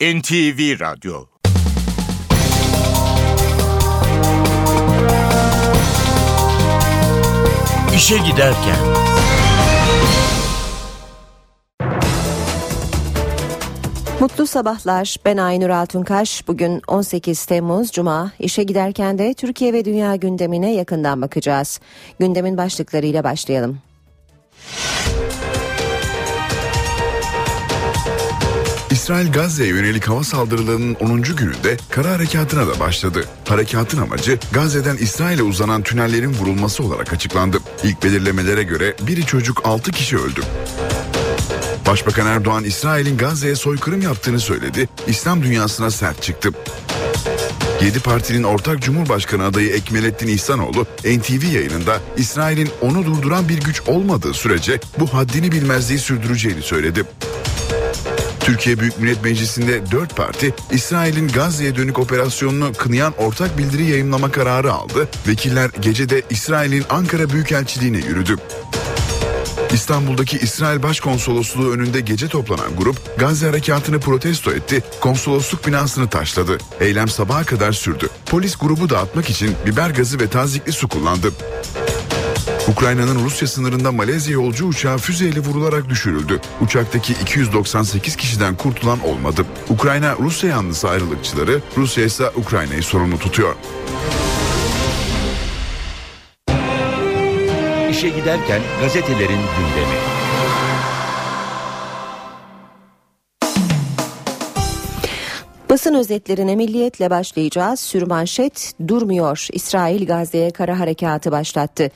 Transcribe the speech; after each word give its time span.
NTV 0.00 0.80
Radyo 0.80 1.26
İşe 7.96 8.18
Giderken 8.18 8.76
Mutlu 14.20 14.46
sabahlar. 14.46 15.16
Ben 15.24 15.36
Aynur 15.36 15.70
Altunkaş. 15.70 16.48
Bugün 16.48 16.82
18 16.88 17.44
Temmuz 17.44 17.92
Cuma. 17.92 18.32
İşe 18.38 18.62
giderken 18.62 19.18
de 19.18 19.34
Türkiye 19.34 19.72
ve 19.72 19.84
dünya 19.84 20.16
gündemine 20.16 20.72
yakından 20.74 21.22
bakacağız. 21.22 21.80
Gündemin 22.18 22.56
başlıklarıyla 22.56 23.24
başlayalım. 23.24 23.78
İsrail 29.10 29.32
Gazze'ye 29.32 29.68
yönelik 29.68 30.08
hava 30.08 30.24
saldırılarının 30.24 30.94
10. 30.94 31.22
gününde 31.22 31.76
kara 31.90 32.10
harekatına 32.10 32.68
da 32.68 32.80
başladı. 32.80 33.24
Harekatın 33.48 33.98
amacı 33.98 34.38
Gazze'den 34.52 34.96
İsrail'e 34.96 35.42
uzanan 35.42 35.82
tünellerin 35.82 36.34
vurulması 36.34 36.84
olarak 36.84 37.12
açıklandı. 37.12 37.58
İlk 37.84 38.02
belirlemelere 38.02 38.62
göre 38.62 38.96
biri 39.00 39.26
çocuk 39.26 39.62
6 39.64 39.92
kişi 39.92 40.18
öldü. 40.18 40.40
Başbakan 41.86 42.26
Erdoğan 42.26 42.64
İsrail'in 42.64 43.18
Gazze'ye 43.18 43.56
soykırım 43.56 44.02
yaptığını 44.02 44.40
söyledi. 44.40 44.88
İslam 45.06 45.42
dünyasına 45.42 45.90
sert 45.90 46.22
çıktı. 46.22 46.50
7 47.82 48.00
partinin 48.00 48.42
ortak 48.42 48.82
Cumhurbaşkanı 48.82 49.44
adayı 49.44 49.70
Ekmelettin 49.72 50.28
İhsanoğlu 50.28 50.86
NTV 51.04 51.54
yayınında 51.54 52.00
İsrail'in 52.16 52.68
onu 52.80 53.06
durduran 53.06 53.48
bir 53.48 53.60
güç 53.60 53.82
olmadığı 53.86 54.34
sürece 54.34 54.80
bu 54.98 55.14
haddini 55.14 55.52
bilmezliği 55.52 55.98
sürdüreceğini 55.98 56.62
söyledi. 56.62 57.04
Türkiye 58.40 58.78
Büyük 58.78 58.98
Millet 58.98 59.24
Meclisi'nde 59.24 59.90
4 59.90 60.16
parti 60.16 60.54
İsrail'in 60.70 61.28
Gazze'ye 61.28 61.76
dönük 61.76 61.98
operasyonunu 61.98 62.72
kınayan 62.72 63.14
ortak 63.18 63.58
bildiri 63.58 63.84
yayımlama 63.84 64.30
kararı 64.30 64.72
aldı. 64.72 65.08
Vekiller 65.28 65.70
gecede 65.80 66.22
İsrail'in 66.30 66.84
Ankara 66.90 67.30
Büyükelçiliğine 67.30 67.98
yürüdü. 67.98 68.36
İstanbul'daki 69.72 70.38
İsrail 70.38 70.82
Başkonsolosluğu 70.82 71.70
önünde 71.70 72.00
gece 72.00 72.28
toplanan 72.28 72.76
grup 72.76 73.18
Gazze 73.18 73.46
harekatını 73.46 74.00
protesto 74.00 74.52
etti, 74.52 74.82
konsolosluk 75.00 75.66
binasını 75.66 76.08
taşladı. 76.08 76.58
Eylem 76.80 77.08
sabaha 77.08 77.44
kadar 77.44 77.72
sürdü. 77.72 78.08
Polis 78.26 78.56
grubu 78.56 78.90
dağıtmak 78.90 79.30
için 79.30 79.56
biber 79.66 79.90
gazı 79.90 80.20
ve 80.20 80.28
tazikli 80.28 80.72
su 80.72 80.88
kullandı. 80.88 81.32
Ukrayna'nın 82.70 83.24
Rusya 83.24 83.48
sınırında 83.48 83.92
Malezya 83.92 84.34
yolcu 84.34 84.66
uçağı 84.66 84.98
füzeyle 84.98 85.40
vurularak 85.40 85.88
düşürüldü. 85.88 86.40
Uçaktaki 86.60 87.12
298 87.12 88.16
kişiden 88.16 88.56
kurtulan 88.56 89.00
olmadı. 89.00 89.46
Ukrayna 89.68 90.16
Rusya 90.16 90.50
yanlısı 90.50 90.88
ayrılıkçıları, 90.88 91.60
Rusya 91.76 92.04
ise 92.04 92.30
Ukrayna'yı 92.36 92.82
sorumlu 92.82 93.18
tutuyor. 93.18 93.54
İşe 97.90 98.08
Giderken 98.08 98.60
gazetelerin 98.80 99.28
gündemi. 99.28 99.96
Basın 105.70 105.94
özetlerine 105.94 106.56
milliyetle 106.56 107.10
başlayacağız. 107.10 107.80
Sürmanşet 107.80 108.72
durmuyor. 108.88 109.46
İsrail 109.52 110.06
Gazze'ye 110.06 110.50
kara 110.50 110.78
harekatı 110.78 111.32
başlattı. 111.32 111.90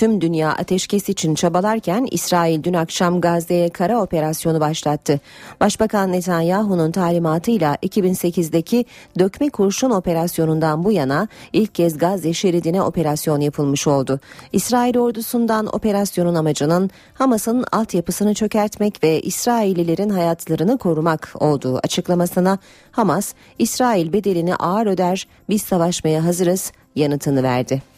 Tüm 0.00 0.20
dünya 0.20 0.50
ateşkes 0.50 1.08
için 1.08 1.34
çabalarken 1.34 2.08
İsrail 2.10 2.62
dün 2.62 2.74
akşam 2.74 3.20
Gazze'ye 3.20 3.68
kara 3.68 4.02
operasyonu 4.02 4.60
başlattı. 4.60 5.20
Başbakan 5.60 6.12
Netanyahu'nun 6.12 6.92
talimatıyla 6.92 7.74
2008'deki 7.74 8.84
dökme 9.18 9.50
kurşun 9.50 9.90
operasyonundan 9.90 10.84
bu 10.84 10.92
yana 10.92 11.28
ilk 11.52 11.74
kez 11.74 11.98
Gazze 11.98 12.32
şeridine 12.32 12.82
operasyon 12.82 13.40
yapılmış 13.40 13.86
oldu. 13.86 14.20
İsrail 14.52 14.98
ordusundan 14.98 15.74
operasyonun 15.74 16.34
amacının 16.34 16.90
Hamas'ın 17.14 17.64
altyapısını 17.72 18.34
çökertmek 18.34 19.04
ve 19.04 19.20
İsraillilerin 19.20 20.10
hayatlarını 20.10 20.78
korumak 20.78 21.32
olduğu 21.40 21.78
açıklamasına 21.78 22.58
Hamas, 22.92 23.34
İsrail 23.58 24.12
bedelini 24.12 24.56
ağır 24.56 24.86
öder, 24.86 25.28
biz 25.48 25.62
savaşmaya 25.62 26.24
hazırız 26.24 26.72
yanıtını 26.96 27.42
verdi. 27.42 27.89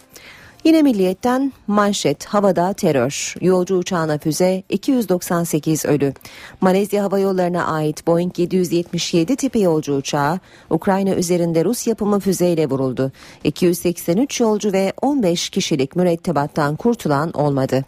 Yine 0.64 0.82
milliyetten 0.82 1.52
manşet 1.66 2.24
havada 2.24 2.72
terör. 2.72 3.34
Yolcu 3.40 3.76
uçağına 3.76 4.18
füze 4.18 4.62
298 4.68 5.84
ölü. 5.84 6.12
Malezya 6.60 7.04
Hava 7.04 7.18
Yolları'na 7.18 7.66
ait 7.66 8.06
Boeing 8.06 8.38
777 8.38 9.36
tipi 9.36 9.60
yolcu 9.60 9.94
uçağı 9.94 10.40
Ukrayna 10.70 11.14
üzerinde 11.14 11.64
Rus 11.64 11.86
yapımı 11.86 12.20
füzeyle 12.20 12.70
vuruldu. 12.70 13.12
283 13.44 14.40
yolcu 14.40 14.72
ve 14.72 14.92
15 15.02 15.50
kişilik 15.50 15.96
mürettebattan 15.96 16.76
kurtulan 16.76 17.32
olmadı. 17.32 17.84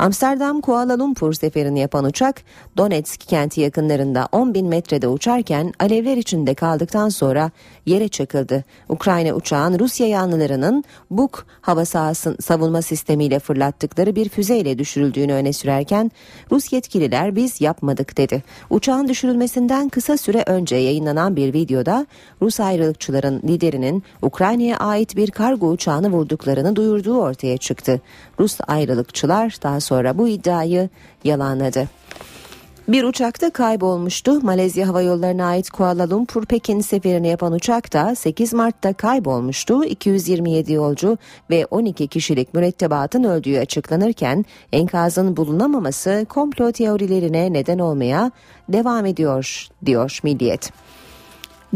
Amsterdam 0.00 0.60
Kuala 0.60 0.98
Lumpur 0.98 1.32
seferini 1.32 1.80
yapan 1.80 2.04
uçak 2.04 2.42
Donetsk 2.76 3.20
kenti 3.20 3.60
yakınlarında 3.60 4.28
10 4.32 4.54
bin 4.54 4.66
metrede 4.66 5.08
uçarken 5.08 5.72
alevler 5.80 6.16
içinde 6.16 6.54
kaldıktan 6.54 7.08
sonra 7.08 7.50
yere 7.86 8.08
çakıldı. 8.08 8.64
Ukrayna 8.88 9.32
uçağın 9.32 9.78
Rusya 9.78 10.06
yanlılarının 10.06 10.84
Buk 11.10 11.46
hava 11.60 11.84
sahası 11.84 12.36
savunma 12.40 12.82
sistemiyle 12.82 13.38
fırlattıkları 13.38 14.16
bir 14.16 14.28
füzeyle 14.28 14.78
düşürüldüğünü 14.78 15.32
öne 15.32 15.52
sürerken 15.52 16.10
Rus 16.52 16.72
yetkililer 16.72 17.36
biz 17.36 17.60
yapmadık 17.60 18.18
dedi. 18.18 18.42
Uçağın 18.70 19.08
düşürülmesinden 19.08 19.88
kısa 19.88 20.16
süre 20.16 20.42
önce 20.46 20.76
yayınlanan 20.76 21.36
bir 21.36 21.52
videoda 21.54 22.06
Rus 22.42 22.60
ayrılıkçıların 22.60 23.42
liderinin 23.48 24.02
Ukrayna'ya 24.22 24.76
ait 24.76 25.16
bir 25.16 25.30
kargo 25.30 25.68
uçağını 25.70 26.10
vurduklarını 26.10 26.76
duyurduğu 26.76 27.18
ortaya 27.18 27.56
çıktı. 27.56 28.00
Rus 28.38 28.58
ayrılıkçılar 28.68 29.56
daha 29.62 29.80
sonra 29.80 29.89
bu 30.18 30.28
iddiayı 30.28 30.88
yalanladı. 31.24 31.88
Bir 32.88 33.04
uçakta 33.04 33.50
kaybolmuştu. 33.50 34.40
Malezya 34.40 34.88
Hava 34.88 35.02
Yolları'na 35.02 35.46
ait 35.46 35.70
Kuala 35.70 36.10
Lumpur 36.10 36.44
Pekin 36.44 36.80
seferini 36.80 37.28
yapan 37.28 37.52
uçak 37.52 37.92
da 37.92 38.14
8 38.14 38.52
Mart'ta 38.52 38.92
kaybolmuştu. 38.92 39.84
227 39.84 40.72
yolcu 40.72 41.18
ve 41.50 41.66
12 41.70 42.08
kişilik 42.08 42.54
mürettebatın 42.54 43.24
öldüğü 43.24 43.58
açıklanırken 43.58 44.44
enkazın 44.72 45.36
bulunamaması 45.36 46.26
komplo 46.28 46.72
teorilerine 46.72 47.52
neden 47.52 47.78
olmaya 47.78 48.30
devam 48.68 49.06
ediyor 49.06 49.66
diyor 49.86 50.18
Milliyet. 50.22 50.72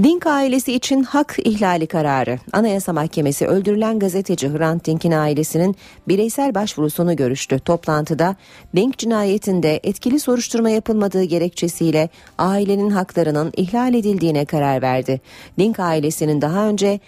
Dink 0.03 0.27
ailesi 0.27 0.73
için 0.73 1.03
hak 1.03 1.37
ihlali 1.45 1.87
kararı. 1.87 2.39
Anayasa 2.53 2.93
Mahkemesi 2.93 3.47
öldürülen 3.47 3.99
gazeteci 3.99 4.53
Hrant 4.53 4.87
Dink'in 4.87 5.13
ailesinin 5.13 5.77
bireysel 6.09 6.55
başvurusunu 6.55 7.17
görüştü. 7.17 7.59
Toplantıda 7.59 8.37
Dink 8.77 8.99
cinayetinde 8.99 9.81
etkili 9.83 10.21
soruşturma 10.21 10.71
yapılmadığı 10.71 11.23
gerekçesiyle 11.23 12.09
ailenin 12.39 12.91
haklarının 12.91 13.53
ihlal 13.57 13.95
edildiğine 13.95 14.45
karar 14.45 14.83
verdi. 14.83 15.21
Dink 15.59 15.81
ailesinin 15.81 16.41
daha 16.41 16.69
önce 16.69 17.01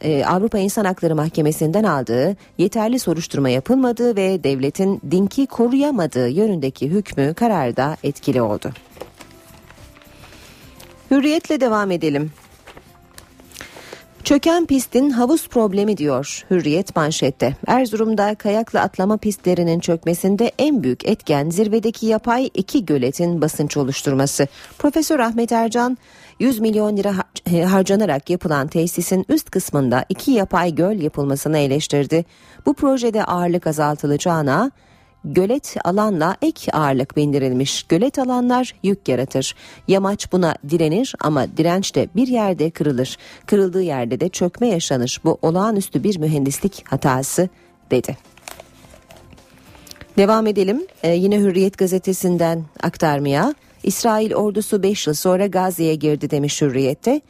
e, 0.00 0.24
Avrupa 0.24 0.58
İnsan 0.58 0.84
Hakları 0.84 1.14
Mahkemesi'nden 1.16 1.84
aldığı 1.84 2.36
yeterli 2.58 2.98
soruşturma 2.98 3.48
yapılmadığı 3.48 4.16
ve 4.16 4.44
devletin 4.44 5.00
Dink'i 5.10 5.46
koruyamadığı 5.46 6.28
yönündeki 6.28 6.90
hükmü 6.90 7.34
kararda 7.34 7.96
etkili 8.02 8.42
oldu. 8.42 8.72
Hürriyetle 11.14 11.60
devam 11.60 11.90
edelim. 11.90 12.32
Çöken 14.24 14.66
pistin 14.66 15.10
havuz 15.10 15.48
problemi 15.48 15.96
diyor 15.96 16.44
Hürriyet 16.50 16.96
manşette. 16.96 17.56
Erzurum'da 17.66 18.34
kayakla 18.34 18.80
atlama 18.80 19.16
pistlerinin 19.16 19.80
çökmesinde 19.80 20.52
en 20.58 20.82
büyük 20.82 21.08
etken 21.08 21.50
zirvedeki 21.50 22.06
yapay 22.06 22.50
iki 22.54 22.86
göletin 22.86 23.40
basınç 23.40 23.76
oluşturması. 23.76 24.46
Profesör 24.78 25.18
Ahmet 25.18 25.52
Ercan 25.52 25.98
100 26.38 26.60
milyon 26.60 26.96
lira 26.96 27.14
harcanarak 27.72 28.30
yapılan 28.30 28.68
tesisin 28.68 29.24
üst 29.28 29.50
kısmında 29.50 30.04
iki 30.08 30.30
yapay 30.30 30.74
göl 30.74 31.02
yapılmasını 31.02 31.58
eleştirdi. 31.58 32.24
Bu 32.66 32.74
projede 32.74 33.24
ağırlık 33.24 33.66
azaltılacağına 33.66 34.70
gölet 35.24 35.76
alanla 35.84 36.36
ek 36.42 36.72
ağırlık 36.72 37.16
bindirilmiş. 37.16 37.82
Gölet 37.82 38.18
alanlar 38.18 38.74
yük 38.82 39.08
yaratır. 39.08 39.54
Yamaç 39.88 40.32
buna 40.32 40.54
direnir 40.70 41.14
ama 41.20 41.56
direnç 41.56 41.94
de 41.94 42.08
bir 42.16 42.28
yerde 42.28 42.70
kırılır. 42.70 43.18
Kırıldığı 43.46 43.82
yerde 43.82 44.20
de 44.20 44.28
çökme 44.28 44.68
yaşanır. 44.68 45.20
Bu 45.24 45.38
olağanüstü 45.42 46.04
bir 46.04 46.18
mühendislik 46.18 46.84
hatası 46.88 47.48
dedi. 47.90 48.16
Devam 50.18 50.46
edelim. 50.46 50.86
Ee, 51.02 51.10
yine 51.10 51.38
Hürriyet 51.38 51.78
gazetesinden 51.78 52.64
aktarmaya. 52.82 53.54
İsrail 53.82 54.34
ordusu 54.34 54.82
5 54.82 55.06
yıl 55.06 55.14
sonra 55.14 55.46
Gazze'ye 55.46 55.94
girdi 55.94 56.30
demiş 56.30 56.62
Hürriyet'te. 56.62 57.20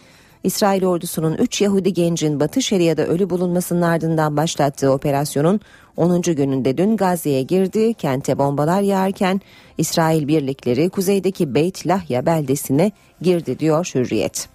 İsrail 0.45 0.85
ordusunun 0.85 1.35
3 1.35 1.61
Yahudi 1.61 1.93
gencin 1.93 2.41
Batı 2.41 2.63
Şeria'da 2.63 3.07
ölü 3.07 3.31
bulunmasının 3.31 3.83
ardından 3.83 4.37
başlattığı 4.37 4.93
operasyonun 4.93 5.61
10. 5.97 6.23
gününde 6.23 6.79
dün 6.79 6.97
Gazze'ye 6.97 7.43
girdi. 7.43 7.95
Kente 7.95 8.39
bombalar 8.39 8.83
yağarken 8.83 9.41
İsrail 9.79 10.29
birlikleri 10.29 10.89
kuzeydeki 10.91 11.55
Beyt 11.55 11.87
Lahya 11.87 12.27
beldesine 12.27 12.93
girdi 13.23 13.59
diyor 13.59 13.91
Hürriyet. 13.95 14.49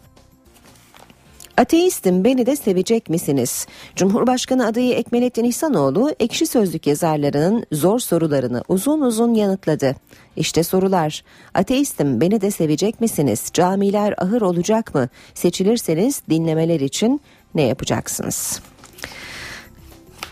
Ateistim 1.57 2.23
beni 2.23 2.45
de 2.45 2.55
sevecek 2.55 3.09
misiniz? 3.09 3.67
Cumhurbaşkanı 3.95 4.67
adayı 4.67 4.93
Ekmelettin 4.93 5.43
İhsanoğlu 5.43 6.15
ekşi 6.19 6.45
sözlük 6.47 6.87
yazarlarının 6.87 7.65
zor 7.71 7.99
sorularını 7.99 8.63
uzun 8.67 9.01
uzun 9.01 9.33
yanıtladı. 9.33 9.95
İşte 10.35 10.63
sorular. 10.63 11.23
Ateistim 11.53 12.21
beni 12.21 12.41
de 12.41 12.51
sevecek 12.51 13.01
misiniz? 13.01 13.49
Camiler 13.53 14.13
ahır 14.17 14.41
olacak 14.41 14.95
mı? 14.95 15.09
Seçilirseniz 15.33 16.21
dinlemeler 16.29 16.79
için 16.79 17.21
ne 17.55 17.61
yapacaksınız? 17.61 18.61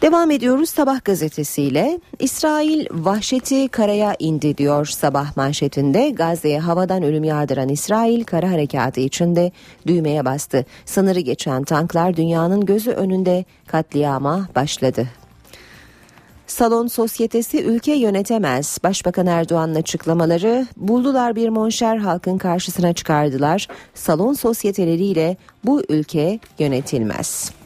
Devam 0.01 0.31
ediyoruz 0.31 0.69
Sabah 0.69 1.05
gazetesiyle. 1.05 1.99
İsrail 2.19 2.85
vahşeti 2.91 3.67
karaya 3.67 4.15
indi 4.19 4.57
diyor 4.57 4.85
sabah 4.85 5.37
manşetinde. 5.37 6.09
Gazze'ye 6.09 6.59
havadan 6.59 7.03
ölüm 7.03 7.23
yağdıran 7.23 7.69
İsrail 7.69 8.23
kara 8.23 8.51
harekatı 8.51 8.99
içinde 8.99 9.51
düğmeye 9.87 10.25
bastı. 10.25 10.65
Sınırı 10.85 11.19
geçen 11.19 11.63
tanklar 11.63 12.17
dünyanın 12.17 12.65
gözü 12.65 12.91
önünde 12.91 13.45
katliama 13.67 14.47
başladı. 14.55 15.07
Salon 16.47 16.87
sosyetesi 16.87 17.63
ülke 17.63 17.93
yönetemez. 17.93 18.77
Başbakan 18.83 19.27
Erdoğan'ın 19.27 19.75
açıklamaları 19.75 20.67
buldular 20.77 21.35
bir 21.35 21.49
monşer 21.49 21.97
halkın 21.97 22.37
karşısına 22.37 22.93
çıkardılar. 22.93 23.67
Salon 23.93 24.33
sosyeteleriyle 24.33 25.37
bu 25.63 25.83
ülke 25.89 26.39
yönetilmez. 26.59 27.56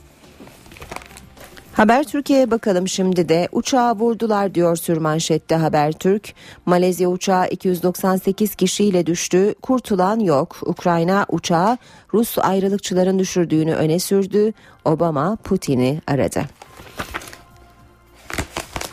Haber 1.82 2.04
Türkiye'ye 2.04 2.52
bakalım 2.52 2.88
şimdi 2.88 3.30
de 3.30 3.50
uçağı 3.52 3.96
vurdular 3.96 4.56
diyor 4.56 4.76
sürmanşette 4.76 5.56
Habertürk. 5.56 6.34
Malezya 6.66 7.10
uçağı 7.10 7.48
298 7.48 8.56
kişiyle 8.56 9.06
düştü. 9.06 9.56
Kurtulan 9.62 10.20
yok. 10.20 10.58
Ukrayna 10.66 11.26
uçağı 11.30 11.78
Rus 12.14 12.38
ayrılıkçıların 12.40 13.20
düşürdüğünü 13.20 13.74
öne 13.74 14.00
sürdü. 14.00 14.54
Obama 14.86 15.36
Putin'i 15.44 16.02
aradı. 16.08 16.42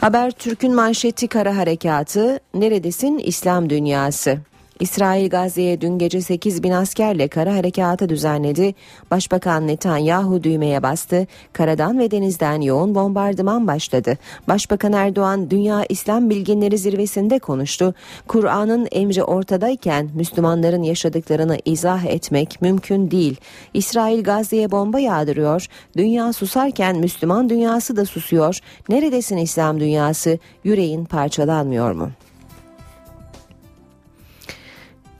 Habertürk'ün 0.01 0.75
manşeti 0.75 1.29
kara 1.29 1.57
harekatı 1.57 2.41
neredesin 2.55 3.19
İslam 3.19 3.71
dünyası. 3.71 4.39
İsrail 4.81 5.31
Gazze'ye 5.31 5.81
dün 5.81 5.99
gece 5.99 6.21
8 6.21 6.63
bin 6.63 6.71
askerle 6.71 7.29
kara 7.29 7.55
harekatı 7.55 8.09
düzenledi. 8.09 8.75
Başbakan 9.11 9.67
Netanyahu 9.67 10.43
düğmeye 10.43 10.83
bastı. 10.83 11.27
Karadan 11.53 11.99
ve 11.99 12.11
denizden 12.11 12.61
yoğun 12.61 12.95
bombardıman 12.95 13.67
başladı. 13.67 14.19
Başbakan 14.49 14.93
Erdoğan 14.93 15.51
Dünya 15.51 15.85
İslam 15.89 16.31
Bilginleri 16.31 16.79
Zirvesi'nde 16.79 17.39
konuştu. 17.39 17.95
Kur'an'ın 18.29 18.89
emri 18.93 19.23
ortadayken 19.23 20.11
Müslümanların 20.15 20.83
yaşadıklarını 20.83 21.59
izah 21.65 22.05
etmek 22.05 22.63
mümkün 22.63 23.11
değil. 23.11 23.37
İsrail 23.75 24.23
Gazze'ye 24.23 24.71
bomba 24.71 25.01
yağdırıyor. 25.01 25.67
Dünya 25.97 26.33
susarken 26.33 26.97
Müslüman 26.97 27.49
dünyası 27.49 27.97
da 27.97 28.05
susuyor. 28.05 28.59
Neredesin 28.89 29.37
İslam 29.37 29.81
dünyası? 29.81 30.39
Yüreğin 30.65 31.05
parçalanmıyor 31.05 31.93
mu? 31.93 32.11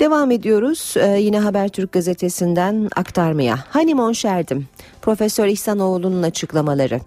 Devam 0.01 0.31
ediyoruz 0.31 0.95
ee, 0.97 1.19
yine 1.21 1.41
Habertürk 1.41 1.93
gazetesinden 1.93 2.89
aktarmaya. 2.97 3.65
Hani 3.69 3.95
monşerdim? 3.95 4.69
Profesör 5.03 5.47
İhsanoğlu'nun 5.47 6.23
açıklamaları. 6.23 7.01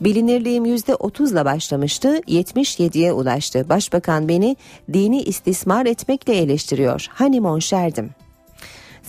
Bilinirliğim 0.00 0.66
%30'la 0.66 1.44
başlamıştı, 1.44 2.20
77'ye 2.28 3.12
ulaştı. 3.12 3.68
Başbakan 3.68 4.28
beni 4.28 4.56
dini 4.92 5.22
istismar 5.22 5.86
etmekle 5.86 6.36
eleştiriyor. 6.36 7.06
Hani 7.10 7.40
monşerdim? 7.40 8.10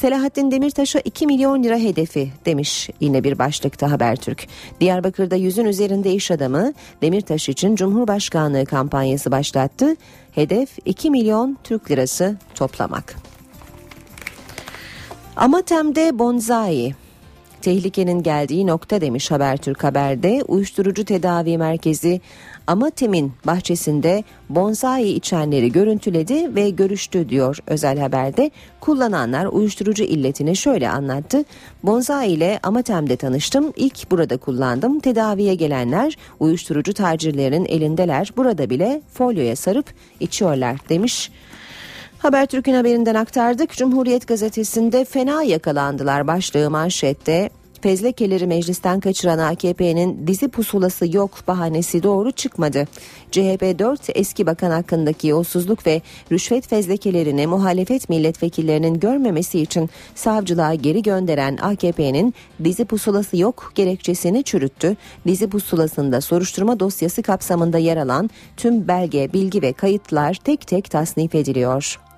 Selahattin 0.02 0.52
Demirtaş'a 0.52 1.00
2 1.00 1.28
milyon 1.28 1.64
lira 1.64 1.78
hedefi 1.78 2.32
demiş 2.46 2.90
yine 3.00 3.24
bir 3.24 3.40
başlıkta 3.40 3.92
Habertürk. 3.92 4.48
Diyarbakır'da 4.82 5.36
yüzün 5.36 5.66
üzerinde 5.66 6.14
iş 6.14 6.32
adamı 6.32 6.74
Demirtaş 7.02 7.50
için 7.50 7.76
Cumhurbaşkanlığı 7.76 8.66
kampanyası 8.66 9.32
başlattı. 9.32 9.96
Hedef 10.32 10.70
2 10.86 11.12
milyon 11.12 11.58
Türk 11.64 11.92
lirası 11.92 12.38
toplamak. 12.56 13.16
Amatem'de 15.36 16.20
bonsai. 16.20 16.96
Tehlikenin 17.62 18.24
geldiği 18.24 18.68
nokta 18.68 19.02
demiş 19.02 19.32
Habertürk 19.32 19.84
Haber'de 19.84 20.44
uyuşturucu 20.48 21.06
tedavi 21.06 21.58
merkezi 21.58 22.22
Amatem'in 22.70 23.34
bahçesinde 23.48 24.24
bonsai 24.50 25.10
içenleri 25.10 25.72
görüntüledi 25.72 26.56
ve 26.56 26.70
görüştü 26.70 27.30
diyor 27.30 27.58
özel 27.68 28.00
haberde. 28.00 28.52
Kullananlar 28.80 29.46
uyuşturucu 29.46 30.04
illetini 30.04 30.56
şöyle 30.56 30.90
anlattı. 30.90 31.44
Bonsai 31.84 32.28
ile 32.28 32.60
Amatem'de 32.64 33.16
tanıştım. 33.16 33.74
İlk 33.76 34.12
burada 34.12 34.38
kullandım. 34.38 35.00
Tedaviye 35.00 35.56
gelenler 35.56 36.18
uyuşturucu 36.40 36.94
tacirlerinin 36.94 37.66
elindeler. 37.66 38.34
Burada 38.38 38.70
bile 38.70 39.02
folyoya 39.14 39.56
sarıp 39.56 39.86
içiyorlar 40.20 40.78
demiş. 40.90 41.32
Habertürk'ün 42.20 42.74
haberinden 42.74 43.16
aktardık. 43.16 43.72
Cumhuriyet 43.72 44.28
gazetesinde 44.28 45.06
fena 45.06 45.44
yakalandılar 45.44 46.28
başlığı 46.28 46.70
manşette. 46.70 47.50
Fezlekeleri 47.82 48.48
meclisten 48.48 49.00
kaçıran 49.00 49.38
AKP'nin 49.38 50.28
dizi 50.28 50.48
pusulası 50.48 51.16
yok 51.16 51.32
bahanesi 51.48 52.04
doğru 52.04 52.32
çıkmadı. 52.32 52.88
CHP 53.32 53.80
4 53.80 54.02
eski 54.16 54.46
bakan 54.46 54.72
hakkındaki 54.72 55.28
yolsuzluk 55.28 55.88
ve 55.88 56.02
rüşvet 56.32 56.68
fezlekelerini 56.68 57.48
muhalefet 57.48 58.10
milletvekillerinin 58.10 59.00
görmemesi 59.00 59.60
için 59.60 59.90
savcılığa 60.16 60.74
geri 60.74 61.02
gönderen 61.02 61.58
AKP'nin 61.58 62.34
dizi 62.64 62.86
pusulası 62.86 63.38
yok 63.38 63.72
gerekçesini 63.76 64.44
çürüttü. 64.44 64.98
Dizi 65.28 65.50
pusulasında 65.50 66.22
soruşturma 66.22 66.80
dosyası 66.80 67.24
kapsamında 67.24 67.78
yer 67.78 67.98
alan 67.98 68.30
tüm 68.58 68.88
belge, 68.88 69.34
bilgi 69.34 69.62
ve 69.62 69.74
kayıtlar 69.74 70.34
tek 70.34 70.68
tek 70.68 70.92
tasnif 70.92 71.36
ediliyor. 71.36 72.09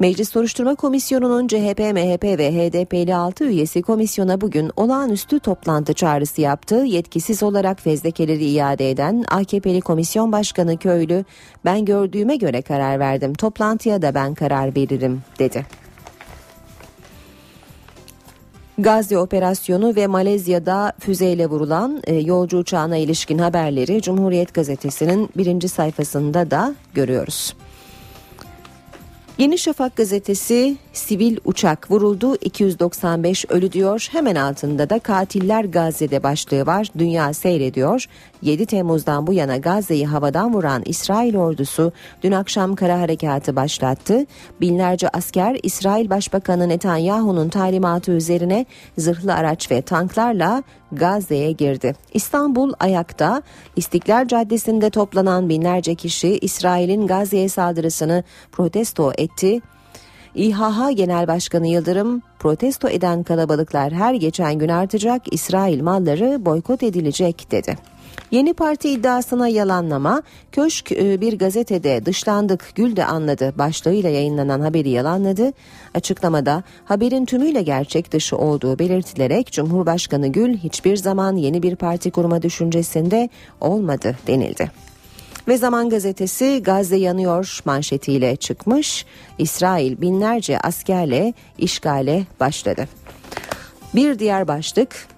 Meclis 0.00 0.28
Soruşturma 0.28 0.74
Komisyonu'nun 0.74 1.48
CHP, 1.48 1.78
MHP 1.78 2.24
ve 2.24 2.52
HDP'li 2.52 3.14
6 3.14 3.44
üyesi 3.44 3.82
komisyona 3.82 4.40
bugün 4.40 4.70
olağanüstü 4.76 5.40
toplantı 5.40 5.92
çağrısı 5.92 6.40
yaptı. 6.40 6.74
Yetkisiz 6.74 7.42
olarak 7.42 7.80
fezlekeleri 7.80 8.44
iade 8.44 8.90
eden 8.90 9.24
AKP'li 9.28 9.80
Komisyon 9.80 10.32
Başkanı 10.32 10.76
Köylü, 10.76 11.24
ben 11.64 11.84
gördüğüme 11.84 12.36
göre 12.36 12.62
karar 12.62 12.98
verdim, 12.98 13.34
toplantıya 13.34 14.02
da 14.02 14.14
ben 14.14 14.34
karar 14.34 14.76
veririm 14.76 15.22
dedi. 15.38 15.66
Gazze 18.78 19.18
operasyonu 19.18 19.96
ve 19.96 20.06
Malezya'da 20.06 20.92
füzeyle 20.98 21.46
vurulan 21.46 22.02
e, 22.06 22.14
yolcu 22.14 22.58
uçağına 22.58 22.96
ilişkin 22.96 23.38
haberleri 23.38 24.02
Cumhuriyet 24.02 24.54
Gazetesi'nin 24.54 25.28
birinci 25.36 25.68
sayfasında 25.68 26.50
da 26.50 26.74
görüyoruz. 26.94 27.54
Yeni 29.40 29.58
Şafak 29.58 29.96
gazetesi 29.96 30.76
sivil 30.92 31.36
uçak 31.44 31.90
vuruldu 31.90 32.36
295 32.36 33.44
ölü 33.48 33.72
diyor. 33.72 34.08
Hemen 34.12 34.34
altında 34.34 34.90
da 34.90 34.98
katiller 34.98 35.64
Gazze'de 35.64 36.22
başlığı 36.22 36.66
var. 36.66 36.88
Dünya 36.98 37.32
seyrediyor. 37.32 38.06
7 38.42 38.66
Temmuz'dan 38.66 39.26
bu 39.26 39.32
yana 39.32 39.56
Gazze'yi 39.56 40.06
havadan 40.06 40.54
vuran 40.54 40.82
İsrail 40.86 41.36
ordusu 41.36 41.92
dün 42.22 42.32
akşam 42.32 42.74
kara 42.74 43.00
harekatı 43.00 43.56
başlattı. 43.56 44.26
Binlerce 44.60 45.08
asker 45.08 45.56
İsrail 45.62 46.10
Başbakanı 46.10 46.68
Netanyahu'nun 46.68 47.48
talimatı 47.48 48.12
üzerine 48.12 48.66
zırhlı 48.98 49.34
araç 49.34 49.70
ve 49.70 49.82
tanklarla 49.82 50.62
Gazze'ye 50.92 51.52
girdi. 51.52 51.94
İstanbul 52.14 52.72
ayakta 52.80 53.42
İstiklal 53.76 54.28
Caddesi'nde 54.28 54.90
toplanan 54.90 55.48
binlerce 55.48 55.94
kişi 55.94 56.38
İsrail'in 56.38 57.06
Gazze'ye 57.06 57.48
saldırısını 57.48 58.24
protesto 58.52 59.12
etti. 59.18 59.60
İHH 60.34 60.96
Genel 60.96 61.26
Başkanı 61.26 61.66
Yıldırım 61.66 62.22
protesto 62.38 62.88
eden 62.88 63.22
kalabalıklar 63.22 63.92
her 63.92 64.14
geçen 64.14 64.58
gün 64.58 64.68
artacak 64.68 65.22
İsrail 65.34 65.82
malları 65.82 66.44
boykot 66.44 66.82
edilecek 66.82 67.46
dedi. 67.50 67.76
Yeni 68.30 68.54
parti 68.54 68.90
iddiasına 68.90 69.48
yalanlama, 69.48 70.22
Köşk 70.52 70.92
e, 70.92 71.20
bir 71.20 71.38
gazetede 71.38 72.06
dışlandık 72.06 72.72
Gül 72.74 72.96
de 72.96 73.04
anladı 73.04 73.52
başlığıyla 73.58 74.10
yayınlanan 74.10 74.60
haberi 74.60 74.90
yalanladı. 74.90 75.52
Açıklamada 75.94 76.62
haberin 76.84 77.24
tümüyle 77.24 77.62
gerçek 77.62 78.12
dışı 78.12 78.36
olduğu 78.36 78.78
belirtilerek 78.78 79.52
Cumhurbaşkanı 79.52 80.28
Gül 80.28 80.56
hiçbir 80.56 80.96
zaman 80.96 81.36
yeni 81.36 81.62
bir 81.62 81.76
parti 81.76 82.10
kurma 82.10 82.42
düşüncesinde 82.42 83.28
olmadı 83.60 84.16
denildi. 84.26 84.70
Ve 85.48 85.56
Zaman 85.56 85.88
Gazetesi 85.88 86.62
Gazze 86.62 86.96
yanıyor 86.96 87.60
manşetiyle 87.64 88.36
çıkmış. 88.36 89.06
İsrail 89.38 90.00
binlerce 90.00 90.58
askerle 90.58 91.34
işgale 91.58 92.26
başladı. 92.40 92.88
Bir 93.94 94.18
diğer 94.18 94.48
başlık 94.48 95.08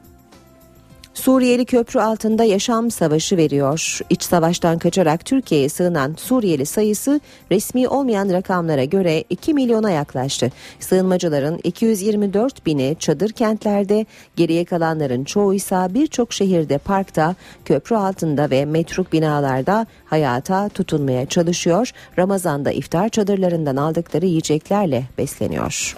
Suriyeli 1.15 1.65
köprü 1.65 2.01
altında 2.01 2.45
yaşam 2.45 2.91
savaşı 2.91 3.37
veriyor. 3.37 4.01
İç 4.11 4.23
savaştan 4.23 4.79
kaçarak 4.79 5.25
Türkiye'ye 5.25 5.69
sığınan 5.69 6.15
Suriyeli 6.19 6.67
sayısı 6.67 7.21
resmi 7.51 7.89
olmayan 7.89 8.33
rakamlara 8.33 8.85
göre 8.85 9.25
2 9.31 9.55
milyona 9.55 9.91
yaklaştı. 9.91 10.53
Sığınmacıların 10.81 11.61
224 11.65 12.67
bini 12.67 12.97
çadır 12.99 13.33
kentlerde, 13.33 14.07
geriye 14.37 14.65
kalanların 14.65 15.25
çoğu 15.25 15.55
ise 15.55 15.87
birçok 15.91 16.33
şehirde 16.33 16.79
parkta, 16.79 17.35
köprü 17.65 17.97
altında 17.97 18.51
ve 18.51 18.65
metruk 18.65 19.13
binalarda 19.13 19.87
hayata 20.05 20.69
tutunmaya 20.69 21.27
çalışıyor. 21.27 21.91
Ramazan'da 22.19 22.73
iftar 22.73 23.09
çadırlarından 23.09 23.77
aldıkları 23.77 24.27
yiyeceklerle 24.27 25.05
besleniyor. 25.19 25.97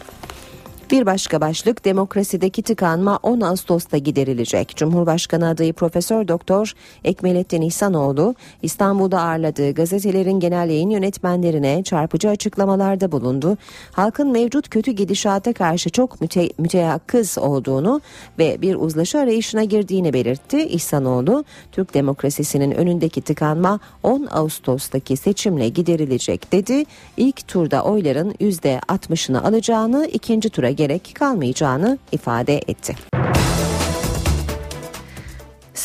Bir 0.90 1.06
başka 1.06 1.40
başlık 1.40 1.84
demokrasideki 1.84 2.62
tıkanma 2.62 3.18
10 3.22 3.40
Ağustos'ta 3.40 3.98
giderilecek. 3.98 4.76
Cumhurbaşkanı 4.76 5.48
adayı 5.48 5.72
Profesör 5.72 6.28
Doktor 6.28 6.72
Ekmelettin 7.04 7.62
İhsanoğlu 7.62 8.34
İstanbul'da 8.62 9.20
ağırladığı 9.20 9.74
gazetelerin 9.74 10.40
genel 10.40 10.68
yayın 10.68 10.90
yönetmenlerine 10.90 11.82
çarpıcı 11.82 12.28
açıklamalarda 12.28 13.12
bulundu. 13.12 13.56
Halkın 13.92 14.30
mevcut 14.30 14.68
kötü 14.68 14.90
gidişata 14.90 15.52
karşı 15.52 15.90
çok 15.90 16.20
müte 16.20 16.48
müteyakkız 16.58 17.38
olduğunu 17.38 18.00
ve 18.38 18.62
bir 18.62 18.74
uzlaşı 18.74 19.18
arayışına 19.18 19.64
girdiğini 19.64 20.12
belirtti. 20.12 20.62
İhsanoğlu, 20.62 21.44
Türk 21.72 21.94
demokrasisinin 21.94 22.70
önündeki 22.70 23.20
tıkanma 23.20 23.80
10 24.02 24.28
Ağustos'taki 24.30 25.16
seçimle 25.16 25.68
giderilecek 25.68 26.52
dedi. 26.52 26.84
İlk 27.16 27.48
turda 27.48 27.82
oyların 27.82 28.30
%60'ını 28.30 29.42
alacağını, 29.46 30.06
ikinci 30.06 30.50
tura 30.50 30.73
gerek 30.76 31.12
kalmayacağını 31.14 31.98
ifade 32.12 32.60
etti. 32.68 33.13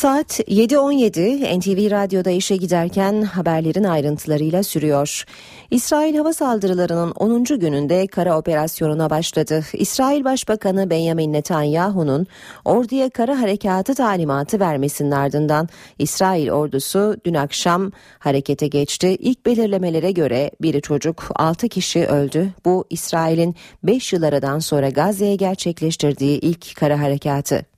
Saat 0.00 0.40
7.17 0.40 1.58
NTV 1.58 1.90
Radyo'da 1.90 2.30
işe 2.30 2.56
giderken 2.56 3.22
haberlerin 3.22 3.84
ayrıntılarıyla 3.84 4.62
sürüyor. 4.62 5.24
İsrail 5.70 6.16
hava 6.16 6.32
saldırılarının 6.32 7.10
10. 7.10 7.44
gününde 7.44 8.06
kara 8.06 8.38
operasyonuna 8.38 9.10
başladı. 9.10 9.64
İsrail 9.72 10.24
Başbakanı 10.24 10.90
Benjamin 10.90 11.32
Netanyahu'nun 11.32 12.26
orduya 12.64 13.10
kara 13.10 13.40
harekatı 13.40 13.94
talimatı 13.94 14.60
vermesinin 14.60 15.10
ardından 15.10 15.68
İsrail 15.98 16.50
ordusu 16.50 17.16
dün 17.24 17.34
akşam 17.34 17.92
harekete 18.18 18.66
geçti. 18.66 19.08
İlk 19.08 19.46
belirlemelere 19.46 20.10
göre 20.10 20.50
biri 20.62 20.82
çocuk 20.82 21.28
6 21.34 21.68
kişi 21.68 22.06
öldü. 22.06 22.48
Bu 22.64 22.84
İsrail'in 22.90 23.54
5 23.82 24.12
yıl 24.12 24.22
aradan 24.22 24.58
sonra 24.58 24.88
Gazze'ye 24.88 25.36
gerçekleştirdiği 25.36 26.40
ilk 26.40 26.76
kara 26.76 27.00
harekatı. 27.00 27.69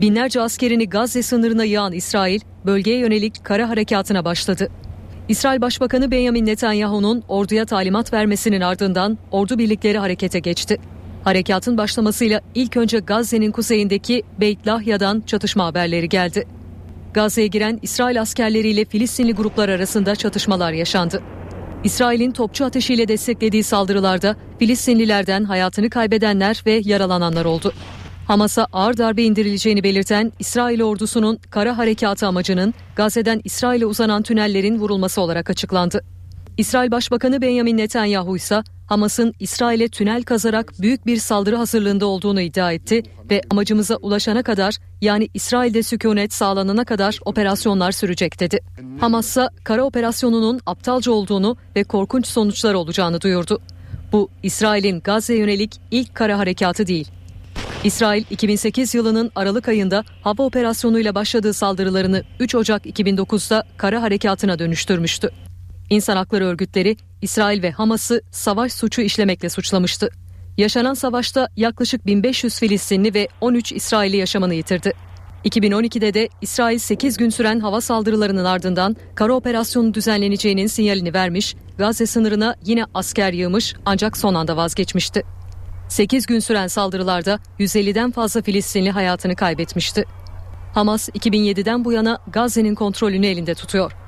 Binlerce 0.00 0.40
askerini 0.40 0.88
Gazze 0.88 1.22
sınırına 1.22 1.64
yığan 1.64 1.92
İsrail, 1.92 2.40
bölgeye 2.66 2.98
yönelik 2.98 3.44
kara 3.44 3.68
harekatına 3.68 4.24
başladı. 4.24 4.68
İsrail 5.28 5.60
Başbakanı 5.60 6.10
Benjamin 6.10 6.46
Netanyahu'nun 6.46 7.22
orduya 7.28 7.64
talimat 7.64 8.12
vermesinin 8.12 8.60
ardından 8.60 9.18
ordu 9.30 9.58
birlikleri 9.58 9.98
harekete 9.98 10.38
geçti. 10.38 10.78
Harekatın 11.24 11.78
başlamasıyla 11.78 12.40
ilk 12.54 12.76
önce 12.76 12.98
Gazze'nin 12.98 13.52
kuzeyindeki 13.52 14.22
Beit 14.40 14.66
Lahya'dan 14.66 15.20
çatışma 15.20 15.66
haberleri 15.66 16.08
geldi. 16.08 16.46
Gazze'ye 17.14 17.46
giren 17.46 17.78
İsrail 17.82 18.20
askerleriyle 18.20 18.84
Filistinli 18.84 19.32
gruplar 19.32 19.68
arasında 19.68 20.16
çatışmalar 20.16 20.72
yaşandı. 20.72 21.22
İsrail'in 21.84 22.30
topçu 22.30 22.64
ateşiyle 22.64 23.08
desteklediği 23.08 23.62
saldırılarda 23.62 24.36
Filistinlilerden 24.58 25.44
hayatını 25.44 25.90
kaybedenler 25.90 26.62
ve 26.66 26.82
yaralananlar 26.84 27.44
oldu. 27.44 27.72
Hamas'a 28.26 28.66
ağır 28.72 28.96
darbe 28.96 29.22
indirileceğini 29.22 29.82
belirten 29.82 30.32
İsrail 30.38 30.82
ordusunun 30.82 31.38
kara 31.50 31.78
harekatı 31.78 32.26
amacının 32.26 32.74
Gazze'den 32.96 33.40
İsrail'e 33.44 33.86
uzanan 33.86 34.22
tünellerin 34.22 34.78
vurulması 34.78 35.20
olarak 35.20 35.50
açıklandı. 35.50 36.04
İsrail 36.56 36.90
Başbakanı 36.90 37.42
Benjamin 37.42 37.76
Netanyahu 37.76 38.36
ise 38.36 38.62
Hamas'ın 38.86 39.34
İsrail'e 39.40 39.88
tünel 39.88 40.22
kazarak 40.22 40.72
büyük 40.80 41.06
bir 41.06 41.16
saldırı 41.16 41.56
hazırlığında 41.56 42.06
olduğunu 42.06 42.40
iddia 42.40 42.72
etti 42.72 43.02
ve 43.30 43.42
amacımıza 43.50 43.96
ulaşana 43.96 44.42
kadar 44.42 44.76
yani 45.00 45.28
İsrail'de 45.34 45.82
sükunet 45.82 46.32
sağlanana 46.32 46.84
kadar 46.84 47.18
operasyonlar 47.24 47.92
sürecek 47.92 48.40
dedi. 48.40 48.60
Hamas 49.00 49.26
ise 49.26 49.48
kara 49.64 49.84
operasyonunun 49.84 50.60
aptalca 50.66 51.12
olduğunu 51.12 51.56
ve 51.76 51.84
korkunç 51.84 52.26
sonuçlar 52.26 52.74
olacağını 52.74 53.20
duyurdu. 53.20 53.60
Bu 54.12 54.28
İsrail'in 54.42 55.00
Gazze'ye 55.00 55.38
yönelik 55.38 55.80
ilk 55.90 56.14
kara 56.14 56.38
harekatı 56.38 56.86
değil. 56.86 57.15
İsrail 57.86 58.24
2008 58.30 58.94
yılının 58.94 59.30
Aralık 59.34 59.68
ayında 59.68 60.04
hava 60.22 60.42
operasyonuyla 60.42 61.14
başladığı 61.14 61.52
saldırılarını 61.54 62.22
3 62.40 62.54
Ocak 62.54 62.86
2009'da 62.86 63.64
kara 63.76 64.02
harekatına 64.02 64.58
dönüştürmüştü. 64.58 65.30
İnsan 65.90 66.16
hakları 66.16 66.44
örgütleri 66.44 66.96
İsrail 67.22 67.62
ve 67.62 67.70
Hamas'ı 67.70 68.22
savaş 68.30 68.72
suçu 68.72 69.00
işlemekle 69.02 69.48
suçlamıştı. 69.48 70.08
Yaşanan 70.58 70.94
savaşta 70.94 71.48
yaklaşık 71.56 72.06
1500 72.06 72.58
Filistinli 72.58 73.14
ve 73.14 73.28
13 73.40 73.72
İsrailli 73.72 74.16
yaşamını 74.16 74.54
yitirdi. 74.54 74.92
2012'de 75.44 76.14
de 76.14 76.28
İsrail 76.40 76.78
8 76.78 77.16
gün 77.16 77.30
süren 77.30 77.60
hava 77.60 77.80
saldırılarının 77.80 78.44
ardından 78.44 78.96
kara 79.14 79.32
operasyonu 79.32 79.94
düzenleneceğinin 79.94 80.66
sinyalini 80.66 81.14
vermiş, 81.14 81.54
Gazze 81.78 82.06
sınırına 82.06 82.54
yine 82.64 82.84
asker 82.94 83.32
yığmış 83.32 83.74
ancak 83.84 84.16
son 84.16 84.34
anda 84.34 84.56
vazgeçmişti. 84.56 85.22
8 85.88 86.26
gün 86.26 86.38
süren 86.38 86.66
saldırılarda 86.66 87.38
150'den 87.58 88.10
fazla 88.10 88.42
Filistinli 88.42 88.90
hayatını 88.90 89.36
kaybetmişti. 89.36 90.04
Hamas 90.74 91.08
2007'den 91.08 91.84
bu 91.84 91.92
yana 91.92 92.18
Gazze'nin 92.32 92.74
kontrolünü 92.74 93.26
elinde 93.26 93.54
tutuyor. 93.54 94.05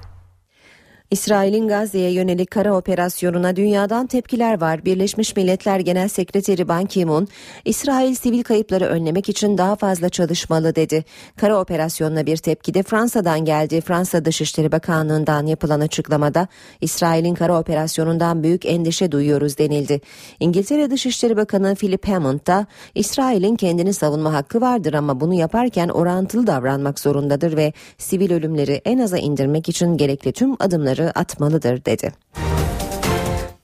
İsrail'in 1.10 1.68
Gazze'ye 1.68 2.10
yönelik 2.10 2.50
kara 2.50 2.76
operasyonuna 2.76 3.56
dünyadan 3.56 4.06
tepkiler 4.06 4.60
var. 4.60 4.84
Birleşmiş 4.84 5.36
Milletler 5.36 5.80
Genel 5.80 6.08
Sekreteri 6.08 6.68
Ban 6.68 6.86
Ki-moon, 6.86 7.28
İsrail 7.64 8.14
sivil 8.14 8.42
kayıpları 8.42 8.84
önlemek 8.84 9.28
için 9.28 9.58
daha 9.58 9.76
fazla 9.76 10.08
çalışmalı 10.08 10.74
dedi. 10.74 11.04
Kara 11.36 11.60
operasyonuna 11.60 12.26
bir 12.26 12.36
tepki 12.36 12.74
de 12.74 12.82
Fransa'dan 12.82 13.44
geldi. 13.44 13.80
Fransa 13.80 14.24
Dışişleri 14.24 14.72
Bakanlığı'ndan 14.72 15.46
yapılan 15.46 15.80
açıklamada 15.80 16.48
İsrail'in 16.80 17.34
kara 17.34 17.58
operasyonundan 17.60 18.42
büyük 18.42 18.66
endişe 18.66 19.12
duyuyoruz 19.12 19.58
denildi. 19.58 20.00
İngiltere 20.40 20.90
Dışişleri 20.90 21.36
Bakanı 21.36 21.74
Philip 21.74 22.08
Hammond 22.08 22.40
da 22.46 22.66
İsrail'in 22.94 23.56
kendini 23.56 23.94
savunma 23.94 24.32
hakkı 24.32 24.60
vardır 24.60 24.94
ama 24.94 25.20
bunu 25.20 25.34
yaparken 25.34 25.88
orantılı 25.88 26.46
davranmak 26.46 26.98
zorundadır 26.98 27.56
ve 27.56 27.72
sivil 27.98 28.32
ölümleri 28.32 28.80
en 28.84 28.98
aza 28.98 29.18
indirmek 29.18 29.68
için 29.68 29.96
gerekli 29.96 30.32
tüm 30.32 30.56
adımları 30.58 30.97
atmalıdır 31.04 31.84
dedi. 31.84 32.12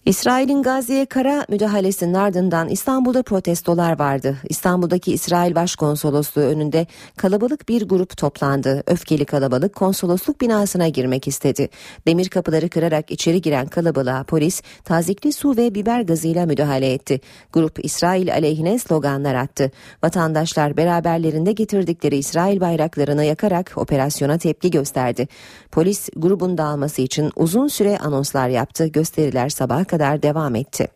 İsrail'in 0.06 0.62
Gazze'ye 0.62 1.06
kara 1.06 1.46
müdahalesinin 1.49 2.14
ardından 2.14 2.68
İstanbul'da 2.68 3.23
protestolar 3.23 3.99
vardı. 3.99 4.37
İstanbul'daki 4.49 5.12
İsrail 5.12 5.54
Başkonsolosluğu 5.54 6.40
önünde 6.40 6.87
kalabalık 7.16 7.68
bir 7.68 7.88
grup 7.88 8.16
toplandı. 8.16 8.82
Öfkeli 8.87 9.25
kalabalık 9.25 9.75
konsolosluk 9.75 10.40
binasına 10.40 10.88
girmek 10.88 11.28
istedi. 11.28 11.68
Demir 12.06 12.28
kapıları 12.28 12.68
kırarak 12.68 13.11
içeri 13.11 13.42
giren 13.42 13.66
kalabalığa 13.66 14.23
polis 14.25 14.62
tazikli 14.84 15.32
su 15.32 15.56
ve 15.56 15.75
biber 15.75 16.00
gazıyla 16.00 16.46
müdahale 16.46 16.92
etti. 16.92 17.20
Grup 17.52 17.84
İsrail 17.84 18.32
aleyhine 18.32 18.78
sloganlar 18.78 19.34
attı. 19.34 19.70
Vatandaşlar 20.02 20.76
beraberlerinde 20.76 21.52
getirdikleri 21.52 22.16
İsrail 22.16 22.61
bayraklarını 22.61 23.25
yakarak 23.25 23.73
operasyona 23.76 24.38
tepki 24.38 24.70
gösterdi. 24.70 25.28
Polis 25.73 26.08
grubun 26.16 26.58
dağılması 26.58 27.02
için 27.02 27.30
uzun 27.37 27.68
süre 27.68 27.99
anonslar 27.99 28.49
yaptı. 28.49 28.87
Gösteriler 28.87 29.49
sabaha 29.49 29.93
kadar 29.94 30.22
devam 30.22 30.54
etti. 30.54 30.88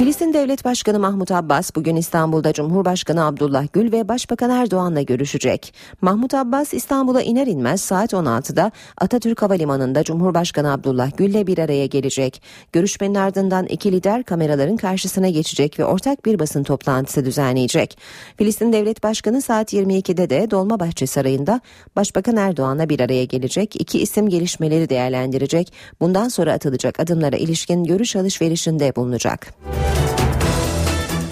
Filistin 0.00 0.32
Devlet 0.32 0.64
Başkanı 0.64 0.98
Mahmut 0.98 1.30
Abbas 1.30 1.76
bugün 1.76 1.96
İstanbul'da 1.96 2.52
Cumhurbaşkanı 2.52 3.24
Abdullah 3.24 3.66
Gül 3.72 3.92
ve 3.92 4.08
Başbakan 4.08 4.50
Erdoğan'la 4.50 5.02
görüşecek. 5.02 5.74
Mahmut 6.00 6.34
Abbas 6.34 6.74
İstanbul'a 6.74 7.22
iner 7.22 7.46
inmez 7.46 7.80
saat 7.80 8.12
16'da 8.12 8.72
Atatürk 8.98 9.42
Havalimanı'nda 9.42 10.04
Cumhurbaşkanı 10.04 10.72
Abdullah 10.72 11.16
Gül'le 11.16 11.46
bir 11.46 11.58
araya 11.58 11.86
gelecek. 11.86 12.42
Görüşmenin 12.72 13.14
ardından 13.14 13.66
iki 13.66 13.92
lider 13.92 14.22
kameraların 14.22 14.76
karşısına 14.76 15.28
geçecek 15.28 15.78
ve 15.78 15.84
ortak 15.84 16.24
bir 16.24 16.38
basın 16.38 16.62
toplantısı 16.62 17.24
düzenleyecek. 17.24 17.98
Filistin 18.36 18.72
Devlet 18.72 19.02
Başkanı 19.02 19.42
saat 19.42 19.72
22'de 19.72 20.30
de 20.30 20.50
Dolmabahçe 20.50 21.06
Sarayı'nda 21.06 21.60
Başbakan 21.96 22.36
Erdoğan'la 22.36 22.88
bir 22.88 23.00
araya 23.00 23.24
gelecek. 23.24 23.80
İki 23.80 23.98
isim 23.98 24.28
gelişmeleri 24.28 24.88
değerlendirecek. 24.88 25.72
Bundan 26.00 26.28
sonra 26.28 26.52
atılacak 26.52 27.00
adımlara 27.00 27.36
ilişkin 27.36 27.84
görüş 27.84 28.16
alışverişinde 28.16 28.96
bulunacak. 28.96 29.54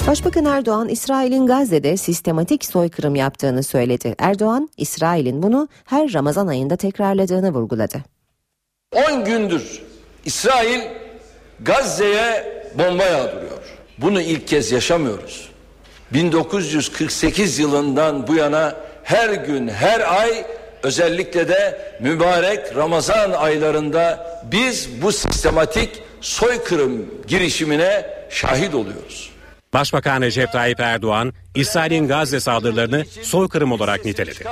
Başbakan 0.09 0.45
Erdoğan, 0.45 0.89
İsrail'in 0.89 1.47
Gazze'de 1.47 1.97
sistematik 1.97 2.65
soykırım 2.65 3.17
yaptığını 3.17 3.63
söyledi. 3.63 4.15
Erdoğan, 4.19 4.69
İsrail'in 4.77 5.43
bunu 5.43 5.69
her 5.85 6.13
Ramazan 6.13 6.47
ayında 6.47 6.77
tekrarladığını 6.77 7.55
vurguladı. 7.55 7.99
10 8.93 9.25
gündür 9.25 9.83
İsrail 10.25 10.81
Gazze'ye 11.61 12.47
bomba 12.79 13.05
yağdırıyor. 13.05 13.77
Bunu 13.99 14.21
ilk 14.21 14.49
kez 14.49 14.73
yaşamıyoruz. 14.73 15.49
1948 16.13 17.59
yılından 17.59 18.27
bu 18.27 18.35
yana 18.35 18.77
her 19.03 19.31
gün, 19.31 19.69
her 19.69 20.21
ay 20.21 20.45
özellikle 20.83 21.49
de 21.49 21.81
mübarek 22.01 22.77
Ramazan 22.77 23.33
aylarında 23.33 24.27
biz 24.53 25.03
bu 25.03 25.13
sistematik 25.13 26.03
soykırım 26.21 27.07
girişimine 27.27 28.07
şahit 28.31 28.75
oluyoruz. 28.75 29.28
Başbakan 29.73 30.23
Recep 30.23 30.53
Tayyip 30.53 30.81
Erdoğan, 30.81 31.33
İsrail'in 31.55 32.09
Gazze 32.09 32.41
saldırılarını 32.41 33.05
soykırım 33.23 33.73
olarak 33.73 34.05
niteledi. 34.05 34.45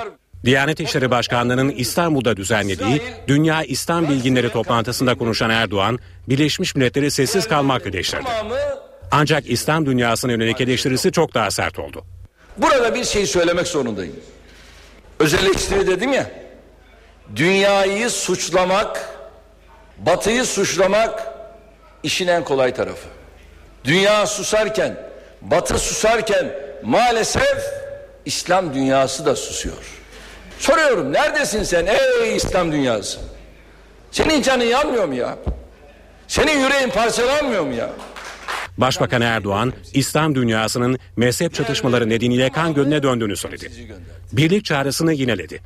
Diyanet 0.45 0.81
İşleri 0.81 1.11
Başkanlığı'nın 1.11 1.71
İstanbul'da 1.71 2.37
düzenlediği 2.37 3.03
Dünya 3.29 3.63
İslam 3.63 4.09
Bilginleri 4.09 4.53
toplantısında 4.53 5.15
konuşan 5.15 5.51
Erdoğan, 5.51 5.99
Birleşmiş 6.29 6.75
Milletleri 6.75 7.11
sessiz 7.11 7.49
kalmakla 7.49 7.91
eleştirdi. 7.91 8.29
Ancak 9.11 9.51
İslam 9.51 9.87
dünyasına 9.87 10.33
yönelik 10.33 10.61
eleştirisi 10.61 11.13
çok 11.13 11.35
daha 11.35 11.51
sert 11.51 11.79
oldu. 11.79 12.05
Burada 12.57 12.95
bir 12.95 13.05
şey 13.05 13.27
söylemek 13.27 13.67
zorundayım. 13.67 14.17
Özel 15.19 15.47
eleştiri 15.47 15.87
dedim 15.87 16.13
ya. 16.13 16.31
Dünyayı 17.37 18.11
suçlamak, 18.11 19.09
batıyı 19.99 20.45
suçlamak 20.45 21.27
işin 22.03 22.27
en 22.27 22.45
kolay 22.45 22.75
tarafı. 22.75 23.09
Dünya 23.85 24.27
susarken, 24.27 25.06
batı 25.43 25.79
susarken 25.79 26.53
maalesef 26.83 27.59
İslam 28.25 28.75
dünyası 28.75 29.27
da 29.27 29.37
susuyor. 29.37 29.77
Soruyorum 30.59 31.13
neredesin 31.13 31.63
sen 31.63 31.87
ey 31.87 32.37
İslam 32.37 32.73
dünyası? 32.73 33.19
Senin 34.11 34.43
canın 34.43 34.65
yanmıyor 34.65 35.05
mu 35.05 35.15
ya? 35.15 35.39
Senin 36.29 36.59
yüreğin 36.59 36.91
parçalanmıyor 36.91 37.65
mu 37.65 37.75
ya? 37.75 37.91
Başbakan 38.79 39.21
Erdoğan, 39.21 39.73
İslam 39.95 40.35
dünyasının 40.35 40.99
mezhep 41.17 41.55
çatışmaları 41.55 42.09
nedeniyle 42.09 42.51
kan 42.51 42.75
gölüne 42.75 43.03
döndüğünü 43.03 43.37
söyledi. 43.37 43.71
Birlik 44.33 44.65
çağrısını 44.65 45.13
yineledi. 45.13 45.61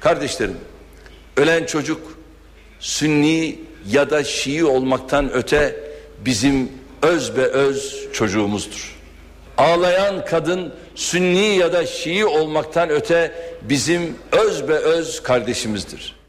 Kardeşlerim, 0.00 0.56
ölen 1.36 1.66
çocuk 1.66 2.00
Sünni 2.80 3.58
ya 3.86 4.10
da 4.10 4.24
Şii 4.24 4.64
olmaktan 4.64 5.30
öte 5.32 5.76
bizim 6.24 6.72
öz 7.02 7.36
be 7.36 7.40
öz 7.42 8.08
çocuğumuzdur. 8.12 8.99
Ağlayan 9.60 10.24
kadın 10.24 10.72
Sünni 10.94 11.56
ya 11.56 11.72
da 11.72 11.86
Şii 11.86 12.26
olmaktan 12.26 12.90
öte 12.90 13.32
bizim 13.62 14.14
öz 14.32 14.68
be 14.68 14.72
öz 14.72 15.22
kardeşimizdir. 15.22 16.20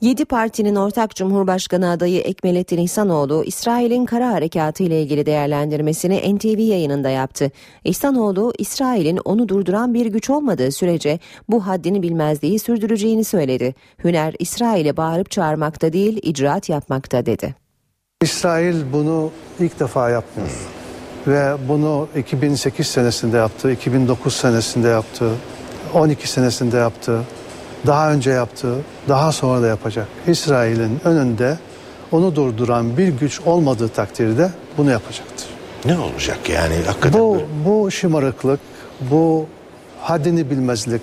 7 0.00 0.24
partinin 0.24 0.76
ortak 0.76 1.16
Cumhurbaşkanı 1.16 1.90
adayı 1.90 2.20
Ekmelettin 2.20 2.78
İhsanoğlu, 2.78 3.44
İsrail'in 3.44 4.04
kara 4.06 4.28
harekatı 4.32 4.82
ile 4.82 5.02
ilgili 5.02 5.26
değerlendirmesini 5.26 6.36
NTV 6.36 6.58
yayınında 6.58 7.08
yaptı. 7.10 7.50
İhsanoğlu, 7.84 8.52
İsrail'in 8.58 9.20
onu 9.24 9.48
durduran 9.48 9.94
bir 9.94 10.06
güç 10.06 10.30
olmadığı 10.30 10.72
sürece 10.72 11.18
bu 11.48 11.66
haddini 11.66 12.02
bilmezliği 12.02 12.58
sürdüreceğini 12.58 13.24
söyledi. 13.24 13.74
Hüner, 14.04 14.34
İsrail'e 14.38 14.96
bağırıp 14.96 15.30
çağırmakta 15.30 15.92
değil, 15.92 16.20
icraat 16.22 16.68
yapmakta 16.68 17.26
dedi. 17.26 17.54
İsrail 18.22 18.92
bunu 18.92 19.30
ilk 19.60 19.80
defa 19.80 20.10
yapmıyor. 20.10 20.81
Ve 21.26 21.52
bunu 21.68 22.08
2008 22.16 22.86
senesinde 22.86 23.36
yaptı, 23.36 23.72
2009 23.72 24.36
senesinde 24.36 24.88
yaptı, 24.88 25.30
12 25.94 26.28
senesinde 26.28 26.76
yaptı, 26.76 27.20
daha 27.86 28.12
önce 28.12 28.30
yaptı, 28.30 28.74
daha 29.08 29.32
sonra 29.32 29.62
da 29.62 29.66
yapacak. 29.66 30.06
İsrail'in 30.26 31.00
önünde 31.04 31.58
onu 32.12 32.36
durduran 32.36 32.96
bir 32.96 33.08
güç 33.08 33.40
olmadığı 33.40 33.88
takdirde 33.88 34.50
bunu 34.78 34.90
yapacaktır. 34.90 35.46
Ne 35.84 35.98
olacak 35.98 36.48
yani 36.48 36.74
hakikaten 36.86 37.20
Bu, 37.20 37.34
böyle? 37.34 37.46
bu 37.64 37.90
şımarıklık, 37.90 38.60
bu 39.00 39.46
haddini 40.00 40.50
bilmezlik, 40.50 41.02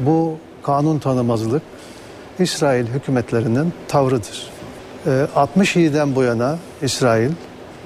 bu 0.00 0.36
kanun 0.62 0.98
tanımazlık 0.98 1.62
İsrail 2.38 2.86
hükümetlerinin 2.86 3.72
tavrıdır. 3.88 4.50
Ee, 5.06 5.26
67'den 5.36 6.14
bu 6.14 6.22
yana 6.22 6.58
İsrail 6.82 7.30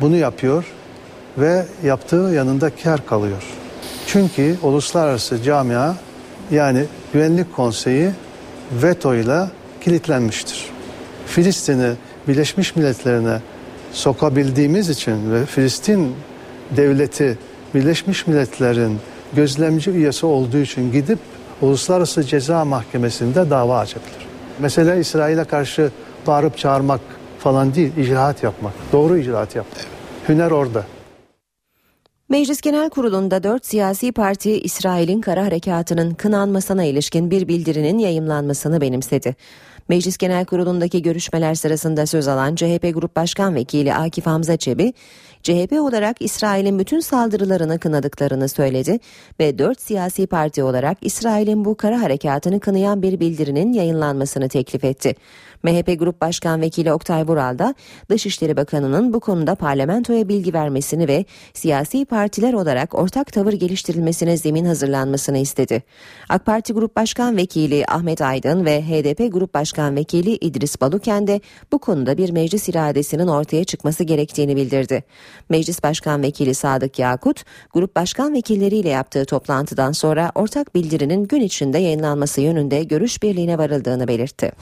bunu 0.01 0.17
yapıyor 0.17 0.65
ve 1.39 1.67
yaptığı 1.85 2.17
yanında 2.17 2.71
kar 2.83 3.07
kalıyor. 3.07 3.43
Çünkü 4.07 4.57
uluslararası 4.63 5.43
camia 5.43 5.95
yani 6.51 6.85
Güvenlik 7.13 7.57
Konseyi 7.57 8.11
vetoyla 8.83 9.51
kilitlenmiştir. 9.81 10.71
Filistin'i 11.27 11.93
Birleşmiş 12.29 12.77
Milletler'ine 12.77 13.41
sokabildiğimiz 13.93 14.91
için 14.91 15.33
ve 15.33 15.47
Filistin 15.47 16.15
devleti 16.77 17.39
Birleşmiş 17.75 18.27
Milletler'in 18.27 18.99
gözlemci 19.33 19.91
üyesi 19.91 20.27
olduğu 20.27 20.59
için 20.59 20.93
gidip 20.93 21.19
Uluslararası 21.61 22.25
Ceza 22.25 22.65
Mahkemesi'nde 22.65 23.51
dava 23.51 23.79
açabilir. 23.79 24.27
Mesela 24.59 24.95
İsrail'e 24.95 25.45
karşı 25.45 25.91
bağırıp 26.27 26.59
çağırmak 26.59 27.01
falan 27.39 27.75
değil, 27.75 27.97
icraat 27.97 28.43
yapmak. 28.43 28.73
Doğru 28.93 29.19
icraat 29.19 29.57
yapmak. 29.57 29.85
Hüner 30.29 30.51
orada. 30.51 30.85
Meclis 32.31 32.61
Genel 32.61 32.91
Kurulu'nda 32.91 33.43
dört 33.43 33.67
siyasi 33.67 34.13
parti 34.13 34.61
İsrail'in 34.61 35.21
kara 35.21 35.45
harekatının 35.45 36.15
kınanmasına 36.15 36.85
ilişkin 36.85 37.31
bir 37.31 37.49
bildirinin 37.49 37.99
yayımlanmasını 37.99 38.81
benimsedi. 38.81 39.37
Meclis 39.89 40.19
Genel 40.19 40.45
Kurulu'ndaki 40.45 41.03
görüşmeler 41.03 41.55
sırasında 41.55 42.07
söz 42.07 42.29
alan 42.29 42.55
CHP 42.55 42.91
Grup 42.95 43.17
Başkan 43.17 43.55
Vekili 43.55 43.95
Akif 43.95 44.27
Hamza 44.27 44.57
Çebi, 44.57 44.93
CHP 45.43 45.73
olarak 45.73 46.23
İsrail'in 46.23 46.79
bütün 46.79 47.01
saldırılarını 47.01 47.79
kınadıklarını 47.79 48.49
söyledi 48.49 48.99
ve 49.41 49.59
dört 49.59 49.81
siyasi 49.81 50.27
parti 50.27 50.63
olarak 50.63 50.99
İsrail'in 51.01 51.65
bu 51.65 51.75
kara 51.75 52.03
harekatını 52.03 52.61
kınayan 52.61 53.03
bir 53.03 53.21
bildirinin 53.21 53.73
yayınlanmasını 53.73 54.49
teklif 54.49 54.85
etti. 54.85 55.15
MHP 55.63 55.99
Grup 55.99 56.21
Başkan 56.21 56.61
Vekili 56.61 56.93
Oktay 56.93 57.23
Vural 57.27 57.59
da 57.59 57.75
Dışişleri 58.11 58.57
Bakanı'nın 58.57 59.13
bu 59.13 59.21
konuda 59.21 59.55
parlamentoya 59.55 60.29
bilgi 60.29 60.55
vermesini 60.55 61.09
ve 61.09 61.25
siyasi 61.55 62.05
partiler 62.05 62.53
olarak 62.53 62.95
ortak 62.95 63.33
tavır 63.33 63.53
geliştirilmesine 63.53 64.37
zemin 64.37 64.65
hazırlanmasını 64.65 65.39
istedi. 65.39 65.83
AK 66.29 66.47
Parti 66.47 66.73
Grup 66.73 66.97
Başkan 66.97 67.37
Vekili 67.37 67.85
Ahmet 67.89 68.23
Aydın 68.23 68.65
ve 68.65 68.83
HDP 68.83 69.33
Grup 69.33 69.55
Başkan 69.55 69.97
Vekili 69.97 70.31
İdris 70.31 70.81
Baluken 70.81 71.27
de 71.27 71.41
bu 71.73 71.79
konuda 71.79 72.19
bir 72.19 72.31
meclis 72.31 72.69
iradesinin 72.69 73.29
ortaya 73.29 73.65
çıkması 73.65 74.05
gerektiğini 74.05 74.57
bildirdi. 74.57 75.05
Meclis 75.49 75.83
Başkan 75.83 76.23
Vekili 76.23 76.55
Sadık 76.55 76.99
Yakut, 76.99 77.45
Grup 77.75 77.97
Başkan 77.97 78.35
Vekilleriyle 78.35 78.89
yaptığı 78.89 79.25
toplantıdan 79.25 79.93
sonra 79.93 80.33
ortak 80.35 80.75
bildirinin 80.75 81.25
gün 81.25 81.41
içinde 81.41 81.79
yayınlanması 81.79 82.41
yönünde 82.41 82.85
görüş 82.85 83.23
birliğine 83.23 83.59
varıldığını 83.59 84.09
belirtti. 84.09 84.53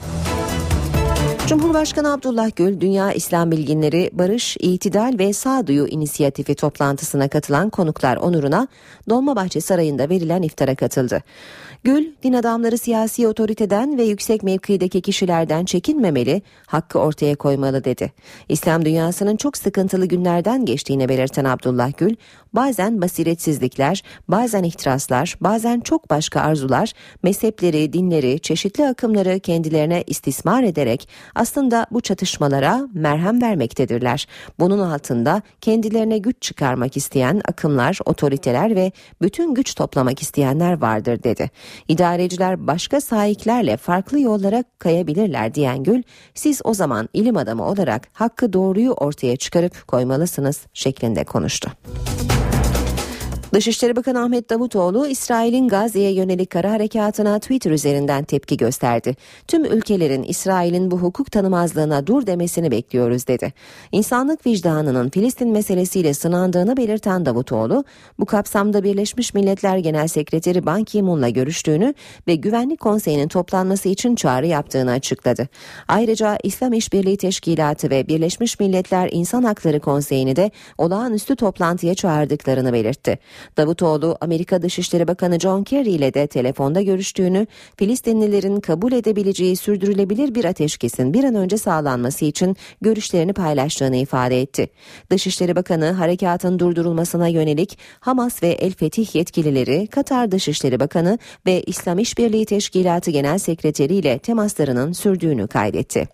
Cumhurbaşkanı 1.47 2.13
Abdullah 2.13 2.55
Gül, 2.55 2.81
Dünya 2.81 3.11
İslam 3.11 3.51
Bilginleri 3.51 4.09
Barış, 4.13 4.57
İtidal 4.59 5.15
ve 5.19 5.33
Sağduyu 5.33 5.87
İnisiyatifi 5.87 6.55
toplantısına 6.55 7.27
katılan 7.27 7.69
konuklar 7.69 8.17
onuruna 8.17 8.67
Dolmabahçe 9.09 9.61
Sarayı'nda 9.61 10.09
verilen 10.09 10.41
iftara 10.41 10.75
katıldı. 10.75 11.23
Gül, 11.83 12.05
din 12.23 12.33
adamları 12.33 12.77
siyasi 12.77 13.27
otoriteden 13.27 13.97
ve 13.97 14.03
yüksek 14.03 14.43
mevkideki 14.43 15.01
kişilerden 15.01 15.65
çekinmemeli, 15.65 16.41
hakkı 16.65 16.99
ortaya 16.99 17.35
koymalı 17.35 17.83
dedi. 17.83 18.13
İslam 18.49 18.85
dünyasının 18.85 19.35
çok 19.37 19.57
sıkıntılı 19.57 20.05
günlerden 20.05 20.65
geçtiğini 20.65 21.09
belirten 21.09 21.45
Abdullah 21.45 21.91
Gül, 21.97 22.15
bazen 22.53 23.01
basiretsizlikler, 23.01 24.03
bazen 24.27 24.63
ihtiraslar, 24.63 25.35
bazen 25.41 25.79
çok 25.79 26.09
başka 26.09 26.41
arzular, 26.41 26.93
mezhepleri, 27.23 27.93
dinleri, 27.93 28.39
çeşitli 28.39 28.87
akımları 28.87 29.39
kendilerine 29.39 30.03
istismar 30.07 30.63
ederek 30.63 31.09
aslında 31.35 31.85
bu 31.91 32.01
çatışmalara 32.01 32.87
merhem 32.93 33.41
vermektedirler. 33.41 34.27
Bunun 34.59 34.79
altında 34.79 35.41
kendilerine 35.61 36.17
güç 36.17 36.41
çıkarmak 36.41 36.97
isteyen 36.97 37.41
akımlar, 37.45 37.99
otoriteler 38.05 38.75
ve 38.75 38.91
bütün 39.21 39.53
güç 39.53 39.75
toplamak 39.75 40.21
isteyenler 40.21 40.81
vardır 40.81 41.23
dedi. 41.23 41.51
İdareciler 41.87 42.67
başka 42.67 43.01
sahiplerle 43.01 43.77
farklı 43.77 44.19
yollara 44.19 44.63
kayabilirler 44.79 45.53
diyen 45.53 45.83
Gül, 45.83 46.03
siz 46.33 46.61
o 46.63 46.73
zaman 46.73 47.09
ilim 47.13 47.37
adamı 47.37 47.65
olarak 47.65 48.07
hakkı 48.13 48.53
doğruyu 48.53 48.91
ortaya 48.91 49.35
çıkarıp 49.37 49.87
koymalısınız 49.87 50.65
şeklinde 50.73 51.23
konuştu. 51.23 51.71
Dışişleri 53.53 53.95
Bakanı 53.95 54.23
Ahmet 54.23 54.49
Davutoğlu, 54.49 55.07
İsrail'in 55.07 55.67
Gazze'ye 55.67 56.11
yönelik 56.11 56.49
kara 56.49 56.71
harekatına 56.71 57.39
Twitter 57.39 57.71
üzerinden 57.71 58.23
tepki 58.23 58.57
gösterdi. 58.57 59.15
Tüm 59.47 59.65
ülkelerin 59.65 60.23
İsrail'in 60.23 60.91
bu 60.91 60.97
hukuk 60.97 61.31
tanımazlığına 61.31 62.07
dur 62.07 62.27
demesini 62.27 62.71
bekliyoruz 62.71 63.27
dedi. 63.27 63.53
İnsanlık 63.91 64.45
vicdanının 64.45 65.09
Filistin 65.09 65.49
meselesiyle 65.49 66.13
sınandığını 66.13 66.77
belirten 66.77 67.25
Davutoğlu, 67.25 67.83
bu 68.19 68.25
kapsamda 68.25 68.83
Birleşmiş 68.83 69.33
Milletler 69.33 69.77
Genel 69.77 70.07
Sekreteri 70.07 70.65
Ban 70.65 70.83
Ki-moon'la 70.83 71.29
görüştüğünü 71.29 71.93
ve 72.27 72.35
Güvenlik 72.35 72.79
Konseyi'nin 72.79 73.27
toplanması 73.27 73.89
için 73.89 74.15
çağrı 74.15 74.47
yaptığını 74.47 74.91
açıkladı. 74.91 75.47
Ayrıca 75.87 76.37
İslam 76.43 76.73
İşbirliği 76.73 77.17
Teşkilatı 77.17 77.89
ve 77.89 78.07
Birleşmiş 78.07 78.59
Milletler 78.59 79.09
İnsan 79.11 79.43
Hakları 79.43 79.79
Konseyi'ni 79.79 80.35
de 80.35 80.51
olağanüstü 80.77 81.35
toplantıya 81.35 81.95
çağırdıklarını 81.95 82.73
belirtti. 82.73 83.19
Davutoğlu, 83.57 84.17
Amerika 84.21 84.61
Dışişleri 84.61 85.07
Bakanı 85.07 85.39
John 85.39 85.63
Kerry 85.63 85.89
ile 85.89 86.13
de 86.13 86.27
telefonda 86.27 86.81
görüştüğünü, 86.81 87.47
Filistinlilerin 87.75 88.59
kabul 88.59 88.91
edebileceği 88.91 89.55
sürdürülebilir 89.55 90.35
bir 90.35 90.45
ateşkesin 90.45 91.13
bir 91.13 91.23
an 91.23 91.35
önce 91.35 91.57
sağlanması 91.57 92.25
için 92.25 92.55
görüşlerini 92.81 93.33
paylaştığını 93.33 93.95
ifade 93.95 94.41
etti. 94.41 94.69
Dışişleri 95.09 95.55
Bakanı 95.55 95.91
harekatın 95.91 96.59
durdurulmasına 96.59 97.27
yönelik 97.27 97.77
Hamas 97.99 98.43
ve 98.43 98.47
El 98.47 98.71
Fetih 98.71 99.15
yetkilileri, 99.15 99.87
Katar 99.87 100.31
Dışişleri 100.31 100.79
Bakanı 100.79 101.19
ve 101.45 101.61
İslam 101.61 101.99
İşbirliği 101.99 102.45
Teşkilatı 102.45 103.11
Genel 103.11 103.37
Sekreteri 103.37 103.95
ile 103.95 104.19
temaslarının 104.19 104.91
sürdüğünü 104.91 105.47
kaydetti. 105.47 106.07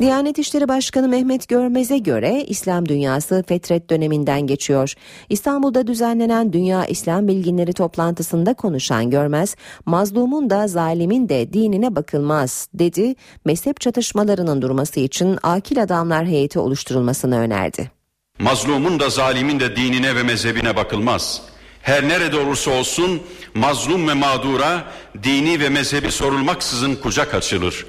Diyanet 0.00 0.38
İşleri 0.38 0.68
Başkanı 0.68 1.08
Mehmet 1.08 1.48
Görmez'e 1.48 1.98
göre 1.98 2.44
İslam 2.46 2.88
dünyası 2.88 3.44
fetret 3.48 3.90
döneminden 3.90 4.46
geçiyor. 4.46 4.94
İstanbul'da 5.28 5.86
düzenlenen 5.86 6.52
Dünya 6.52 6.86
İslam 6.86 7.28
Bilginleri 7.28 7.72
toplantısında 7.72 8.54
konuşan 8.54 9.10
Görmez, 9.10 9.56
mazlumun 9.86 10.50
da 10.50 10.68
zalimin 10.68 11.28
de 11.28 11.52
dinine 11.52 11.96
bakılmaz 11.96 12.68
dedi. 12.74 13.14
Mezhep 13.44 13.80
çatışmalarının 13.80 14.62
durması 14.62 15.00
için 15.00 15.38
akil 15.42 15.82
adamlar 15.82 16.26
heyeti 16.26 16.58
oluşturulmasını 16.58 17.38
önerdi. 17.38 17.90
Mazlumun 18.38 19.00
da 19.00 19.10
zalimin 19.10 19.60
de 19.60 19.76
dinine 19.76 20.16
ve 20.16 20.22
mezhebine 20.22 20.76
bakılmaz. 20.76 21.42
Her 21.82 22.08
nerede 22.08 22.38
olursa 22.38 22.70
olsun 22.70 23.22
mazlum 23.54 24.08
ve 24.08 24.14
mağdura 24.14 24.84
dini 25.22 25.60
ve 25.60 25.68
mezhebi 25.68 26.10
sorulmaksızın 26.10 26.94
kucak 26.94 27.34
açılır 27.34 27.86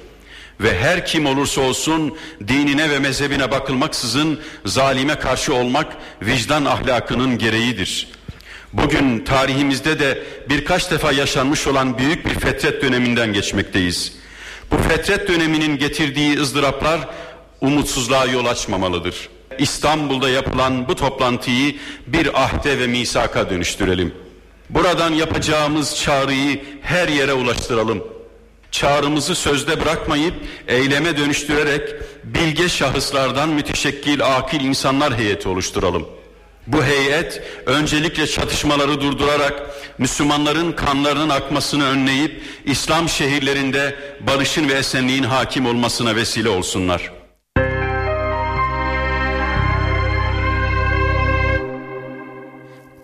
ve 0.60 0.78
her 0.78 1.06
kim 1.06 1.26
olursa 1.26 1.60
olsun 1.60 2.16
dinine 2.48 2.90
ve 2.90 2.98
mezhebine 2.98 3.50
bakılmaksızın 3.50 4.40
zalime 4.64 5.14
karşı 5.18 5.54
olmak 5.54 5.96
vicdan 6.22 6.64
ahlakının 6.64 7.38
gereğidir. 7.38 8.08
Bugün 8.72 9.24
tarihimizde 9.24 9.98
de 9.98 10.22
birkaç 10.48 10.90
defa 10.90 11.12
yaşanmış 11.12 11.66
olan 11.66 11.98
büyük 11.98 12.26
bir 12.26 12.34
fetret 12.40 12.82
döneminden 12.82 13.32
geçmekteyiz. 13.32 14.12
Bu 14.70 14.76
fetret 14.76 15.28
döneminin 15.28 15.78
getirdiği 15.78 16.40
ızdıraplar 16.40 17.00
umutsuzluğa 17.60 18.26
yol 18.26 18.46
açmamalıdır. 18.46 19.28
İstanbul'da 19.58 20.30
yapılan 20.30 20.88
bu 20.88 20.94
toplantıyı 20.94 21.76
bir 22.06 22.44
ahde 22.44 22.78
ve 22.78 22.86
misaka 22.86 23.50
dönüştürelim. 23.50 24.14
Buradan 24.70 25.12
yapacağımız 25.12 25.96
çağrıyı 25.96 26.62
her 26.82 27.08
yere 27.08 27.32
ulaştıralım 27.32 28.04
çağrımızı 28.70 29.34
sözde 29.34 29.80
bırakmayıp 29.80 30.34
eyleme 30.68 31.16
dönüştürerek 31.16 31.94
bilge 32.24 32.68
şahıslardan 32.68 33.48
müteşekkil 33.48 34.36
akil 34.36 34.60
insanlar 34.60 35.18
heyeti 35.18 35.48
oluşturalım. 35.48 36.06
Bu 36.66 36.84
heyet 36.84 37.42
öncelikle 37.66 38.26
çatışmaları 38.26 39.00
durdurarak 39.00 39.62
Müslümanların 39.98 40.72
kanlarının 40.72 41.28
akmasını 41.28 41.84
önleyip 41.84 42.42
İslam 42.64 43.08
şehirlerinde 43.08 43.96
barışın 44.20 44.68
ve 44.68 44.72
esenliğin 44.72 45.22
hakim 45.22 45.66
olmasına 45.66 46.16
vesile 46.16 46.48
olsunlar. 46.48 47.17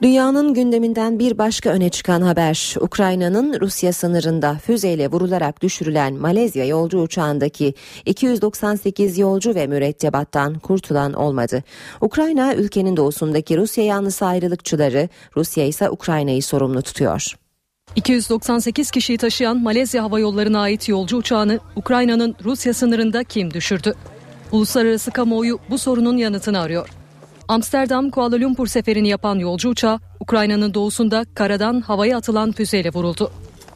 Dünyanın 0.05 0.55
gündeminden 0.55 1.19
bir 1.19 1.39
başka 1.39 1.71
öne 1.71 1.89
çıkan 1.89 2.23
haber 2.23 2.75
Ukrayna'nın 2.81 3.61
Rusya 3.61 3.93
sınırında 3.93 4.59
füzeyle 4.67 5.11
vurularak 5.11 5.63
düşürülen 5.63 6.15
Malezya 6.15 6.65
yolcu 6.65 6.99
uçağındaki 6.99 7.75
298 8.07 9.19
yolcu 9.19 9.55
ve 9.55 9.67
mürettebattan 9.67 10.59
kurtulan 10.59 11.13
olmadı. 11.13 11.63
Ukrayna 12.01 12.55
ülkenin 12.55 12.97
doğusundaki 12.97 13.57
Rusya 13.57 13.85
yanlısı 13.85 14.27
ayrılıkçıları, 14.27 15.09
Rusya 15.37 15.65
ise 15.65 15.91
Ukrayna'yı 15.91 16.43
sorumlu 16.43 16.83
tutuyor. 16.83 17.35
298 17.97 18.91
kişiyi 18.91 19.19
taşıyan 19.19 19.63
Malezya 19.63 20.03
Hava 20.03 20.21
Yolları'na 20.21 20.61
ait 20.61 20.89
yolcu 20.89 21.17
uçağını 21.17 21.59
Ukrayna'nın 21.77 22.37
Rusya 22.45 22.75
sınırında 22.75 23.25
kim 23.25 23.55
düşürdü? 23.55 23.95
Uluslararası 24.53 25.11
kamuoyu 25.11 25.59
bu 25.71 25.79
sorunun 25.79 26.17
yanıtını 26.17 26.61
arıyor. 26.61 27.04
Amsterdam 27.49 28.11
Kuala 28.11 28.41
Lumpur 28.41 28.67
seferini 28.67 29.09
yapan 29.09 29.39
yolcu 29.39 29.69
uçağı 29.69 30.01
Ukrayna'nın 30.21 30.75
doğusunda 30.75 31.25
karadan 31.35 31.81
havaya 31.81 32.17
atılan 32.17 32.53
füzeyle 32.53 32.91
vuruldu. 32.91 33.31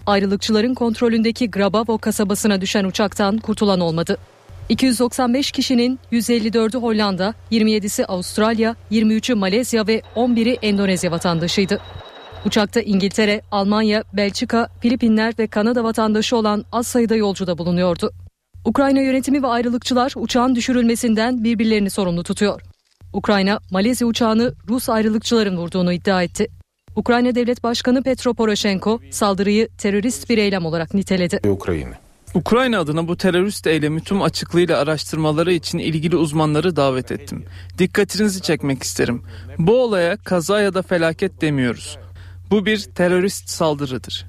Ayrılıkçıların 0.06 0.74
kontrolündeki 0.74 1.50
Grabavo 1.50 1.98
kasabasına 1.98 2.60
düşen 2.60 2.84
uçaktan 2.84 3.38
kurtulan 3.38 3.80
olmadı. 3.80 4.18
295 4.68 5.52
kişinin 5.52 5.98
154'ü 6.12 6.78
Hollanda, 6.78 7.34
27'si 7.52 8.04
Avustralya, 8.04 8.76
23'ü 8.92 9.34
Malezya 9.34 9.86
ve 9.86 10.02
11'i 10.16 10.58
Endonezya 10.62 11.10
vatandaşıydı. 11.10 11.80
Uçakta 12.46 12.80
İngiltere, 12.80 13.42
Almanya, 13.50 14.04
Belçika, 14.12 14.68
Filipinler 14.80 15.34
ve 15.38 15.46
Kanada 15.46 15.84
vatandaşı 15.84 16.36
olan 16.36 16.64
az 16.72 16.86
sayıda 16.86 17.16
yolcu 17.16 17.46
da 17.46 17.58
bulunuyordu. 17.58 18.10
Ukrayna 18.64 19.00
yönetimi 19.00 19.42
ve 19.42 19.46
ayrılıkçılar 19.46 20.12
uçağın 20.16 20.54
düşürülmesinden 20.54 21.44
birbirlerini 21.44 21.90
sorumlu 21.90 22.22
tutuyor. 22.22 22.60
Ukrayna, 23.12 23.60
Malezya 23.70 24.06
uçağını 24.06 24.54
Rus 24.68 24.88
ayrılıkçıların 24.88 25.56
vurduğunu 25.56 25.92
iddia 25.92 26.22
etti. 26.22 26.46
Ukrayna 26.96 27.34
Devlet 27.34 27.62
Başkanı 27.62 28.02
Petro 28.02 28.34
Poroshenko 28.34 29.00
saldırıyı 29.10 29.68
terörist 29.78 30.30
bir 30.30 30.38
eylem 30.38 30.66
olarak 30.66 30.94
niteledi. 30.94 31.40
Ukrayna. 31.48 31.94
Ukrayna 32.34 32.78
adına 32.78 33.08
bu 33.08 33.16
terörist 33.16 33.66
eylemi 33.66 34.00
tüm 34.00 34.22
açıklığıyla 34.22 34.78
araştırmaları 34.78 35.52
için 35.52 35.78
ilgili 35.78 36.16
uzmanları 36.16 36.76
davet 36.76 37.12
ettim. 37.12 37.44
Dikkatinizi 37.78 38.42
çekmek 38.42 38.82
isterim. 38.82 39.22
Bu 39.58 39.82
olaya 39.82 40.16
kaza 40.16 40.60
ya 40.60 40.74
da 40.74 40.82
felaket 40.82 41.40
demiyoruz. 41.40 41.98
Bu 42.50 42.66
bir 42.66 42.78
terörist 42.78 43.48
saldırıdır. 43.48 44.26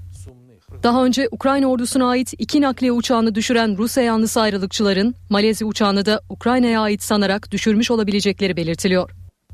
Daha 0.84 1.06
önce 1.06 1.28
Ukrayna 1.32 1.68
ordusuna 1.68 2.10
ait 2.10 2.34
iki 2.38 2.62
nakliye 2.62 2.92
uçağını 2.92 3.36
düşüren 3.36 3.78
Rusya 3.78 4.04
yanlısı 4.04 4.42
ayrılıkçıların 4.42 5.16
Malezya 5.30 5.68
uçağını 5.68 6.06
da 6.06 6.22
Ukrayna'ya 6.30 6.82
ait 6.82 7.04
sanarak 7.04 7.52
düşürmüş 7.52 7.92
olabilecekleri 7.92 8.58
belirtiliyor. 8.58 9.12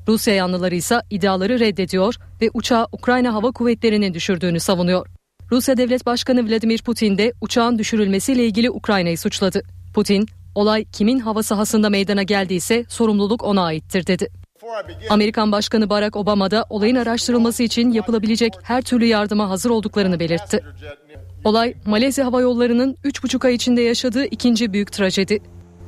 Rusya 0.07 0.33
yanlıları 0.33 0.75
ise 0.75 1.01
iddiaları 1.09 1.59
reddediyor 1.59 2.15
ve 2.41 2.49
uçağı 2.53 2.88
Ukrayna 2.91 3.33
Hava 3.33 3.51
Kuvvetleri'nin 3.51 4.13
düşürdüğünü 4.13 4.59
savunuyor. 4.59 5.07
Rusya 5.51 5.77
Devlet 5.77 6.05
Başkanı 6.05 6.49
Vladimir 6.49 6.81
Putin 6.81 7.17
de 7.17 7.33
uçağın 7.41 7.77
düşürülmesiyle 7.77 8.45
ilgili 8.45 8.71
Ukrayna'yı 8.71 9.17
suçladı. 9.17 9.61
Putin, 9.93 10.27
olay 10.55 10.85
kimin 10.85 11.19
hava 11.19 11.43
sahasında 11.43 11.89
meydana 11.89 12.23
geldiyse 12.23 12.85
sorumluluk 12.89 13.43
ona 13.43 13.63
aittir 13.63 14.07
dedi. 14.07 14.27
Amerikan 15.09 15.51
Başkanı 15.51 15.89
Barack 15.89 16.15
Obama 16.15 16.51
da 16.51 16.65
olayın 16.69 16.95
araştırılması 16.95 17.63
için 17.63 17.91
yapılabilecek 17.91 18.53
her 18.63 18.81
türlü 18.81 19.05
yardıma 19.05 19.49
hazır 19.49 19.69
olduklarını 19.69 20.19
belirtti. 20.19 20.63
Olay 21.45 21.73
Malezya 21.86 22.25
Hava 22.25 22.41
Yolları'nın 22.41 22.97
3,5 23.03 23.47
ay 23.47 23.55
içinde 23.55 23.81
yaşadığı 23.81 24.25
ikinci 24.25 24.73
büyük 24.73 24.91
trajedi. 24.91 25.39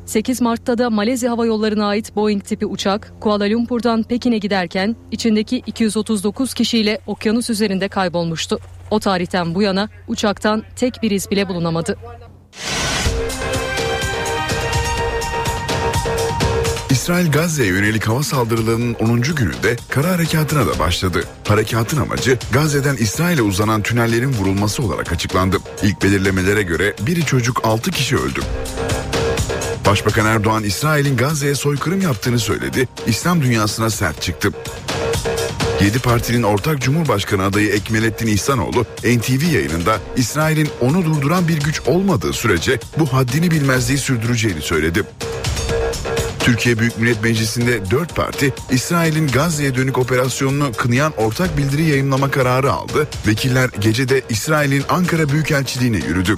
8 0.06 0.42
Mart'ta 0.42 0.78
da 0.78 0.90
Malezya 0.90 1.32
Hava 1.32 1.46
Yolları'na 1.46 1.88
ait 1.88 2.16
Boeing 2.16 2.44
tipi 2.44 2.66
uçak 2.66 3.14
Kuala 3.22 3.50
Lumpur'dan 3.50 4.04
Pekin'e 4.04 4.38
giderken 4.38 4.96
içindeki 5.12 5.58
239 5.58 6.54
kişiyle 6.54 7.00
okyanus 7.08 7.50
üzerinde 7.50 7.88
kaybolmuştu. 7.88 8.60
O 8.92 9.00
tarihten 9.00 9.56
bu 9.56 9.62
yana 9.62 9.90
uçaktan 10.08 10.64
tek 10.76 11.04
bir 11.04 11.12
iz 11.12 11.32
bile 11.32 11.50
bulunamadı. 11.50 11.98
İsrail 16.98 17.32
Gazze'ye 17.32 17.70
yönelik 17.70 18.08
hava 18.08 18.24
saldırılarının 18.24 18.94
10. 18.94 19.22
gününde 19.22 19.76
kara 19.90 20.12
harekatına 20.12 20.68
da 20.68 20.80
başladı. 20.80 21.24
Harekatın 21.48 21.98
amacı 21.98 22.40
Gazze'den 22.52 22.96
İsrail'e 22.96 23.42
uzanan 23.42 23.82
tünellerin 23.82 24.34
vurulması 24.34 24.84
olarak 24.84 25.12
açıklandı. 25.12 25.58
İlk 25.84 26.04
belirlemelere 26.04 26.64
göre 26.64 26.94
biri 27.02 27.26
çocuk 27.26 27.62
6 27.64 27.92
kişi 27.92 28.18
öldü. 28.18 28.40
Başbakan 29.86 30.26
Erdoğan 30.26 30.64
İsrail'in 30.64 31.18
Gazze'ye 31.18 31.56
soykırım 31.56 32.02
yaptığını 32.02 32.40
söyledi. 32.40 32.88
İslam 33.08 33.42
dünyasına 33.42 33.90
sert 33.90 34.22
çıktı. 34.22 34.52
7 35.82 36.00
partinin 36.00 36.44
ortak 36.44 36.82
Cumhurbaşkanı 36.82 37.44
adayı 37.44 37.70
Ekmelettin 37.70 38.28
İhsanoğlu 38.28 38.86
NTV 39.04 39.54
yayınında 39.54 40.00
İsrail'in 40.16 40.70
onu 40.82 41.06
durduran 41.06 41.48
bir 41.48 41.60
güç 41.60 41.82
olmadığı 41.82 42.34
sürece 42.34 42.80
bu 43.00 43.14
haddini 43.14 43.52
bilmezliği 43.52 43.98
sürdüreceğini 43.98 44.62
söyledi. 44.62 45.04
Türkiye 46.48 46.80
Büyük 46.80 46.98
Millet 46.98 47.24
Meclisi'nde 47.24 47.92
4 47.92 48.16
parti 48.16 48.54
İsrail'in 48.72 49.28
Gazze'ye 49.28 49.76
dönük 49.76 49.98
operasyonunu 49.98 50.72
kınayan 50.78 51.14
ortak 51.18 51.58
bildiri 51.58 51.84
yayınlama 51.84 52.32
kararı 52.32 52.72
aldı. 52.72 53.08
Vekiller 53.28 53.70
gecede 53.80 54.22
İsrail'in 54.30 54.84
Ankara 54.90 55.30
Büyükelçiliğine 55.30 55.98
yürüdü. 55.98 56.36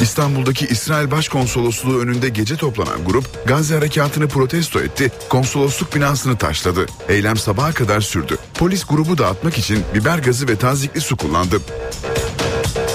İstanbul'daki 0.00 0.66
İsrail 0.66 1.10
Başkonsolosluğu 1.10 1.98
önünde 1.98 2.28
gece 2.28 2.56
toplanan 2.56 3.04
grup 3.04 3.46
Gazze 3.46 3.74
harekatını 3.74 4.28
protesto 4.28 4.80
etti, 4.80 5.12
konsolosluk 5.28 5.94
binasını 5.94 6.38
taşladı. 6.38 6.86
Eylem 7.08 7.36
sabaha 7.36 7.72
kadar 7.72 8.00
sürdü. 8.00 8.38
Polis 8.54 8.84
grubu 8.84 9.18
dağıtmak 9.18 9.58
için 9.58 9.78
biber 9.94 10.18
gazı 10.18 10.48
ve 10.48 10.56
tazikli 10.56 11.00
su 11.00 11.16
kullandı. 11.16 11.60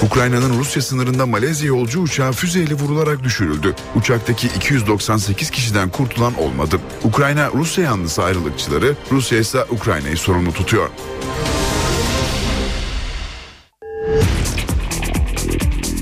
Ukrayna'nın 0.02 0.58
Rusya 0.58 0.82
sınırında 0.82 1.26
Malezya 1.26 1.68
yolcu 1.68 2.00
uçağı 2.00 2.32
füzeyle 2.32 2.74
vurularak 2.74 3.24
düşürüldü. 3.24 3.74
Uçaktaki 3.94 4.46
298 4.46 5.50
kişiden 5.50 5.88
kurtulan 5.88 6.34
olmadı. 6.38 6.80
Ukrayna 7.04 7.50
Rusya 7.54 7.84
yanlısı 7.84 8.22
ayrılıkçıları, 8.22 8.94
Rusya 9.12 9.38
ise 9.38 9.64
Ukrayna'yı 9.70 10.16
sorumlu 10.16 10.52
tutuyor. 10.52 10.88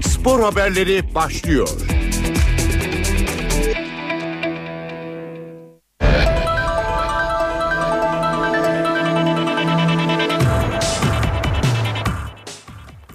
Spor 0.03 0.41
haberleri 0.41 1.15
başlıyor. 1.15 1.69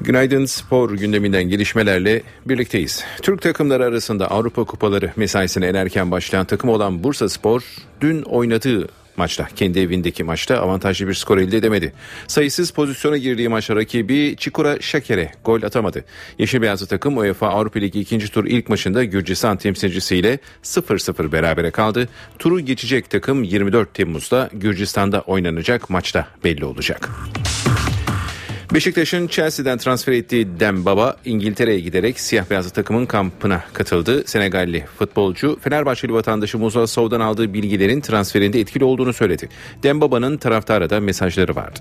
Günaydın 0.06 0.46
spor 0.46 0.92
gündeminden 0.92 1.44
gelişmelerle 1.44 2.22
birlikteyiz. 2.46 3.04
Türk 3.22 3.42
takımları 3.42 3.86
arasında 3.86 4.32
Avrupa 4.32 4.64
Kupaları 4.64 5.12
mesaisine 5.16 5.68
en 5.68 5.74
erken 5.74 6.12
başlayan 6.12 6.46
takım 6.46 6.70
olan 6.70 7.04
Bursa 7.04 7.30
Spor 7.30 7.64
dün 8.02 8.22
oynadığı 8.22 8.88
maçta 9.18 9.48
kendi 9.56 9.80
evindeki 9.80 10.24
maçta 10.24 10.58
avantajlı 10.58 11.08
bir 11.08 11.14
skor 11.14 11.38
elde 11.38 11.58
edemedi. 11.58 11.94
Sayısız 12.28 12.72
pozisyona 12.72 13.18
girdiği 13.18 13.50
maçta 13.50 13.76
rakibi 13.76 14.36
Çikura 14.38 14.82
Şaker'e 14.82 15.32
gol 15.46 15.64
atamadı. 15.64 16.06
Yeşil 16.40 16.62
Beyazlı 16.62 16.88
takım 16.88 17.18
UEFA 17.18 17.48
Avrupa 17.48 17.80
Ligi 17.80 18.00
ikinci 18.00 18.32
tur 18.32 18.46
ilk 18.46 18.70
maçında 18.70 19.04
Gürcistan 19.04 19.58
temsilcisiyle 19.58 20.40
0-0 20.64 21.32
berabere 21.32 21.72
kaldı. 21.72 22.10
Turu 22.40 22.60
geçecek 22.60 23.10
takım 23.10 23.44
24 23.44 23.94
Temmuz'da 23.94 24.50
Gürcistan'da 24.54 25.22
oynanacak 25.22 25.90
maçta 25.90 26.28
belli 26.44 26.66
olacak. 26.66 27.10
Beşiktaş'ın 28.76 29.28
Chelsea'den 29.28 29.78
transfer 29.78 30.14
ettiği 30.14 30.60
Dembaba 30.60 31.18
İngiltere'ye 31.26 31.80
giderek 31.80 32.20
siyah 32.20 32.50
beyazlı 32.50 32.70
takımın 32.70 33.06
kampına 33.06 33.64
katıldı. 33.74 34.24
Senegalli 34.28 34.86
futbolcu 35.00 35.60
Fenerbahçeli 35.62 36.14
vatandaşı 36.14 36.58
Musa 36.58 36.88
Sow'dan 36.88 37.20
aldığı 37.20 37.54
bilgilerin 37.54 38.02
transferinde 38.02 38.60
etkili 38.60 38.84
olduğunu 38.84 39.14
söyledi. 39.14 39.50
Dembaba'nın 39.84 40.38
taraftara 40.38 40.90
da 40.90 41.00
mesajları 41.00 41.56
vardı. 41.56 41.80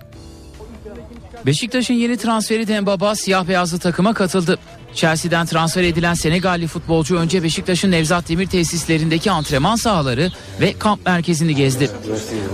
Beşiktaş'ın 1.46 1.94
yeni 1.94 2.16
transferi 2.16 2.68
Dembaba 2.68 3.14
siyah 3.14 3.48
beyazlı 3.48 3.78
takıma 3.78 4.14
katıldı. 4.14 4.58
Chelsea'den 4.94 5.46
transfer 5.46 5.82
edilen 5.82 6.14
Senegalli 6.14 6.66
futbolcu 6.66 7.16
önce 7.16 7.42
Beşiktaş'ın 7.42 7.90
Nevzat 7.90 8.28
Demir 8.28 8.46
tesislerindeki 8.46 9.30
antrenman 9.30 9.76
sahaları 9.76 10.30
ve 10.60 10.72
kamp 10.78 11.06
merkezini 11.06 11.54
gezdi. 11.54 11.90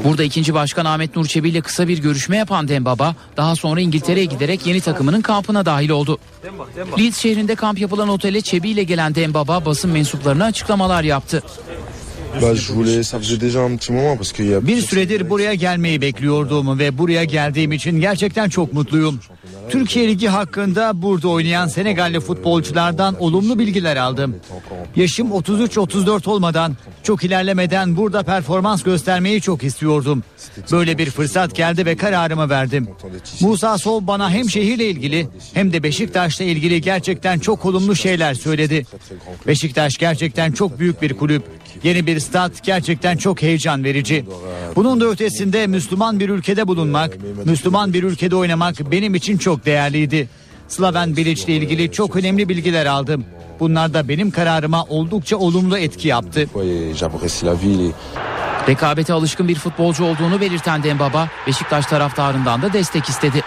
Burada 0.05 0.23
ikinci 0.23 0.55
başkan 0.55 0.85
Ahmet 0.85 1.17
Nur 1.17 1.27
Çebi 1.27 1.49
ile 1.49 1.61
kısa 1.61 1.89
bir 1.89 1.99
görüşme 1.99 2.37
yapan 2.37 2.69
Dembaba 2.69 3.15
daha 3.37 3.57
sonra 3.57 3.81
İngiltere'ye 3.81 4.25
giderek 4.25 4.67
yeni 4.67 4.81
takımının 4.81 5.21
kampına 5.21 5.67
dahil 5.67 5.91
oldu. 5.91 6.19
Leeds 6.99 7.19
şehrinde 7.19 7.55
kamp 7.55 7.79
yapılan 7.81 8.09
otele 8.09 8.41
Çebi 8.41 8.71
ile 8.71 8.83
gelen 8.83 9.15
Dembaba 9.15 9.65
basın 9.65 9.91
mensuplarına 9.91 10.45
açıklamalar 10.45 11.03
yaptı. 11.03 11.43
Bir 14.67 14.83
süredir 14.83 15.31
buraya 15.31 15.55
gelmeyi 15.55 16.01
bekliyordum 16.01 16.79
ve 16.79 16.99
buraya 16.99 17.25
geldiğim 17.25 17.73
için 17.73 18.01
gerçekten 18.01 18.49
çok 18.49 18.73
mutluyum. 18.73 19.21
Türkiye 19.71 20.09
Ligi 20.09 20.29
hakkında 20.29 21.03
burada 21.03 21.29
oynayan 21.29 21.67
Senegalli 21.67 22.21
futbolculardan 22.21 23.17
olumlu 23.23 23.59
bilgiler 23.59 23.97
aldım. 23.97 24.37
Yaşım 24.97 25.29
33-34 25.31 26.31
olmadan, 26.31 26.77
çok 27.03 27.25
ilerlemeden 27.25 27.97
burada 27.97 28.23
performans 28.23 28.83
göstermeyi 28.83 29.41
çok 29.41 29.65
istiyordum. 29.65 30.25
Böyle 30.73 30.99
bir 30.99 31.11
fırsat 31.11 31.55
geldi 31.55 31.87
ve 31.87 31.97
kararımı 31.97 32.51
verdim. 32.51 32.89
Musa 33.41 33.79
Sol 33.79 34.07
bana 34.07 34.31
hem 34.31 34.51
şehirle 34.51 34.89
ilgili 34.91 35.29
hem 35.55 35.73
de 35.73 35.83
Beşiktaş'la 35.83 36.45
ilgili 36.45 36.81
gerçekten 36.81 37.39
çok 37.39 37.67
olumlu 37.67 37.97
şeyler 37.97 38.35
söyledi. 38.35 38.87
Beşiktaş 39.47 39.99
gerçekten 39.99 40.53
çok 40.53 40.79
büyük 40.79 41.03
bir 41.03 41.15
kulüp. 41.15 41.60
Yeni 41.83 42.07
bir 42.07 42.21
stat 42.21 42.53
gerçekten 42.63 43.17
çok 43.17 43.43
heyecan 43.43 43.85
verici. 43.85 44.25
Bunun 44.77 45.01
da 45.01 45.07
ötesinde 45.07 45.67
Müslüman 45.67 46.21
bir 46.21 46.29
ülkede 46.29 46.69
bulunmak, 46.69 47.19
Müslüman 47.45 47.93
bir 47.93 48.03
ülkede 48.03 48.37
oynamak 48.37 48.91
benim 48.91 49.15
için 49.15 49.39
çok 49.39 49.67
değerliydi. 49.67 50.29
Slaven 50.69 51.17
Bilic 51.17 51.45
ile 51.45 51.57
ilgili 51.57 51.93
çok 51.93 52.17
önemli 52.17 52.49
bilgiler 52.49 52.87
aldım. 52.87 53.25
Bunlar 53.61 53.95
da 53.95 54.09
benim 54.09 54.31
kararıma 54.31 54.85
oldukça 54.85 55.37
olumlu 55.37 55.79
etki 55.79 56.09
yaptı. 56.09 56.47
Rekabete 58.69 59.13
alışkın 59.13 59.49
bir 59.49 59.55
futbolcu 59.55 60.05
olduğunu 60.05 60.41
belirten 60.41 60.83
Dembaba, 60.83 61.29
Beşiktaş 61.47 61.87
taraftarından 61.87 62.63
da 62.63 62.73
destek 62.73 63.05
istedi. 63.05 63.43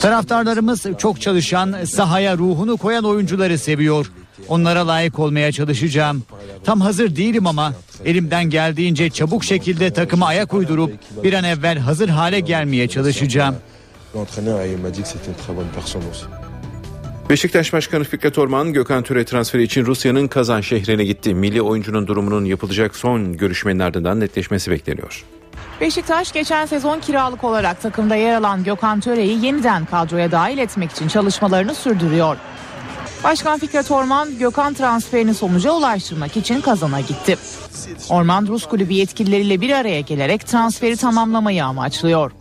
Taraftarlarımız 0.00 0.86
çok 0.98 1.20
çalışan, 1.20 1.84
sahaya 1.84 2.36
ruhunu 2.36 2.76
koyan 2.76 3.04
oyuncuları 3.04 3.58
seviyor. 3.58 4.12
Onlara 4.48 4.86
layık 4.86 5.18
olmaya 5.18 5.52
çalışacağım. 5.52 6.22
Tam 6.64 6.80
hazır 6.80 7.16
değilim 7.16 7.46
ama 7.46 7.72
elimden 8.04 8.44
geldiğince 8.44 9.10
çabuk 9.10 9.44
şekilde 9.44 9.92
takıma 9.92 10.26
ayak 10.26 10.54
uydurup 10.54 10.92
bir 11.24 11.32
an 11.32 11.44
evvel 11.44 11.78
hazır 11.78 12.08
hale 12.08 12.40
gelmeye 12.40 12.88
çalışacağım. 12.88 13.56
Beşiktaş 17.30 17.72
Başkanı 17.72 18.04
Fikret 18.04 18.38
Orman 18.38 18.72
Gökhan 18.72 19.02
Töre 19.02 19.24
transferi 19.24 19.62
için 19.62 19.86
Rusya'nın 19.86 20.28
Kazan 20.28 20.60
şehrine 20.60 21.04
gitti. 21.04 21.34
Milli 21.34 21.62
oyuncunun 21.62 22.06
durumunun 22.06 22.44
yapılacak 22.44 22.96
son 22.96 23.36
görüşmenin 23.36 23.78
ardından 23.78 24.20
netleşmesi 24.20 24.70
bekleniyor. 24.70 25.24
Beşiktaş 25.80 26.32
geçen 26.32 26.66
sezon 26.66 27.00
kiralık 27.00 27.44
olarak 27.44 27.82
takımda 27.82 28.16
yer 28.16 28.34
alan 28.34 28.64
Gökhan 28.64 29.00
Töre'yi 29.00 29.44
yeniden 29.44 29.84
kadroya 29.84 30.32
dahil 30.32 30.58
etmek 30.58 30.90
için 30.90 31.08
çalışmalarını 31.08 31.74
sürdürüyor. 31.74 32.36
Başkan 33.24 33.58
Fikret 33.58 33.90
Orman 33.90 34.38
Gökhan 34.38 34.74
transferini 34.74 35.34
sonuca 35.34 35.72
ulaştırmak 35.72 36.36
için 36.36 36.60
Kazan'a 36.60 37.00
gitti. 37.00 37.38
Orman 38.08 38.46
Rus 38.46 38.66
kulübü 38.66 38.92
yetkilileriyle 38.92 39.60
bir 39.60 39.70
araya 39.70 40.00
gelerek 40.00 40.46
transferi 40.46 40.96
tamamlamayı 40.96 41.64
amaçlıyor. 41.64 42.32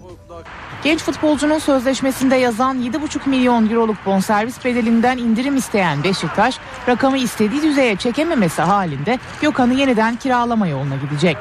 Genç 0.83 0.99
futbolcunun 0.99 1.59
sözleşmesinde 1.59 2.35
yazan 2.35 2.81
7,5 2.81 3.29
milyon 3.29 3.69
euroluk 3.69 3.97
bonservis 4.05 4.65
bedelinden 4.65 5.17
indirim 5.17 5.55
isteyen 5.55 6.03
Beşiktaş, 6.03 6.59
rakamı 6.87 7.17
istediği 7.17 7.61
düzeye 7.61 7.95
çekememesi 7.95 8.61
halinde 8.61 9.19
Gökhan'ı 9.41 9.73
yeniden 9.73 10.15
kiralama 10.15 10.67
yoluna 10.67 10.95
gidecek. 10.95 11.37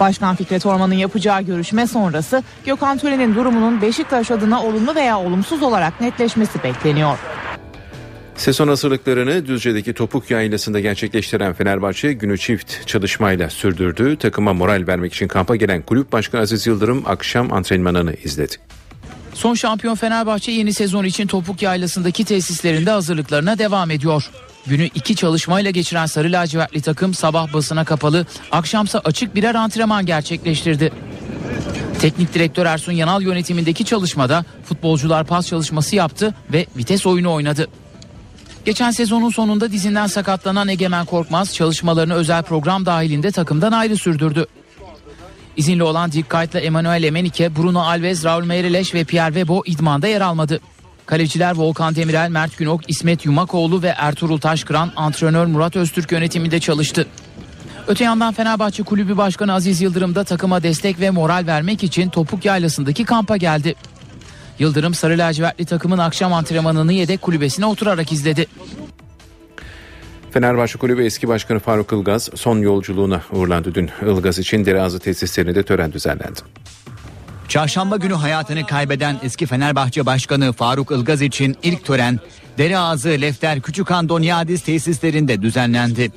Başkan 0.00 0.36
Fikret 0.36 0.66
Orman'ın 0.66 0.94
yapacağı 0.94 1.42
görüşme 1.42 1.86
sonrası 1.86 2.42
Gökhan 2.64 2.98
Tören'in 2.98 3.34
durumunun 3.34 3.82
Beşiktaş 3.82 4.30
adına 4.30 4.62
olumlu 4.62 4.94
veya 4.94 5.18
olumsuz 5.18 5.62
olarak 5.62 6.00
netleşmesi 6.00 6.62
bekleniyor. 6.62 7.18
Sezon 8.36 8.68
hazırlıklarını 8.68 9.46
Düzce'deki 9.46 9.92
Topuk 9.92 10.30
Yaylası'nda 10.30 10.80
gerçekleştiren 10.80 11.52
Fenerbahçe 11.52 12.12
günü 12.12 12.38
çift 12.38 12.86
çalışmayla 12.86 13.50
sürdürdü. 13.50 14.16
Takıma 14.16 14.52
moral 14.52 14.84
vermek 14.86 15.14
için 15.14 15.28
kampa 15.28 15.56
gelen 15.56 15.82
kulüp 15.82 16.12
başkanı 16.12 16.40
Aziz 16.40 16.66
Yıldırım 16.66 17.02
akşam 17.06 17.52
antrenmanını 17.52 18.14
izledi. 18.24 18.56
Son 19.34 19.54
şampiyon 19.54 19.94
Fenerbahçe 19.94 20.52
yeni 20.52 20.72
sezon 20.72 21.04
için 21.04 21.26
Topuk 21.26 21.62
Yaylası'ndaki 21.62 22.24
tesislerinde 22.24 22.90
hazırlıklarına 22.90 23.58
devam 23.58 23.90
ediyor. 23.90 24.30
Günü 24.66 24.84
iki 24.84 25.16
çalışmayla 25.16 25.70
geçiren 25.70 26.06
Sarı 26.06 26.32
Lacivertli 26.32 26.80
takım 26.80 27.14
sabah 27.14 27.52
basına 27.52 27.84
kapalı, 27.84 28.26
akşamsa 28.52 29.00
açık 29.04 29.34
birer 29.34 29.54
antrenman 29.54 30.06
gerçekleştirdi. 30.06 30.92
Teknik 32.00 32.34
direktör 32.34 32.66
Ersun 32.66 32.92
Yanal 32.92 33.22
yönetimindeki 33.22 33.84
çalışmada 33.84 34.44
futbolcular 34.64 35.26
pas 35.26 35.46
çalışması 35.46 35.96
yaptı 35.96 36.34
ve 36.52 36.66
vites 36.76 37.06
oyunu 37.06 37.32
oynadı. 37.32 37.68
Geçen 38.64 38.90
sezonun 38.90 39.30
sonunda 39.30 39.72
dizinden 39.72 40.06
sakatlanan 40.06 40.68
Egemen 40.68 41.04
Korkmaz 41.06 41.54
çalışmalarını 41.54 42.14
özel 42.14 42.42
program 42.42 42.86
dahilinde 42.86 43.30
takımdan 43.30 43.72
ayrı 43.72 43.96
sürdürdü. 43.96 44.46
İzinli 45.56 45.82
olan 45.82 46.12
Dick 46.12 46.30
Kite'la 46.30 46.60
Emanuel 46.60 47.02
Emenike, 47.02 47.56
Bruno 47.56 47.80
Alves, 47.80 48.24
Raul 48.24 48.44
Meireles 48.44 48.94
ve 48.94 49.04
Pierre 49.04 49.34
Webo 49.34 49.62
idmanda 49.66 50.06
yer 50.06 50.20
almadı. 50.20 50.60
Kaleciler 51.06 51.54
Volkan 51.56 51.94
Demirel, 51.94 52.30
Mert 52.30 52.58
Günok, 52.58 52.90
İsmet 52.90 53.24
Yumakoğlu 53.24 53.82
ve 53.82 53.94
Ertuğrul 53.98 54.38
Taşkıran 54.38 54.92
antrenör 54.96 55.46
Murat 55.46 55.76
Öztürk 55.76 56.12
yönetiminde 56.12 56.60
çalıştı. 56.60 57.06
Öte 57.86 58.04
yandan 58.04 58.34
Fenerbahçe 58.34 58.82
Kulübü 58.82 59.16
Başkanı 59.16 59.54
Aziz 59.54 59.80
Yıldırım 59.80 60.14
da 60.14 60.24
takıma 60.24 60.62
destek 60.62 61.00
ve 61.00 61.10
moral 61.10 61.44
vermek 61.46 61.84
için 61.84 62.08
Topuk 62.08 62.44
Yaylası'ndaki 62.44 63.04
kampa 63.04 63.36
geldi. 63.36 63.74
Yıldırım 64.58 64.94
Sarı 64.94 65.18
Lacivertli 65.18 65.64
takımın 65.64 65.98
akşam 65.98 66.32
antrenmanını 66.32 66.92
yedek 66.92 67.22
kulübesine 67.22 67.66
oturarak 67.66 68.12
izledi. 68.12 68.46
Fenerbahçe 70.30 70.78
Kulübü 70.78 71.04
eski 71.04 71.28
başkanı 71.28 71.58
Faruk 71.58 71.92
Ilgaz 71.92 72.30
son 72.34 72.58
yolculuğuna 72.58 73.22
uğurlandı 73.32 73.74
dün. 73.74 73.90
Ilgaz 74.02 74.38
için 74.38 74.64
Dereazı 74.64 74.98
tesislerinde 74.98 75.62
tören 75.62 75.92
düzenlendi. 75.92 76.40
Çarşamba 77.48 77.96
günü 77.96 78.14
hayatını 78.14 78.66
kaybeden 78.66 79.20
eski 79.22 79.46
Fenerbahçe 79.46 80.06
Başkanı 80.06 80.52
Faruk 80.52 80.90
Ilgaz 80.90 81.22
için 81.22 81.56
ilk 81.62 81.84
tören 81.84 82.20
Dereazı 82.58 83.08
Lefter 83.08 83.60
Küçükhan 83.60 84.08
Donyadis 84.08 84.62
tesislerinde 84.62 85.42
düzenlendi. 85.42 86.12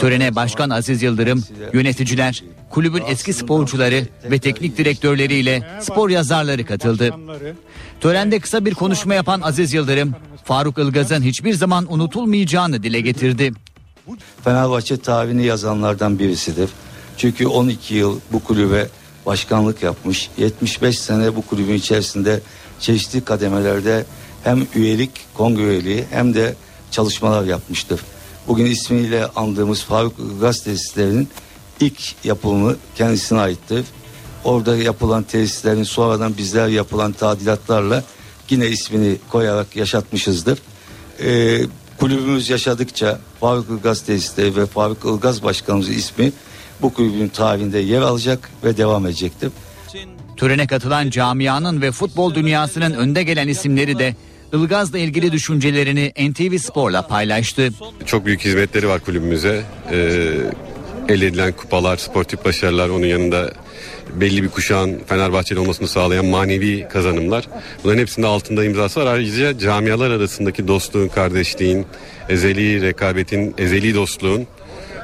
Törene 0.00 0.34
Başkan 0.34 0.70
Aziz 0.70 1.02
Yıldırım, 1.02 1.44
yöneticiler, 1.72 2.42
kulübün 2.72 3.02
eski 3.06 3.32
sporcuları 3.32 4.06
ve 4.30 4.38
teknik 4.38 4.78
direktörleriyle 4.78 5.62
spor 5.80 6.10
yazarları 6.10 6.66
katıldı. 6.66 7.14
Törende 8.00 8.40
kısa 8.40 8.64
bir 8.64 8.74
konuşma 8.74 9.14
yapan 9.14 9.40
Aziz 9.40 9.72
Yıldırım, 9.72 10.14
Faruk 10.44 10.78
Ilgaz'ın 10.78 11.22
hiçbir 11.22 11.54
zaman 11.54 11.92
unutulmayacağını 11.92 12.82
dile 12.82 13.00
getirdi. 13.00 13.52
Fenerbahçe 14.44 14.96
tarihini 14.96 15.44
yazanlardan 15.44 16.18
birisidir. 16.18 16.70
Çünkü 17.16 17.46
12 17.46 17.94
yıl 17.94 18.20
bu 18.32 18.44
kulübe 18.44 18.88
başkanlık 19.26 19.82
yapmış. 19.82 20.30
75 20.38 20.98
sene 20.98 21.36
bu 21.36 21.42
kulübün 21.42 21.74
içerisinde 21.74 22.40
çeşitli 22.80 23.24
kademelerde 23.24 24.04
hem 24.44 24.66
üyelik, 24.74 25.10
kongre 25.34 25.62
üyeliği 25.62 26.04
hem 26.10 26.34
de 26.34 26.54
çalışmalar 26.90 27.44
yapmıştır. 27.44 28.00
Bugün 28.48 28.66
ismiyle 28.66 29.26
andığımız 29.26 29.82
Faruk 29.82 30.14
Gaz 30.40 30.64
tesislerinin 30.64 31.28
ilk 31.82 32.24
yapımı 32.24 32.76
kendisine 32.94 33.40
aittir. 33.40 33.84
Orada 34.44 34.76
yapılan 34.76 35.22
tesislerin 35.22 35.82
sonradan 35.82 36.36
bizler 36.38 36.68
yapılan 36.68 37.12
tadilatlarla 37.12 38.04
yine 38.50 38.66
ismini 38.66 39.16
koyarak 39.28 39.76
yaşatmışızdır. 39.76 40.58
Ee, 41.24 41.60
kulübümüz 41.98 42.50
yaşadıkça 42.50 43.18
Faruk 43.40 43.70
Ilgaz 43.70 44.02
tesisleri 44.02 44.56
ve 44.56 44.66
Faruk 44.66 45.04
Ilgaz 45.04 45.42
başkanımızın 45.42 45.92
ismi 45.92 46.32
bu 46.82 46.94
kulübün 46.94 47.28
tarihinde 47.28 47.78
yer 47.78 48.00
alacak 48.02 48.50
ve 48.64 48.76
devam 48.76 49.06
edecektir. 49.06 49.50
Törene 50.36 50.66
katılan 50.66 51.10
camianın 51.10 51.82
ve 51.82 51.92
futbol 51.92 52.34
dünyasının 52.34 52.94
önde 52.94 53.22
gelen 53.22 53.48
isimleri 53.48 53.98
de 53.98 54.16
Ilgaz'la 54.52 54.98
ilgili 54.98 55.32
düşüncelerini 55.32 56.12
NTV 56.30 56.58
Spor'la 56.58 57.06
paylaştı. 57.06 57.68
Çok 58.06 58.26
büyük 58.26 58.44
hizmetleri 58.44 58.88
var 58.88 59.00
kulübümüze. 59.00 59.64
Ee, 59.92 60.30
elde 61.08 61.26
edilen 61.26 61.52
kupalar, 61.52 61.96
sportif 61.96 62.44
başarılar 62.44 62.88
onun 62.88 63.06
yanında 63.06 63.52
belli 64.14 64.42
bir 64.42 64.48
kuşağın 64.48 65.00
Fenerbahçeli 65.06 65.58
olmasını 65.58 65.88
sağlayan 65.88 66.26
manevi 66.26 66.88
kazanımlar. 66.88 67.48
Bunların 67.84 68.00
hepsinde 68.00 68.26
altında 68.26 68.64
imzası 68.64 69.00
var. 69.00 69.06
Ayrıca 69.06 69.58
camialar 69.58 70.10
arasındaki 70.10 70.68
dostluğun, 70.68 71.08
kardeşliğin, 71.08 71.86
ezeli 72.28 72.82
rekabetin, 72.82 73.54
ezeli 73.58 73.94
dostluğun 73.94 74.46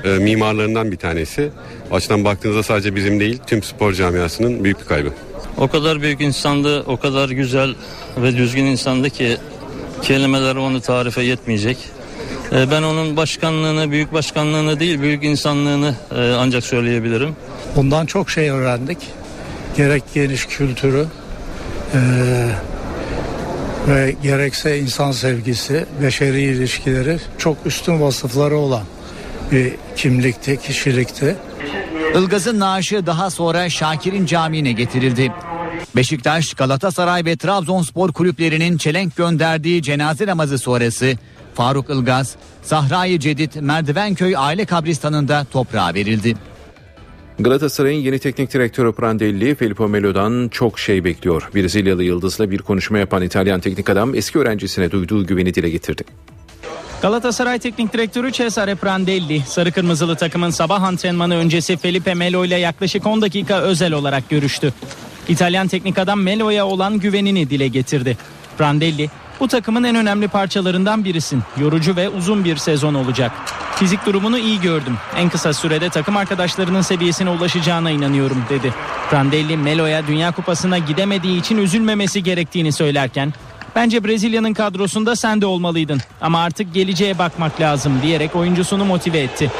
e, 0.05 0.09
mimarlarından 0.09 0.93
bir 0.93 0.97
tanesi. 0.97 1.51
O 1.91 1.95
açıdan 1.95 2.25
baktığınızda 2.25 2.63
sadece 2.63 2.97
bizim 2.97 3.21
değil 3.21 3.39
tüm 3.47 3.63
spor 3.63 3.93
camiasının 3.93 4.65
büyük 4.65 4.81
bir 4.81 4.85
kaybı. 4.85 5.11
O 5.57 5.69
kadar 5.69 6.03
büyük 6.03 6.21
insandı, 6.21 6.83
o 6.87 6.97
kadar 6.97 7.29
güzel 7.29 7.75
ve 8.17 8.37
düzgün 8.37 8.65
insandı 8.65 9.11
ki 9.11 9.37
kelimeler 10.03 10.57
onu 10.57 10.81
tarife 10.81 11.23
yetmeyecek. 11.23 11.79
E, 12.53 12.71
Ben 12.71 12.83
onun 12.83 13.17
başkanlığını, 13.17 13.91
büyük 13.91 14.13
başkanlığını 14.13 14.81
değil, 14.81 15.01
büyük 15.01 15.25
insanlığını 15.25 15.95
e, 16.17 16.35
ancak 16.39 16.65
söyleyebilirim. 16.65 17.37
Bundan 17.77 18.07
çok 18.07 18.31
şey 18.31 18.51
öğrendik. 18.51 18.99
Gerek 19.77 20.03
geniş 20.15 20.47
kültürü 20.47 21.07
eee, 21.95 22.01
ve 23.89 24.15
gerekse 24.23 24.79
insan 24.79 25.13
sevgisi, 25.13 25.87
beşeri 26.03 26.41
ilişkileri 26.41 27.19
çok 27.39 27.57
üstün 27.67 28.01
vasıfları 28.01 28.57
olan 28.57 28.83
bir 29.53 29.73
kimlikti, 29.97 30.61
kişilikti. 30.61 31.37
Ilgaz'ın 32.15 32.61
naaşı 32.61 33.07
daha 33.07 33.31
sonra 33.31 33.69
Şakir'in 33.69 34.27
Camii'ne 34.27 34.73
getirildi. 34.73 35.33
Beşiktaş, 35.97 36.55
Galatasaray 36.55 37.25
ve 37.25 37.37
Trabzonspor 37.37 38.13
kulüplerinin 38.13 38.79
çelenk 38.79 39.17
gönderdiği 39.17 39.83
cenaze 39.83 40.27
namazı 40.27 40.59
sonrası 40.59 41.15
Faruk 41.59 41.91
Ilgaz, 41.91 42.37
Zahra-i 42.63 43.21
Cedid 43.21 43.55
Merdivenköy 43.61 44.37
Aile 44.37 44.65
Kabristanı'nda 44.65 45.47
toprağa 45.53 45.95
verildi. 45.95 46.37
Galatasaray'ın 47.39 48.01
yeni 48.01 48.19
teknik 48.19 48.53
direktörü 48.53 48.93
Prandelli, 48.93 49.55
Filippo 49.55 49.89
Melo'dan 49.89 50.49
çok 50.49 50.79
şey 50.79 51.05
bekliyor. 51.05 51.51
Brezilyalı 51.55 52.05
Yıldız'la 52.05 52.51
bir 52.51 52.59
konuşma 52.59 52.99
yapan 52.99 53.23
İtalyan 53.23 53.61
teknik 53.61 53.91
adam 53.91 54.15
eski 54.15 54.39
öğrencisine 54.39 54.91
duyduğu 54.91 55.27
güveni 55.27 55.55
dile 55.55 55.71
getirdi. 55.71 56.05
Galatasaray 57.03 57.59
Teknik 57.59 57.93
Direktörü 57.93 58.33
Cesare 58.33 58.75
Prandelli, 58.75 59.41
Sarı 59.47 59.73
Kırmızılı 59.73 60.17
takımın 60.17 60.51
sabah 60.51 60.83
antrenmanı 60.83 61.37
öncesi 61.37 61.77
Felipe 61.77 62.15
Melo 62.15 62.45
ile 62.45 62.57
yaklaşık 62.57 63.07
10 63.07 63.23
dakika 63.23 63.61
özel 63.61 63.93
olarak 63.93 64.31
görüştü. 64.31 64.75
İtalyan 65.29 65.69
teknik 65.69 65.99
adam 65.99 66.23
Melo'ya 66.23 66.67
olan 66.67 66.99
güvenini 66.99 67.51
dile 67.51 67.69
getirdi. 67.69 68.19
Prandelli, 68.59 69.11
bu 69.41 69.49
takımın 69.49 69.85
en 69.85 69.97
önemli 69.97 70.29
parçalarından 70.29 71.05
birisin. 71.05 71.43
Yorucu 71.61 71.97
ve 71.97 72.09
uzun 72.09 72.45
bir 72.45 72.57
sezon 72.57 72.95
olacak. 72.95 73.33
Fizik 73.77 74.07
durumunu 74.07 74.39
iyi 74.39 74.61
gördüm. 74.61 74.97
En 75.17 75.29
kısa 75.29 75.53
sürede 75.53 75.89
takım 75.89 76.17
arkadaşlarının 76.17 76.83
seviyesine 76.83 77.31
ulaşacağına 77.31 77.91
inanıyorum 77.91 78.45
dedi. 78.51 78.75
Prandelli 79.11 79.57
Melo'ya 79.57 80.07
Dünya 80.07 80.33
Kupası'na 80.33 80.79
gidemediği 80.79 81.41
için 81.41 81.59
üzülmemesi 81.59 82.23
gerektiğini 82.23 82.73
söylerken 82.73 83.33
Bence 83.77 84.05
Brezilya'nın 84.05 84.55
kadrosunda 84.55 85.17
sen 85.17 85.41
de 85.41 85.47
olmalıydın 85.47 86.01
ama 86.21 86.43
artık 86.43 86.75
geleceğe 86.75 87.19
bakmak 87.19 87.61
lazım 87.61 87.93
diyerek 88.03 88.37
oyuncusunu 88.37 88.85
motive 88.85 89.19
etti. 89.19 89.51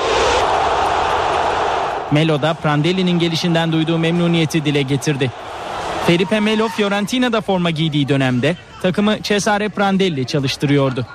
Melo 2.13 2.43
da 2.43 2.55
Prandelli'nin 2.55 3.19
gelişinden 3.19 3.73
duyduğu 3.73 3.99
memnuniyeti 3.99 4.65
dile 4.65 4.83
getirdi. 4.83 5.31
Felipe 6.07 6.41
Melo 6.41 6.69
Fiorentina'da 6.69 7.41
forma 7.41 7.71
giydiği 7.71 8.09
dönemde 8.09 8.57
takımı 8.83 9.23
Cesare 9.23 9.69
Prandelli 9.69 10.27
çalıştırıyordu. 10.27 11.07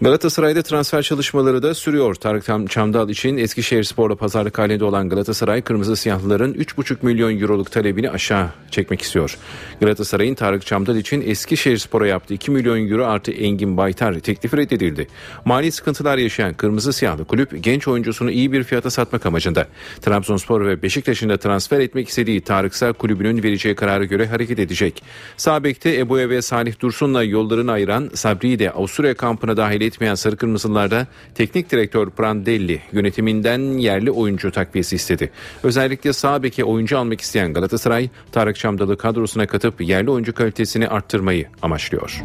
Galatasaray'da 0.00 0.62
transfer 0.62 1.02
çalışmaları 1.02 1.62
da 1.62 1.74
sürüyor. 1.74 2.14
Tarık 2.14 2.70
Çamdal 2.70 3.08
için 3.08 3.36
Eskişehir 3.36 3.84
Spor'la 3.84 4.16
pazarlık 4.16 4.58
halinde 4.58 4.84
olan 4.84 5.08
Galatasaray, 5.08 5.62
Kırmızı 5.62 5.96
Siyahlıların 5.96 6.52
3,5 6.52 6.96
milyon 7.02 7.40
euroluk 7.40 7.72
talebini 7.72 8.10
aşağı 8.10 8.48
çekmek 8.70 9.02
istiyor. 9.02 9.38
Galatasaray'ın 9.80 10.34
Tarık 10.34 10.66
Çamdal 10.66 10.96
için 10.96 11.22
Eskişehir 11.26 11.76
Spor'a 11.76 12.06
yaptığı 12.06 12.34
2 12.34 12.50
milyon 12.50 12.90
euro 12.90 13.06
artı 13.06 13.30
Engin 13.30 13.76
Baytar 13.76 14.18
teklifi 14.18 14.56
reddedildi. 14.56 15.08
Mali 15.44 15.72
sıkıntılar 15.72 16.18
yaşayan 16.18 16.54
Kırmızı 16.54 16.92
Siyahlı 16.92 17.24
kulüp 17.24 17.64
genç 17.64 17.88
oyuncusunu 17.88 18.30
iyi 18.30 18.52
bir 18.52 18.64
fiyata 18.64 18.90
satmak 18.90 19.26
amacında. 19.26 19.66
Trabzonspor 20.02 20.66
ve 20.66 20.82
Beşiktaş'ın 20.82 21.28
da 21.28 21.36
transfer 21.36 21.80
etmek 21.80 22.08
istediği 22.08 22.40
Tarıksa 22.40 22.92
kulübünün 22.92 23.42
vereceği 23.42 23.74
karara 23.74 24.04
göre 24.04 24.26
hareket 24.26 24.58
edecek. 24.58 25.02
Sağ 25.36 25.64
bekte 25.64 25.96
Ebu'ya 25.96 26.30
ve 26.30 26.42
Salih 26.42 26.80
Dursun'la 26.80 27.22
yollarını 27.22 27.72
ayıran 27.72 28.10
Sabri'yi 28.14 28.58
de 28.58 28.70
Avusturya 28.70 29.14
kampına 29.14 29.56
dahil 29.56 29.87
etmeyen 29.88 30.14
Sarı 30.14 30.36
Kırmızılarda 30.36 31.06
teknik 31.34 31.70
direktör 31.70 32.10
Prandelli 32.10 32.82
yönetiminden 32.92 33.60
yerli 33.78 34.10
oyuncu 34.10 34.50
takviyesi 34.50 34.96
istedi. 34.96 35.30
Özellikle 35.62 36.12
sağ 36.12 36.42
beke 36.42 36.64
oyuncu 36.64 36.98
almak 36.98 37.20
isteyen 37.20 37.54
Galatasaray, 37.54 38.08
Tarık 38.32 38.56
Çamdalı 38.56 38.98
kadrosuna 38.98 39.46
katıp 39.46 39.80
yerli 39.80 40.10
oyuncu 40.10 40.34
kalitesini 40.34 40.88
arttırmayı 40.88 41.46
amaçlıyor. 41.62 42.22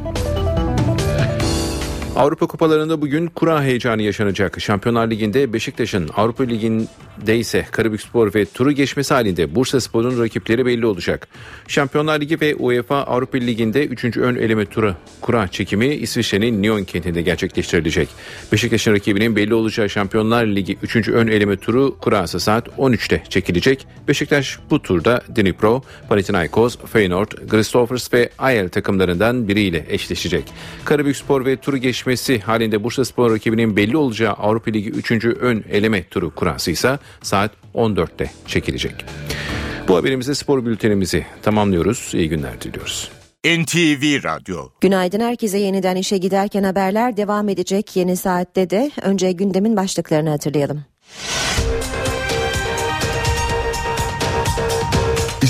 Avrupa 2.15 2.47
kupalarında 2.47 3.01
bugün 3.01 3.27
kura 3.27 3.63
heyecanı 3.63 4.01
yaşanacak. 4.01 4.61
Şampiyonlar 4.61 5.07
Ligi'nde 5.07 5.53
Beşiktaş'ın 5.53 6.09
Avrupa 6.15 6.43
Ligi'nde 6.43 7.37
ise 7.37 7.65
Karabükspor 7.71 8.33
ve 8.33 8.45
turu 8.45 8.71
geçmesi 8.71 9.13
halinde 9.13 9.55
Bursa 9.55 9.81
Spor'un 9.81 10.23
rakipleri 10.23 10.65
belli 10.65 10.85
olacak. 10.85 11.27
Şampiyonlar 11.67 12.21
Ligi 12.21 12.41
ve 12.41 12.55
UEFA 12.55 13.03
Avrupa 13.03 13.37
Ligi'nde 13.37 13.85
3. 13.85 14.17
ön 14.17 14.35
eleme 14.35 14.65
turu 14.65 14.95
kura 15.21 15.47
çekimi 15.47 15.87
İsviçre'nin 15.87 16.61
Nyon 16.61 16.83
kentinde 16.83 17.21
gerçekleştirilecek. 17.21 18.09
Beşiktaş'ın 18.51 18.93
rakibinin 18.93 19.35
belli 19.35 19.53
olacağı 19.53 19.89
Şampiyonlar 19.89 20.45
Ligi 20.45 20.77
3. 20.83 21.09
ön 21.09 21.27
eleme 21.27 21.57
turu 21.57 21.97
kurası 22.01 22.39
saat 22.39 22.67
13'te 22.67 23.23
çekilecek. 23.29 23.87
Beşiktaş 24.07 24.59
bu 24.69 24.81
turda 24.81 25.21
Dnipro, 25.35 25.83
Panathinaikos, 26.09 26.77
Feyenoord, 26.77 27.31
Christophers 27.49 28.13
ve 28.13 28.29
Ayel 28.37 28.69
takımlarından 28.69 29.47
biriyle 29.47 29.85
eşleşecek. 29.89 30.43
Karabükspor 30.85 31.45
ve 31.45 31.57
turu 31.57 31.77
geçmesi 31.77 32.02
halinde 32.41 32.83
Bursa 32.83 33.05
Spor 33.05 33.31
rakibinin 33.31 33.75
belli 33.75 33.97
olacağı 33.97 34.33
Avrupa 34.33 34.71
Ligi 34.71 34.89
3. 34.89 35.25
ön 35.25 35.63
eleme 35.71 36.03
turu 36.03 36.35
kurası 36.35 36.71
ise 36.71 36.99
saat 37.21 37.51
14'te 37.75 38.31
çekilecek. 38.47 39.05
Bu 39.87 39.95
haberimizde 39.95 40.35
spor 40.35 40.65
bültenimizi 40.65 41.25
tamamlıyoruz. 41.41 42.11
İyi 42.13 42.29
günler 42.29 42.61
diliyoruz. 42.61 43.11
NTV 43.45 44.23
Radyo 44.23 44.69
Günaydın 44.81 45.19
herkese 45.19 45.57
yeniden 45.57 45.95
işe 45.95 46.17
giderken 46.17 46.63
haberler 46.63 47.17
devam 47.17 47.49
edecek 47.49 47.95
yeni 47.95 48.17
saatte 48.17 48.69
de 48.69 48.91
önce 49.01 49.31
gündemin 49.31 49.77
başlıklarını 49.77 50.29
hatırlayalım. 50.29 50.83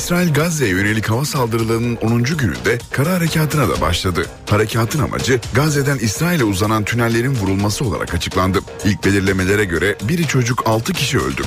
İsrail 0.03 0.33
Gazze'ye 0.33 0.71
yönelik 0.71 1.09
hava 1.09 1.25
saldırılarının 1.25 1.95
10. 1.95 2.23
gününde 2.23 2.77
kara 2.91 3.13
harekatına 3.13 3.69
da 3.69 3.81
başladı. 3.81 4.25
Harekatın 4.49 4.99
amacı 4.99 5.39
Gazze'den 5.53 5.97
İsrail'e 5.97 6.43
uzanan 6.43 6.84
tünellerin 6.84 7.36
vurulması 7.36 7.86
olarak 7.86 8.13
açıklandı. 8.13 8.59
İlk 8.86 9.05
belirlemelere 9.05 9.65
göre 9.65 9.95
biri 10.03 10.28
çocuk 10.28 10.63
6 10.65 10.93
kişi 10.93 11.19
öldü. 11.19 11.41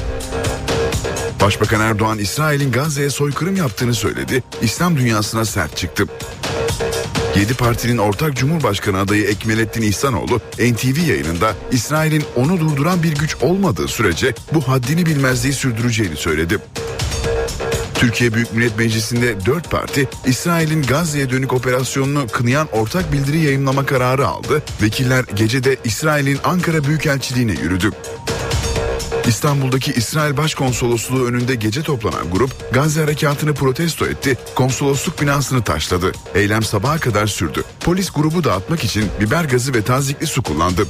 Başbakan 1.41 1.81
Erdoğan 1.81 2.19
İsrail'in 2.19 2.73
Gazze'ye 2.73 3.11
soykırım 3.11 3.57
yaptığını 3.57 3.95
söyledi. 3.95 4.43
İslam 4.63 4.97
dünyasına 4.97 5.45
sert 5.45 5.77
çıktı. 5.77 6.07
7 7.37 7.55
partinin 7.55 7.99
ortak 7.99 8.37
Cumhurbaşkanı 8.37 8.99
adayı 8.99 9.25
Ekmelettin 9.25 9.83
İhsanoğlu 9.83 10.41
NTV 10.59 11.09
yayınında 11.09 11.55
İsrail'in 11.73 12.25
onu 12.37 12.61
durduran 12.61 13.03
bir 13.03 13.15
güç 13.15 13.37
olmadığı 13.43 13.89
sürece 13.89 14.35
bu 14.55 14.69
haddini 14.69 15.07
bilmezliği 15.07 15.55
sürdüreceğini 15.55 16.17
söyledi. 16.17 16.59
Türkiye 17.99 18.35
Büyük 18.35 18.53
Millet 18.53 18.79
Meclisi'nde 18.79 19.47
dört 19.47 19.71
parti 19.71 20.09
İsrail'in 20.27 20.83
Gazze'ye 20.83 21.31
dönük 21.31 21.53
operasyonunu 21.53 22.27
kınayan 22.33 22.69
ortak 22.73 23.13
bildiri 23.13 23.39
yayınlama 23.41 23.87
kararı 23.87 24.27
aldı. 24.27 24.63
Vekiller 24.83 25.25
gecede 25.35 25.77
İsrail'in 25.85 26.39
Ankara 26.45 26.85
Büyükelçiliğine 26.85 27.53
yürüdü. 27.53 27.91
İstanbul'daki 29.27 29.93
İsrail 29.93 30.37
Başkonsolosluğu 30.37 31.27
önünde 31.27 31.55
gece 31.55 31.83
toplanan 31.83 32.31
grup 32.31 32.73
Gazze 32.73 33.01
harekatını 33.01 33.55
protesto 33.55 34.07
etti, 34.07 34.39
konsolosluk 34.55 35.23
binasını 35.23 35.63
taşladı. 35.65 36.13
Eylem 36.35 36.63
sabaha 36.63 36.99
kadar 36.99 37.27
sürdü. 37.27 37.65
Polis 37.81 38.11
grubu 38.11 38.45
dağıtmak 38.45 38.85
için 38.85 39.05
biber 39.21 39.45
gazı 39.45 39.75
ve 39.75 39.83
tazikli 39.83 40.27
su 40.27 40.43
kullandı. 40.43 40.87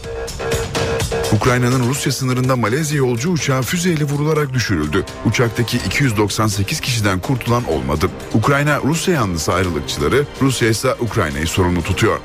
Ukrayna'nın 1.37 1.89
Rusya 1.89 2.12
sınırında 2.12 2.57
Malezya 2.57 2.99
yolcu 2.99 3.30
uçağı 3.30 3.62
füzeyle 3.62 4.05
vurularak 4.05 4.53
düşürüldü. 4.53 5.05
Uçaktaki 5.26 5.76
298 5.76 6.80
kişiden 6.80 7.20
kurtulan 7.20 7.64
olmadı. 7.64 8.11
Ukrayna 8.34 8.80
Rusya 8.80 9.14
yanlısı 9.14 9.53
ayrılıkçıları, 9.53 10.24
Rusya 10.43 10.68
ise 10.68 10.95
Ukrayna'yı 11.01 11.47
sorumlu 11.47 11.82
tutuyor. 11.82 12.18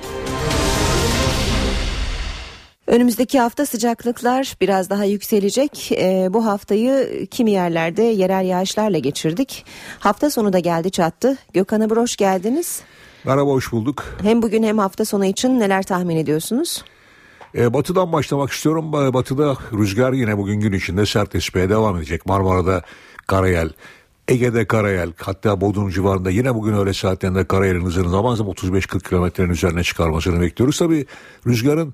Önümüzdeki 2.87 3.39
hafta 3.39 3.65
sıcaklıklar 3.65 4.55
biraz 4.61 4.89
daha 4.89 5.05
yükselecek. 5.05 5.91
Ee, 5.91 6.27
bu 6.29 6.45
haftayı 6.45 7.27
kimi 7.31 7.51
yerlerde 7.51 8.03
yerel 8.03 8.45
yağışlarla 8.45 8.97
geçirdik. 8.97 9.65
Hafta 9.99 10.29
sonu 10.29 10.53
da 10.53 10.59
geldi 10.59 10.91
çattı. 10.91 11.37
Gökhan 11.53 11.81
Abur 11.81 11.97
hoş 11.97 12.15
geldiniz. 12.15 12.81
Merhaba 13.25 13.51
hoş 13.51 13.71
bulduk. 13.71 14.05
Hem 14.21 14.41
bugün 14.41 14.63
hem 14.63 14.77
hafta 14.77 15.05
sonu 15.05 15.25
için 15.25 15.59
neler 15.59 15.83
tahmin 15.83 16.15
ediyorsunuz? 16.17 16.83
E, 17.55 17.73
batıdan 17.73 18.11
başlamak 18.11 18.51
istiyorum. 18.51 18.93
Batıda 18.93 19.57
rüzgar 19.73 20.13
yine 20.13 20.37
bugün 20.37 20.59
gün 20.59 20.71
içinde 20.71 21.05
sert 21.05 21.35
esmeye 21.35 21.69
devam 21.69 21.97
edecek. 21.97 22.25
Marmara'da 22.25 22.81
karayel, 23.27 23.69
Ege'de 24.27 24.67
karayel 24.67 25.13
hatta 25.17 25.61
Bodrum 25.61 25.89
civarında 25.89 26.29
yine 26.29 26.55
bugün 26.55 26.73
öğle 26.73 26.93
saatlerinde 26.93 27.45
karayelin 27.45 27.85
hızını 27.85 28.09
zaman 28.09 28.35
zaman 28.35 28.53
35-40 28.53 29.09
kilometrenin 29.09 29.49
üzerine 29.49 29.83
çıkarmasını 29.83 30.41
bekliyoruz. 30.41 30.77
Tabi 30.77 31.05
rüzgarın 31.47 31.93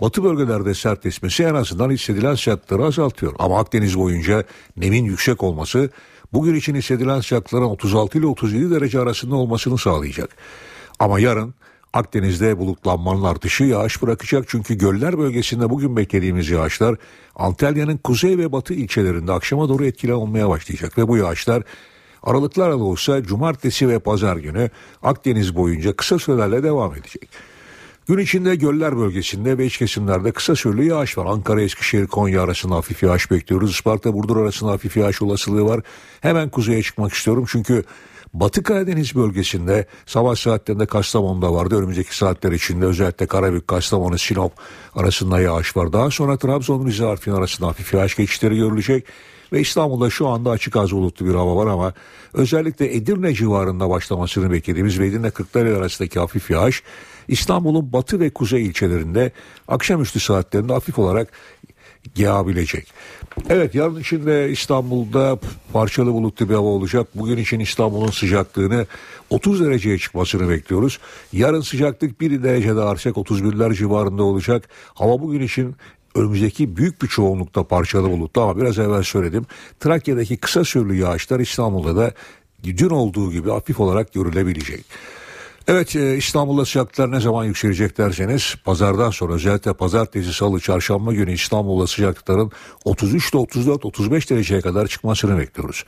batı 0.00 0.24
bölgelerde 0.24 0.74
sert 0.74 1.06
esmesi 1.06 1.44
en 1.44 1.54
azından 1.54 1.90
hissedilen 1.90 2.34
sertleri 2.34 2.84
azaltıyor. 2.84 3.34
Ama 3.38 3.58
Akdeniz 3.58 3.98
boyunca 3.98 4.44
nemin 4.76 5.04
yüksek 5.04 5.42
olması 5.42 5.90
bugün 6.32 6.54
için 6.54 6.74
hissedilen 6.74 7.20
sıcaklıkların 7.20 7.64
36 7.64 8.18
ile 8.18 8.26
37 8.26 8.70
derece 8.70 9.00
arasında 9.00 9.34
olmasını 9.34 9.78
sağlayacak. 9.78 10.36
Ama 10.98 11.20
yarın 11.20 11.54
Akdeniz'de 11.92 12.58
bulutlanmanın 12.58 13.24
artışı 13.24 13.64
yağış 13.64 14.02
bırakacak 14.02 14.44
çünkü 14.48 14.74
göller 14.74 15.18
bölgesinde 15.18 15.70
bugün 15.70 15.96
beklediğimiz 15.96 16.50
yağışlar 16.50 16.96
Antalya'nın 17.34 17.96
kuzey 17.96 18.38
ve 18.38 18.52
batı 18.52 18.74
ilçelerinde 18.74 19.32
akşama 19.32 19.68
doğru 19.68 19.84
etkili 19.84 20.14
olmaya 20.14 20.48
başlayacak 20.48 20.98
ve 20.98 21.08
bu 21.08 21.16
yağışlar 21.16 21.62
aralıklarla 22.22 22.76
olsa 22.76 23.22
cumartesi 23.22 23.88
ve 23.88 23.98
pazar 23.98 24.36
günü 24.36 24.70
Akdeniz 25.02 25.56
boyunca 25.56 25.96
kısa 25.96 26.18
sürelerle 26.18 26.62
devam 26.62 26.94
edecek. 26.94 27.28
Gün 28.08 28.18
içinde 28.18 28.56
göller 28.56 28.96
bölgesinde 28.96 29.58
ve 29.58 29.66
iç 29.66 29.78
kesimlerde 29.78 30.32
kısa 30.32 30.56
süreli 30.56 30.86
yağış 30.86 31.18
var. 31.18 31.26
Ankara, 31.26 31.62
Eskişehir, 31.62 32.06
Konya 32.06 32.42
arasında 32.42 32.74
hafif 32.74 33.02
yağış 33.02 33.30
bekliyoruz. 33.30 33.70
Isparta, 33.70 34.14
Burdur 34.14 34.36
arasında 34.36 34.70
hafif 34.70 34.96
yağış 34.96 35.22
olasılığı 35.22 35.64
var. 35.64 35.80
Hemen 36.20 36.48
kuzeye 36.48 36.82
çıkmak 36.82 37.12
istiyorum 37.12 37.44
çünkü 37.48 37.84
Batı 38.34 38.62
Karadeniz 38.62 39.14
bölgesinde 39.14 39.86
sabah 40.06 40.36
saatlerinde 40.36 40.86
Kastamonu'da 40.86 41.54
vardı. 41.54 41.78
Önümüzdeki 41.78 42.16
saatler 42.16 42.52
içinde 42.52 42.86
özellikle 42.86 43.26
Karabük, 43.26 43.68
Kastamonu, 43.68 44.18
Sinop 44.18 44.52
arasında 44.94 45.40
yağış 45.40 45.76
var. 45.76 45.92
Daha 45.92 46.10
sonra 46.10 46.36
Trabzon, 46.36 46.86
Rize, 46.86 47.06
Arfin 47.06 47.32
arasında 47.32 47.68
hafif 47.68 47.94
yağış 47.94 48.16
geçişleri 48.16 48.56
görülecek. 48.56 49.06
Ve 49.52 49.60
İstanbul'da 49.60 50.10
şu 50.10 50.28
anda 50.28 50.50
açık 50.50 50.76
az 50.76 50.92
bulutlu 50.92 51.26
bir 51.26 51.34
hava 51.34 51.56
var 51.56 51.66
ama 51.66 51.92
özellikle 52.34 52.96
Edirne 52.96 53.34
civarında 53.34 53.90
başlamasını 53.90 54.52
beklediğimiz 54.52 54.98
ve 54.98 55.06
Edirne 55.06 55.30
Kırklareli 55.30 55.76
arasındaki 55.76 56.18
hafif 56.18 56.50
yağış 56.50 56.82
İstanbul'un 57.28 57.92
batı 57.92 58.20
ve 58.20 58.30
kuzey 58.30 58.66
ilçelerinde 58.66 59.32
akşamüstü 59.68 60.20
saatlerinde 60.20 60.72
hafif 60.72 60.98
olarak 60.98 61.32
yağabilecek. 62.16 62.92
Evet 63.48 63.74
yarın 63.74 64.00
için 64.00 64.26
de 64.26 64.50
İstanbul'da 64.50 65.38
parçalı 65.72 66.12
bulutlu 66.12 66.48
bir 66.48 66.54
hava 66.54 66.68
olacak. 66.68 67.06
Bugün 67.14 67.36
için 67.36 67.60
İstanbul'un 67.60 68.10
sıcaklığını 68.10 68.86
30 69.30 69.60
dereceye 69.60 69.98
çıkmasını 69.98 70.48
bekliyoruz. 70.48 70.98
Yarın 71.32 71.60
sıcaklık 71.60 72.20
1 72.20 72.42
derece 72.42 72.76
daha 72.76 72.88
artacak 72.88 73.16
31'ler 73.16 73.74
civarında 73.74 74.22
olacak. 74.22 74.68
Hava 74.94 75.20
bugün 75.20 75.40
için 75.40 75.76
önümüzdeki 76.14 76.76
büyük 76.76 77.02
bir 77.02 77.08
çoğunlukta 77.08 77.64
parçalı 77.64 78.10
bulutlu 78.10 78.42
ama 78.42 78.56
biraz 78.56 78.78
evvel 78.78 79.02
söyledim. 79.02 79.46
Trakya'daki 79.80 80.36
kısa 80.36 80.64
süreli 80.64 80.98
yağışlar 80.98 81.40
İstanbul'da 81.40 81.96
da 81.96 82.12
dün 82.64 82.90
olduğu 82.90 83.32
gibi 83.32 83.50
hafif 83.50 83.80
olarak 83.80 84.12
görülebilecek. 84.12 84.84
Evet 85.68 85.96
e, 85.96 86.16
İstanbul'da 86.16 86.64
sıcaklıklar 86.64 87.10
ne 87.10 87.20
zaman 87.20 87.44
yükselecek 87.44 87.98
derseniz 87.98 88.54
pazardan 88.64 89.10
sonra 89.10 89.32
özellikle 89.32 89.72
pazartesi, 89.72 90.32
salı, 90.32 90.60
çarşamba 90.60 91.12
günü 91.12 91.32
İstanbul'da 91.32 91.86
sıcaklıkların 91.86 92.52
33 92.84 93.30
ile 93.34 93.38
34-35 93.38 94.30
dereceye 94.30 94.60
kadar 94.60 94.86
çıkmasını 94.86 95.38
bekliyoruz. 95.38 95.84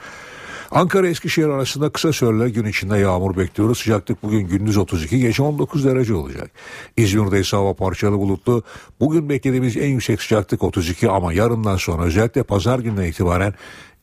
Ankara 0.70 1.08
Eskişehir 1.08 1.48
arasında 1.48 1.90
kısa 1.90 2.12
süreli 2.12 2.52
gün 2.52 2.64
içinde 2.64 2.98
yağmur 2.98 3.36
bekliyoruz. 3.36 3.78
Sıcaklık 3.78 4.22
bugün 4.22 4.40
gündüz 4.40 4.76
32, 4.76 5.20
gece 5.20 5.42
19 5.42 5.84
derece 5.84 6.14
olacak. 6.14 6.50
İzmir'de 6.96 7.40
ise 7.40 7.56
hava 7.56 7.74
parçalı 7.74 8.18
bulutlu. 8.18 8.62
Bugün 9.00 9.28
beklediğimiz 9.28 9.76
en 9.76 9.88
yüksek 9.88 10.22
sıcaklık 10.22 10.62
32 10.62 11.08
ama 11.08 11.32
yarından 11.32 11.76
sonra 11.76 12.02
özellikle 12.02 12.42
pazar 12.42 12.78
gününe 12.78 13.08
itibaren 13.08 13.54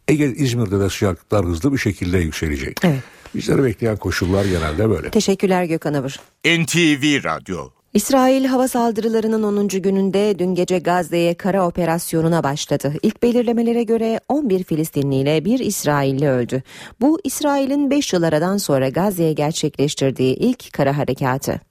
Ege 0.07 0.25
İzmir'de 0.25 0.79
de 0.79 0.89
sıcaklıklar 0.89 1.45
hızlı 1.45 1.73
bir 1.73 1.77
şekilde 1.77 2.17
yükselecek. 2.17 2.77
Evet. 2.83 3.03
Bizleri 3.35 3.63
bekleyen 3.63 3.97
koşullar 3.97 4.45
genelde 4.45 4.89
böyle. 4.89 5.09
Teşekkürler 5.09 5.63
Gökhan 5.63 5.93
Abur. 5.93 6.15
NTV 6.45 7.23
Radyo 7.23 7.69
İsrail 7.93 8.45
hava 8.45 8.67
saldırılarının 8.67 9.43
10. 9.43 9.67
gününde 9.67 10.39
dün 10.39 10.55
gece 10.55 10.79
Gazze'ye 10.79 11.33
kara 11.33 11.67
operasyonuna 11.67 12.43
başladı. 12.43 12.93
İlk 13.03 13.23
belirlemelere 13.23 13.83
göre 13.83 14.19
11 14.29 14.63
Filistinli 14.63 15.15
ile 15.15 15.45
bir 15.45 15.59
İsrailli 15.59 16.29
öldü. 16.29 16.63
Bu 17.01 17.19
İsrail'in 17.23 17.89
5 17.89 18.13
yıl 18.13 18.23
aradan 18.23 18.57
sonra 18.57 18.89
Gazze'ye 18.89 19.33
gerçekleştirdiği 19.33 20.35
ilk 20.35 20.73
kara 20.73 20.97
harekatı. 20.97 21.61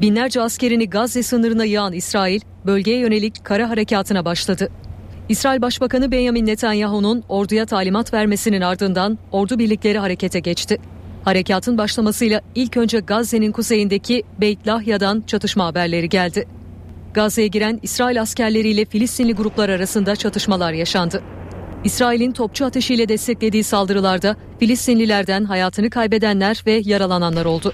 Binlerce 0.00 0.40
askerini 0.40 0.90
Gazze 0.90 1.22
sınırına 1.22 1.64
yağan 1.64 1.92
İsrail, 1.92 2.40
bölgeye 2.66 2.98
yönelik 2.98 3.44
kara 3.44 3.70
harekatına 3.70 4.24
başladı. 4.24 4.70
İsrail 5.30 5.62
Başbakanı 5.62 6.10
Benjamin 6.10 6.46
Netanyahu'nun 6.46 7.24
orduya 7.28 7.66
talimat 7.66 8.14
vermesinin 8.14 8.60
ardından 8.60 9.18
ordu 9.32 9.58
birlikleri 9.58 9.98
harekete 9.98 10.40
geçti. 10.40 10.78
Harekatın 11.24 11.78
başlamasıyla 11.78 12.40
ilk 12.54 12.76
önce 12.76 13.00
Gazze'nin 13.00 13.52
kuzeyindeki 13.52 14.22
Beit 14.40 14.66
Lahya'dan 14.66 15.22
çatışma 15.26 15.66
haberleri 15.66 16.08
geldi. 16.08 16.48
Gazze'ye 17.14 17.48
giren 17.48 17.78
İsrail 17.82 18.20
askerleriyle 18.20 18.84
Filistinli 18.84 19.32
gruplar 19.32 19.68
arasında 19.68 20.16
çatışmalar 20.16 20.72
yaşandı. 20.72 21.22
İsrail'in 21.84 22.32
topçu 22.32 22.64
ateşiyle 22.64 23.08
desteklediği 23.08 23.64
saldırılarda 23.64 24.36
Filistinlilerden 24.60 25.44
hayatını 25.44 25.90
kaybedenler 25.90 26.62
ve 26.66 26.82
yaralananlar 26.84 27.44
oldu. 27.44 27.72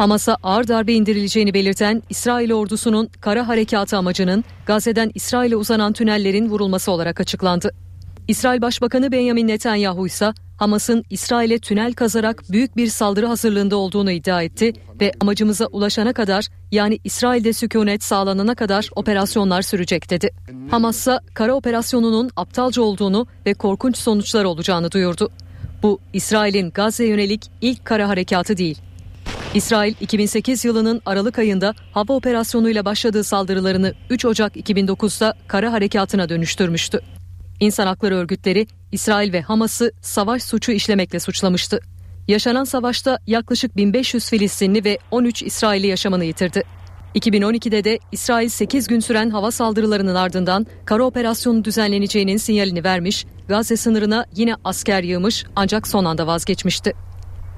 Hamas'a 0.00 0.36
ağır 0.42 0.68
darbe 0.68 0.92
indirileceğini 0.92 1.54
belirten 1.54 2.02
İsrail 2.10 2.52
ordusunun 2.52 3.10
kara 3.20 3.48
harekatı 3.48 3.96
amacının 3.96 4.44
Gazze'den 4.66 5.10
İsrail'e 5.14 5.56
uzanan 5.56 5.92
tünellerin 5.92 6.50
vurulması 6.50 6.92
olarak 6.92 7.20
açıklandı. 7.20 7.70
İsrail 8.28 8.62
Başbakanı 8.62 9.12
Benjamin 9.12 9.48
Netanyahu 9.48 10.06
ise 10.06 10.32
Hamas'ın 10.58 11.04
İsrail'e 11.10 11.58
tünel 11.58 11.92
kazarak 11.92 12.42
büyük 12.50 12.76
bir 12.76 12.86
saldırı 12.86 13.26
hazırlığında 13.26 13.76
olduğunu 13.76 14.10
iddia 14.10 14.42
etti 14.42 14.72
ve 15.00 15.12
amacımıza 15.20 15.66
ulaşana 15.66 16.12
kadar 16.12 16.46
yani 16.72 16.98
İsrail'de 17.04 17.52
sükunet 17.52 18.04
sağlanana 18.04 18.54
kadar 18.54 18.88
operasyonlar 18.96 19.62
sürecek 19.62 20.10
dedi. 20.10 20.30
Hamas 20.70 20.96
ise 20.96 21.18
kara 21.34 21.54
operasyonunun 21.54 22.30
aptalca 22.36 22.82
olduğunu 22.82 23.26
ve 23.46 23.54
korkunç 23.54 23.96
sonuçlar 23.96 24.44
olacağını 24.44 24.92
duyurdu. 24.92 25.30
Bu 25.82 25.98
İsrail'in 26.12 26.70
Gazze 26.70 27.06
yönelik 27.06 27.50
ilk 27.60 27.84
kara 27.84 28.08
harekatı 28.08 28.56
değil. 28.56 28.89
İsrail 29.54 29.94
2008 30.00 30.64
yılının 30.64 31.02
Aralık 31.06 31.38
ayında 31.38 31.74
hava 31.92 32.12
operasyonuyla 32.12 32.84
başladığı 32.84 33.24
saldırılarını 33.24 33.94
3 34.10 34.24
Ocak 34.24 34.56
2009'da 34.56 35.34
kara 35.48 35.72
harekatına 35.72 36.28
dönüştürmüştü. 36.28 37.00
İnsan 37.60 37.86
hakları 37.86 38.14
örgütleri 38.14 38.66
İsrail 38.92 39.32
ve 39.32 39.40
Hamas'ı 39.42 39.92
savaş 40.00 40.42
suçu 40.42 40.72
işlemekle 40.72 41.20
suçlamıştı. 41.20 41.80
Yaşanan 42.28 42.64
savaşta 42.64 43.18
yaklaşık 43.26 43.76
1500 43.76 44.30
Filistinli 44.30 44.84
ve 44.84 44.98
13 45.10 45.42
İsrailli 45.42 45.86
yaşamını 45.86 46.24
yitirdi. 46.24 46.62
2012'de 47.14 47.84
de 47.84 47.98
İsrail 48.12 48.48
8 48.48 48.86
gün 48.86 49.00
süren 49.00 49.30
hava 49.30 49.50
saldırılarının 49.50 50.14
ardından 50.14 50.66
kara 50.84 51.04
operasyonu 51.04 51.64
düzenleneceğinin 51.64 52.36
sinyalini 52.36 52.84
vermiş, 52.84 53.26
Gazze 53.48 53.76
sınırına 53.76 54.26
yine 54.36 54.54
asker 54.64 55.02
yığmış 55.02 55.44
ancak 55.56 55.88
son 55.88 56.04
anda 56.04 56.26
vazgeçmişti. 56.26 56.92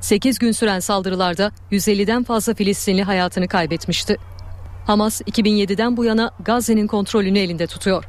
8 0.02 0.38
gün 0.38 0.52
süren 0.52 0.80
saldırılarda 0.80 1.52
150'den 1.72 2.24
fazla 2.24 2.54
Filistinli 2.54 3.02
hayatını 3.02 3.48
kaybetmişti. 3.48 4.16
Hamas 4.86 5.20
2007'den 5.20 5.96
bu 5.96 6.04
yana 6.04 6.30
Gazze'nin 6.44 6.86
kontrolünü 6.86 7.38
elinde 7.38 7.66
tutuyor. 7.66 8.04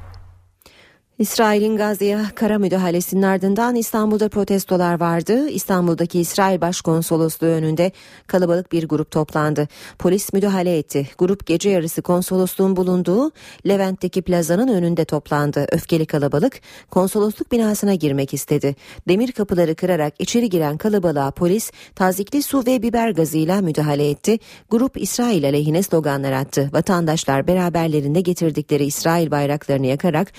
İsrail'in 1.20 1.78
Gazze'ye 1.78 2.20
kara 2.36 2.60
müdahalesinin 2.60 3.22
ardından 3.22 3.76
İstanbul'da 3.76 4.30
protestolar 4.30 5.00
vardı. 5.00 5.50
İstanbul'daki 5.50 6.20
İsrail 6.20 6.62
Başkonsolosluğu 6.62 7.48
önünde 7.48 7.92
kalabalık 8.28 8.72
bir 8.72 8.88
grup 8.88 9.12
toplandı. 9.12 9.68
Polis 10.00 10.34
müdahale 10.34 10.78
etti. 10.78 11.10
Grup 11.18 11.46
gece 11.46 11.70
yarısı 11.70 12.02
konsolosluğun 12.02 12.76
bulunduğu 12.76 13.32
Levent'teki 13.68 14.22
plazanın 14.22 14.68
önünde 14.68 15.06
toplandı. 15.06 15.66
Öfkeli 15.72 16.06
kalabalık 16.06 16.62
konsolosluk 16.92 17.52
binasına 17.52 17.94
girmek 17.96 18.34
istedi. 18.34 18.76
Demir 19.08 19.32
kapıları 19.32 19.76
kırarak 19.76 20.14
içeri 20.20 20.50
giren 20.50 20.78
kalabalığa 20.78 21.32
polis 21.32 21.72
tazikli 21.96 22.44
su 22.44 22.66
ve 22.66 22.82
biber 22.82 23.10
gazıyla 23.10 23.62
müdahale 23.62 24.10
etti. 24.10 24.40
Grup 24.70 25.02
İsrail 25.02 25.46
aleyhine 25.46 25.84
sloganlar 25.84 26.32
attı. 26.32 26.70
Vatandaşlar 26.74 27.48
beraberlerinde 27.48 28.22
getirdikleri 28.22 28.86
İsrail 28.86 29.32
bayraklarını 29.32 29.86
yakarak 29.86 30.32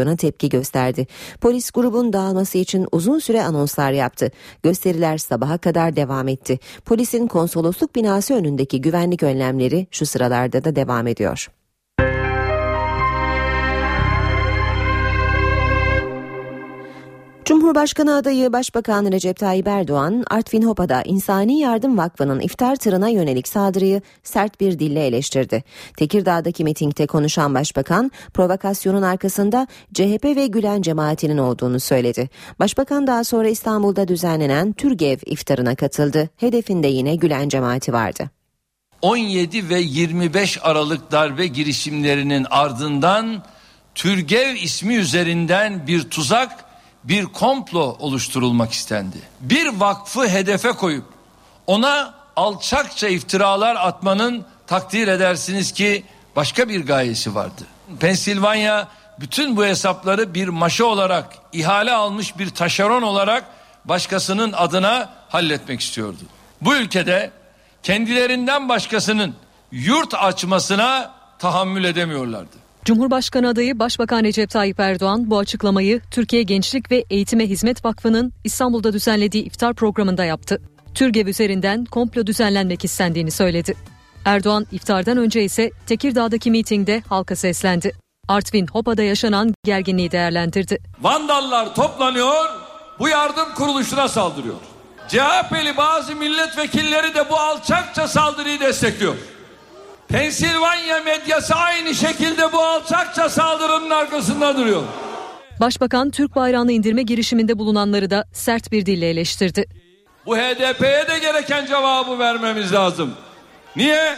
operasyona 0.00 0.16
tepki 0.16 0.48
gösterdi. 0.48 1.06
Polis 1.40 1.70
grubun 1.70 2.12
dağılması 2.12 2.58
için 2.58 2.86
uzun 2.92 3.18
süre 3.18 3.42
anonslar 3.42 3.92
yaptı. 3.92 4.30
Gösteriler 4.62 5.18
sabaha 5.18 5.58
kadar 5.58 5.96
devam 5.96 6.28
etti. 6.28 6.58
Polisin 6.84 7.26
konsolosluk 7.26 7.94
binası 7.94 8.34
önündeki 8.34 8.80
güvenlik 8.80 9.22
önlemleri 9.22 9.86
şu 9.90 10.06
sıralarda 10.06 10.64
da 10.64 10.76
devam 10.76 11.06
ediyor. 11.06 11.59
Cumhurbaşkanı 17.50 18.14
adayı 18.14 18.52
Başbakan 18.52 19.12
Recep 19.12 19.36
Tayyip 19.36 19.68
Erdoğan, 19.68 20.24
Artvin 20.30 20.62
Hopa'da 20.62 21.02
İnsani 21.02 21.60
Yardım 21.60 21.98
Vakfı'nın 21.98 22.40
iftar 22.40 22.76
tırına 22.76 23.08
yönelik 23.08 23.48
saldırıyı 23.48 24.02
sert 24.22 24.60
bir 24.60 24.78
dille 24.78 25.06
eleştirdi. 25.06 25.64
Tekirdağ'daki 25.96 26.64
mitingde 26.64 27.06
konuşan 27.06 27.54
Başbakan, 27.54 28.10
provokasyonun 28.34 29.02
arkasında 29.02 29.66
CHP 29.94 30.24
ve 30.24 30.46
Gülen 30.46 30.82
cemaatinin 30.82 31.38
olduğunu 31.38 31.80
söyledi. 31.80 32.28
Başbakan 32.58 33.06
daha 33.06 33.24
sonra 33.24 33.48
İstanbul'da 33.48 34.08
düzenlenen 34.08 34.72
Türgev 34.72 35.18
iftarına 35.26 35.74
katıldı. 35.74 36.28
Hedefinde 36.36 36.86
yine 36.86 37.16
Gülen 37.16 37.48
cemaati 37.48 37.92
vardı. 37.92 38.30
17 39.02 39.68
ve 39.68 39.80
25 39.80 40.58
Aralık 40.62 41.12
darbe 41.12 41.46
girişimlerinin 41.46 42.46
ardından 42.50 43.44
Türgev 43.94 44.54
ismi 44.54 44.94
üzerinden 44.94 45.86
bir 45.86 46.02
tuzak 46.02 46.69
bir 47.04 47.26
komplo 47.26 47.96
oluşturulmak 47.98 48.72
istendi. 48.72 49.16
Bir 49.40 49.66
vakfı 49.66 50.28
hedefe 50.28 50.72
koyup 50.72 51.04
ona 51.66 52.14
alçakça 52.36 53.08
iftiralar 53.08 53.76
atmanın 53.76 54.44
takdir 54.66 55.08
edersiniz 55.08 55.72
ki 55.72 56.04
başka 56.36 56.68
bir 56.68 56.86
gayesi 56.86 57.34
vardı. 57.34 57.62
Pensilvanya 58.00 58.88
bütün 59.20 59.56
bu 59.56 59.64
hesapları 59.64 60.34
bir 60.34 60.48
maşa 60.48 60.84
olarak 60.84 61.38
ihale 61.52 61.92
almış 61.92 62.38
bir 62.38 62.50
taşeron 62.50 63.02
olarak 63.02 63.44
başkasının 63.84 64.52
adına 64.52 65.12
halletmek 65.28 65.80
istiyordu. 65.80 66.22
Bu 66.60 66.76
ülkede 66.76 67.30
kendilerinden 67.82 68.68
başkasının 68.68 69.34
yurt 69.72 70.14
açmasına 70.14 71.14
tahammül 71.38 71.84
edemiyorlardı. 71.84 72.56
Cumhurbaşkanı 72.84 73.48
adayı 73.48 73.78
Başbakan 73.78 74.24
Recep 74.24 74.50
Tayyip 74.50 74.80
Erdoğan 74.80 75.30
bu 75.30 75.38
açıklamayı 75.38 76.00
Türkiye 76.10 76.42
Gençlik 76.42 76.90
ve 76.90 77.04
Eğitime 77.10 77.46
Hizmet 77.46 77.84
Vakfı'nın 77.84 78.32
İstanbul'da 78.44 78.92
düzenlediği 78.92 79.44
iftar 79.44 79.74
programında 79.74 80.24
yaptı. 80.24 80.62
Türgev 80.94 81.26
üzerinden 81.26 81.84
komplo 81.84 82.26
düzenlenmek 82.26 82.84
istendiğini 82.84 83.30
söyledi. 83.30 83.74
Erdoğan 84.24 84.66
iftardan 84.72 85.16
önce 85.18 85.44
ise 85.44 85.70
Tekirdağ'daki 85.86 86.50
mitingde 86.50 87.02
halka 87.08 87.36
seslendi. 87.36 87.92
Artvin 88.28 88.66
Hopa'da 88.66 89.02
yaşanan 89.02 89.54
gerginliği 89.64 90.10
değerlendirdi. 90.10 90.78
Vandallar 91.00 91.74
toplanıyor, 91.74 92.44
bu 92.98 93.08
yardım 93.08 93.54
kuruluşuna 93.54 94.08
saldırıyor. 94.08 94.56
CHP'li 95.08 95.76
bazı 95.76 96.16
milletvekilleri 96.16 97.14
de 97.14 97.30
bu 97.30 97.36
alçakça 97.36 98.08
saldırıyı 98.08 98.60
destekliyor. 98.60 99.14
Pensilvanya 100.10 101.00
medyası 101.02 101.54
aynı 101.54 101.94
şekilde 101.94 102.52
bu 102.52 102.62
alçakça 102.62 103.28
saldırının 103.28 103.90
arkasında 103.90 104.56
duruyor. 104.56 104.82
Başbakan 105.60 106.10
Türk 106.10 106.36
bayrağını 106.36 106.72
indirme 106.72 107.02
girişiminde 107.02 107.58
bulunanları 107.58 108.10
da 108.10 108.24
sert 108.32 108.72
bir 108.72 108.86
dille 108.86 109.10
eleştirdi. 109.10 109.64
Bu 110.26 110.36
HDP'ye 110.36 111.08
de 111.08 111.18
gereken 111.18 111.66
cevabı 111.66 112.18
vermemiz 112.18 112.72
lazım. 112.72 113.14
Niye? 113.76 114.16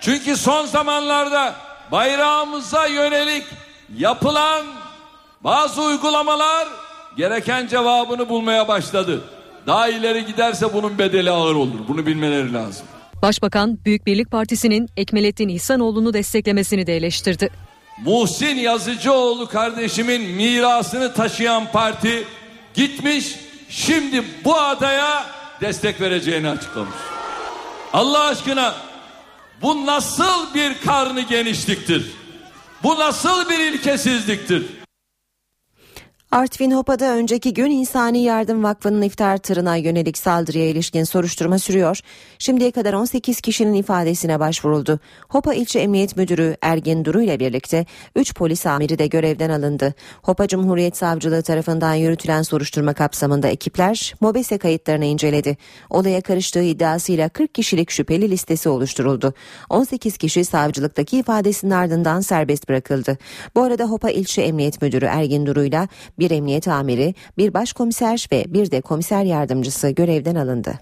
Çünkü 0.00 0.36
son 0.36 0.66
zamanlarda 0.66 1.54
bayrağımıza 1.92 2.86
yönelik 2.86 3.44
yapılan 3.96 4.66
bazı 5.44 5.82
uygulamalar 5.82 6.68
gereken 7.16 7.66
cevabını 7.66 8.28
bulmaya 8.28 8.68
başladı. 8.68 9.20
Daha 9.66 9.88
ileri 9.88 10.26
giderse 10.26 10.74
bunun 10.74 10.98
bedeli 10.98 11.30
ağır 11.30 11.54
olur. 11.54 11.78
Bunu 11.88 12.06
bilmeleri 12.06 12.52
lazım. 12.52 12.86
Başbakan 13.22 13.78
Büyük 13.84 14.06
Birlik 14.06 14.30
Partisi'nin 14.30 14.88
Ekmelettin 14.96 15.48
İhsanoğlu'nu 15.48 16.14
desteklemesini 16.14 16.86
de 16.86 16.96
eleştirdi. 16.96 17.50
Muhsin 18.04 18.56
Yazıcıoğlu 18.56 19.48
kardeşimin 19.48 20.22
mirasını 20.22 21.14
taşıyan 21.14 21.72
parti 21.72 22.24
gitmiş 22.74 23.36
şimdi 23.68 24.24
bu 24.44 24.56
adaya 24.56 25.26
destek 25.60 26.00
vereceğini 26.00 26.48
açıklamış. 26.48 26.94
Allah 27.92 28.24
aşkına 28.24 28.74
bu 29.62 29.86
nasıl 29.86 30.54
bir 30.54 30.74
karnı 30.86 31.20
genişliktir? 31.20 32.10
Bu 32.82 32.98
nasıl 32.98 33.50
bir 33.50 33.58
ilkesizliktir? 33.58 34.66
Artvin 36.32 36.70
Hopa'da 36.70 37.12
önceki 37.14 37.54
gün 37.54 37.70
İnsani 37.70 38.22
Yardım 38.22 38.64
Vakfı'nın 38.64 39.02
iftar 39.02 39.38
tırına 39.38 39.76
yönelik 39.76 40.18
saldırıya 40.18 40.68
ilişkin 40.68 41.04
soruşturma 41.04 41.58
sürüyor. 41.58 42.00
Şimdiye 42.38 42.70
kadar 42.70 42.92
18 42.92 43.40
kişinin 43.40 43.74
ifadesine 43.74 44.40
başvuruldu. 44.40 45.00
Hopa 45.28 45.54
İlçe 45.54 45.78
Emniyet 45.78 46.16
Müdürü 46.16 46.56
Ergin 46.62 47.04
Duru 47.04 47.22
ile 47.22 47.40
birlikte 47.40 47.86
3 48.16 48.34
polis 48.34 48.66
amiri 48.66 48.98
de 48.98 49.06
görevden 49.06 49.50
alındı. 49.50 49.94
Hopa 50.22 50.48
Cumhuriyet 50.48 50.96
Savcılığı 50.96 51.42
tarafından 51.42 51.94
yürütülen 51.94 52.42
soruşturma 52.42 52.92
kapsamında 52.92 53.48
ekipler 53.48 54.14
MOBESE 54.20 54.58
kayıtlarını 54.58 55.04
inceledi. 55.04 55.56
Olaya 55.90 56.20
karıştığı 56.20 56.62
iddiasıyla 56.62 57.28
40 57.28 57.54
kişilik 57.54 57.90
şüpheli 57.90 58.30
listesi 58.30 58.68
oluşturuldu. 58.68 59.34
18 59.70 60.16
kişi 60.16 60.44
savcılıktaki 60.44 61.18
ifadesinin 61.18 61.70
ardından 61.70 62.20
serbest 62.20 62.68
bırakıldı. 62.68 63.18
Bu 63.54 63.62
arada 63.62 63.84
Hopa 63.84 64.10
İlçe 64.10 64.42
Emniyet 64.42 64.82
Müdürü 64.82 65.04
Ergin 65.04 65.46
Duru 65.46 65.64
ile 65.64 65.88
bir 66.20 66.30
emniyet 66.30 66.68
amiri, 66.68 67.14
bir 67.38 67.54
başkomiser 67.54 68.26
ve 68.32 68.44
bir 68.48 68.70
de 68.70 68.80
komiser 68.80 69.22
yardımcısı 69.24 69.90
görevden 69.90 70.34
alındı. 70.34 70.72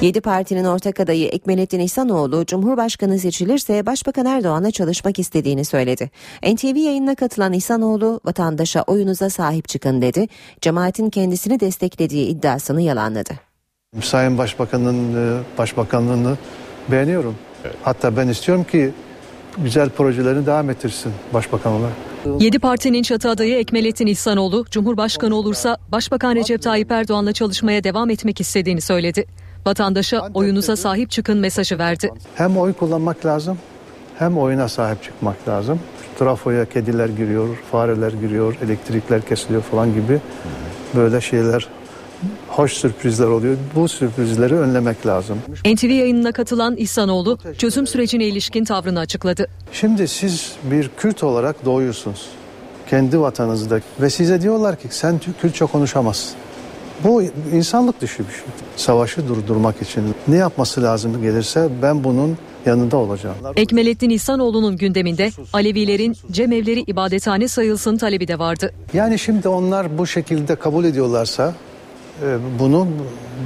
Yedi 0.00 0.20
partinin 0.20 0.64
ortak 0.64 1.00
adayı 1.00 1.28
Ekmelettin 1.28 1.80
İhsanoğlu 1.80 2.46
Cumhurbaşkanı 2.46 3.18
seçilirse 3.18 3.86
Başbakan 3.86 4.26
Erdoğan'la 4.26 4.70
çalışmak 4.70 5.18
istediğini 5.18 5.64
söyledi. 5.64 6.10
NTV 6.42 6.76
yayınına 6.76 7.14
katılan 7.14 7.52
İhsanoğlu 7.52 8.20
vatandaşa 8.24 8.82
oyunuza 8.82 9.30
sahip 9.30 9.68
çıkın 9.68 10.02
dedi. 10.02 10.28
Cemaatin 10.60 11.10
kendisini 11.10 11.60
desteklediği 11.60 12.26
iddiasını 12.26 12.82
yalanladı. 12.82 13.30
Sayın 14.00 14.38
Başbakan'ın 14.38 15.14
e, 15.14 15.42
başbakanlığını 15.58 16.36
beğeniyorum. 16.90 17.34
Hatta 17.82 18.16
ben 18.16 18.28
istiyorum 18.28 18.64
ki 18.64 18.90
güzel 19.58 19.90
projelerini 19.90 20.46
devam 20.46 20.70
ettirsin 20.70 21.12
başbakan 21.34 21.72
olarak. 21.72 21.92
Yedi 22.38 22.58
partinin 22.58 23.02
çatı 23.02 23.28
adayı 23.28 23.54
Ekmelettin 23.56 24.06
İhsanoğlu, 24.06 24.64
Cumhurbaşkanı 24.70 25.34
olursa 25.34 25.76
Başbakan 25.92 26.34
Recep 26.34 26.62
Tayyip 26.62 26.90
Erdoğan'la 26.90 27.32
çalışmaya 27.32 27.84
devam 27.84 28.10
etmek 28.10 28.40
istediğini 28.40 28.80
söyledi. 28.80 29.26
Vatandaşa 29.66 30.28
oyunuza 30.34 30.76
sahip 30.76 31.10
çıkın 31.10 31.38
mesajı 31.38 31.78
verdi. 31.78 32.10
Hem 32.34 32.56
oy 32.56 32.72
kullanmak 32.72 33.26
lazım 33.26 33.58
hem 34.18 34.38
oyuna 34.38 34.68
sahip 34.68 35.02
çıkmak 35.02 35.48
lazım. 35.48 35.80
Trafoya 36.18 36.64
kediler 36.64 37.08
giriyor, 37.08 37.48
fareler 37.72 38.12
giriyor, 38.12 38.56
elektrikler 38.64 39.22
kesiliyor 39.22 39.62
falan 39.62 39.94
gibi 39.94 40.20
böyle 40.96 41.20
şeyler 41.20 41.68
hoş 42.48 42.72
sürprizler 42.72 43.26
oluyor. 43.26 43.56
Bu 43.74 43.88
sürprizleri 43.88 44.54
önlemek 44.54 45.06
lazım. 45.06 45.38
NTV 45.74 45.84
yayınına 45.90 46.32
katılan 46.32 46.76
İhsanoğlu 46.76 47.38
çözüm 47.58 47.86
sürecine 47.86 48.24
ilişkin 48.24 48.64
tavrını 48.64 48.98
açıkladı. 49.00 49.46
Şimdi 49.72 50.08
siz 50.08 50.52
bir 50.70 50.90
Kürt 50.96 51.22
olarak 51.24 51.64
doğuyorsunuz. 51.64 52.28
Kendi 52.90 53.20
vatanınızda 53.20 53.80
ve 54.00 54.10
size 54.10 54.42
diyorlar 54.42 54.76
ki 54.76 54.88
sen 54.90 55.20
Kürtçe 55.40 55.64
konuşamazsın. 55.64 56.34
Bu 57.04 57.22
insanlık 57.52 58.00
dışı 58.00 58.18
bir 58.18 58.32
şey. 58.32 58.42
Savaşı 58.76 59.28
durdurmak 59.28 59.82
için 59.82 60.02
ne 60.28 60.36
yapması 60.36 60.82
lazım 60.82 61.22
gelirse 61.22 61.68
ben 61.82 62.04
bunun 62.04 62.38
yanında 62.66 62.96
olacağım. 62.96 63.36
Ekmelettin 63.56 64.10
İhsanoğlu'nun 64.10 64.76
gündeminde 64.76 65.30
Alevilerin 65.52 66.16
cemevleri 66.30 66.80
ibadethane 66.80 67.48
sayılsın 67.48 67.96
talebi 67.96 68.28
de 68.28 68.38
vardı. 68.38 68.72
Yani 68.94 69.18
şimdi 69.18 69.48
onlar 69.48 69.98
bu 69.98 70.06
şekilde 70.06 70.56
kabul 70.56 70.84
ediyorlarsa 70.84 71.54
bunu 72.58 72.86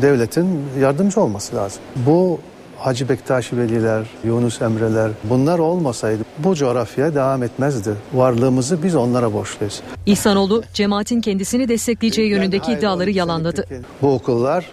devletin 0.03 0.61
yardımcı 0.81 1.21
olması 1.21 1.57
lazım. 1.57 1.83
Bu 1.97 2.39
Hacı 2.79 3.09
Bektaşi 3.09 3.57
Veliler, 3.59 4.07
Yunus 4.25 4.63
Emreler 4.63 5.11
bunlar 5.25 5.59
olmasaydı 5.59 6.23
bu 6.39 6.55
coğrafya 6.55 7.15
devam 7.15 7.43
etmezdi. 7.43 7.91
Varlığımızı 8.15 8.83
biz 8.83 8.95
onlara 8.95 9.33
borçluyuz. 9.33 9.81
İhsanoğlu 10.07 10.63
cemaatin 10.75 11.21
kendisini 11.21 11.69
destekleyeceği 11.69 12.31
yönündeki 12.31 12.73
iddiaları 12.73 13.11
yalanladı. 13.11 13.65
Bu 14.03 14.15
okullar 14.15 14.67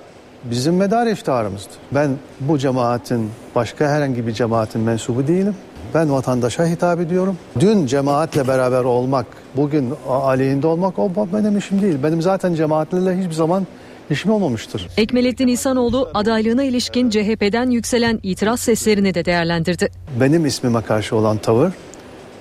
bizim 0.43 0.75
medar 0.75 1.07
iftiharımızdı. 1.07 1.71
Ben 1.91 2.09
bu 2.39 2.57
cemaatin 2.57 3.29
başka 3.55 3.87
herhangi 3.87 4.27
bir 4.27 4.33
cemaatin 4.33 4.81
mensubu 4.81 5.27
değilim. 5.27 5.55
Ben 5.93 6.11
vatandaşa 6.11 6.65
hitap 6.65 6.99
ediyorum. 6.99 7.37
Dün 7.59 7.85
cemaatle 7.85 8.47
beraber 8.47 8.83
olmak, 8.83 9.25
bugün 9.55 9.93
aleyhinde 10.09 10.67
olmak 10.67 10.99
o 10.99 11.11
benim 11.33 11.57
işim 11.57 11.81
değil. 11.81 11.97
Benim 12.03 12.21
zaten 12.21 12.53
cemaatlerle 12.53 13.17
hiçbir 13.17 13.33
zaman 13.33 13.67
işim 14.09 14.31
olmamıştır. 14.31 14.87
Ekmelettin 14.97 15.47
İhsanoğlu 15.47 16.09
adaylığına 16.13 16.63
ilişkin 16.63 17.09
CHP'den 17.09 17.69
yükselen 17.69 18.19
itiraz 18.23 18.59
seslerini 18.59 19.13
de 19.13 19.25
değerlendirdi. 19.25 19.91
Benim 20.19 20.45
ismime 20.45 20.81
karşı 20.81 21.15
olan 21.15 21.37
tavır 21.37 21.71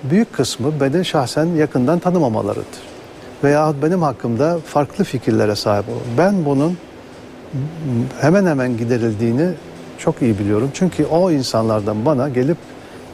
büyük 0.09 0.33
kısmı 0.33 0.79
beni 0.81 1.05
şahsen 1.05 1.45
yakından 1.45 1.99
tanımamalarıdır. 1.99 2.65
Veya 3.43 3.73
benim 3.81 4.01
hakkımda 4.01 4.59
farklı 4.65 5.03
fikirlere 5.03 5.55
sahip 5.55 5.89
olur. 5.89 6.01
Ben 6.17 6.45
bunun 6.45 6.77
hemen 8.21 8.45
hemen 8.45 8.77
giderildiğini 8.77 9.49
çok 9.97 10.21
iyi 10.21 10.39
biliyorum. 10.39 10.71
Çünkü 10.73 11.05
o 11.05 11.31
insanlardan 11.31 12.05
bana 12.05 12.29
gelip 12.29 12.57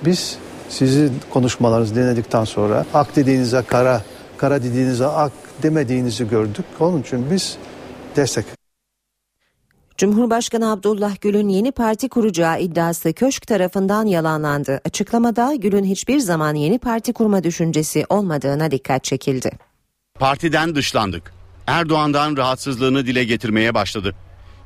biz 0.06 0.38
sizi 0.70 1.10
konuşmalarınızı 1.30 1.96
dinledikten 1.96 2.44
sonra 2.44 2.86
ak 2.94 3.16
dediğinize 3.16 3.62
kara, 3.68 4.02
kara 4.38 4.64
dediğinize 4.64 5.06
ak 5.06 5.32
demediğinizi 5.64 6.30
gördük. 6.30 6.66
Onun 6.80 7.02
için 7.02 7.26
biz 7.32 7.58
destek. 8.16 8.46
Cumhurbaşkanı 9.98 10.72
Abdullah 10.72 11.22
Gül'ün 11.22 11.50
yeni 11.50 11.72
parti 11.72 12.10
kuracağı 12.10 12.62
iddiası 12.62 13.14
Köşk 13.14 13.48
tarafından 13.48 14.06
yalanlandı. 14.06 14.82
Açıklamada 14.86 15.56
Gül'ün 15.56 15.84
hiçbir 15.84 16.20
zaman 16.20 16.56
yeni 16.56 16.80
parti 16.80 17.14
kurma 17.14 17.44
düşüncesi 17.44 18.06
olmadığına 18.10 18.72
dikkat 18.72 19.04
çekildi. 19.04 19.52
Partiden 20.20 20.76
dışlandık. 20.76 21.34
Erdoğan'dan 21.68 22.38
rahatsızlığını 22.38 23.06
dile 23.06 23.24
getirmeye 23.24 23.74
başladı. 23.74 24.16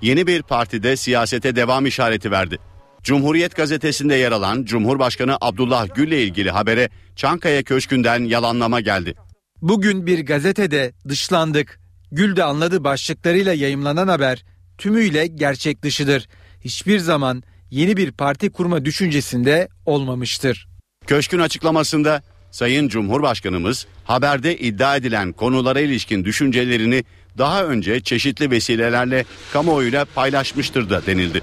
Yeni 0.02 0.28
bir 0.28 0.42
partide 0.42 0.98
siyasete 0.98 1.56
devam 1.56 1.86
işareti 1.86 2.32
verdi. 2.32 2.58
Cumhuriyet 3.04 3.56
gazetesinde 3.56 4.16
yer 4.16 4.32
alan 4.32 4.64
Cumhurbaşkanı 4.64 5.38
Abdullah 5.42 5.96
Gül'le 5.96 6.24
ilgili 6.24 6.52
habere 6.52 6.90
Çankaya 7.16 7.64
Köşkü'nden 7.64 8.24
yalanlama 8.24 8.82
geldi. 8.82 9.16
Bugün 9.62 10.06
bir 10.06 10.26
gazetede 10.26 10.94
dışlandık, 11.08 11.80
Gül 12.12 12.36
de 12.36 12.44
anladı 12.44 12.84
başlıklarıyla 12.84 13.54
yayımlanan 13.54 14.08
haber 14.08 14.46
tümüyle 14.78 15.28
gerçek 15.28 15.82
dışıdır. 15.84 16.28
Hiçbir 16.62 17.00
zaman 17.00 17.44
yeni 17.72 17.98
bir 17.98 18.12
parti 18.12 18.50
kurma 18.50 18.86
düşüncesinde 18.86 19.68
olmamıştır. 19.86 20.68
Köşkün 21.08 21.40
açıklamasında 21.40 22.22
Sayın 22.52 22.88
Cumhurbaşkanımız 22.88 23.88
haberde 24.04 24.58
iddia 24.58 24.96
edilen 24.96 25.32
konulara 25.32 25.80
ilişkin 25.80 26.26
düşüncelerini 26.26 27.04
daha 27.38 27.66
önce 27.66 28.00
çeşitli 28.02 28.52
vesilelerle 28.52 29.26
kamuoyuyla 29.54 30.06
paylaşmıştır 30.06 30.90
da 30.90 31.06
denildi. 31.06 31.42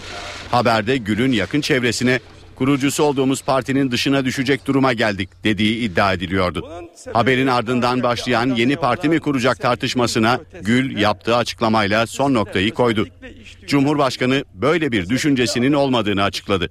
Haberde 0.50 0.96
Gül'ün 0.96 1.32
yakın 1.32 1.60
çevresine 1.60 2.20
kurucusu 2.62 3.02
olduğumuz 3.02 3.42
partinin 3.42 3.90
dışına 3.90 4.24
düşecek 4.24 4.66
duruma 4.66 4.92
geldik 4.92 5.28
dediği 5.44 5.78
iddia 5.78 6.12
ediliyordu. 6.12 6.68
Haberin 7.12 7.46
ardından 7.46 8.02
başlayan 8.02 8.54
yeni 8.54 8.76
parti 8.76 9.08
mi 9.08 9.20
kuracak 9.20 9.60
tartışmasına 9.60 10.40
Gül 10.60 10.96
yaptığı 10.96 11.36
açıklamayla 11.36 12.06
son 12.06 12.34
noktayı 12.34 12.74
koydu. 12.74 13.06
Cumhurbaşkanı 13.66 14.44
böyle 14.54 14.92
bir 14.92 15.08
düşüncesinin 15.08 15.72
olmadığını 15.72 16.22
açıkladı. 16.22 16.70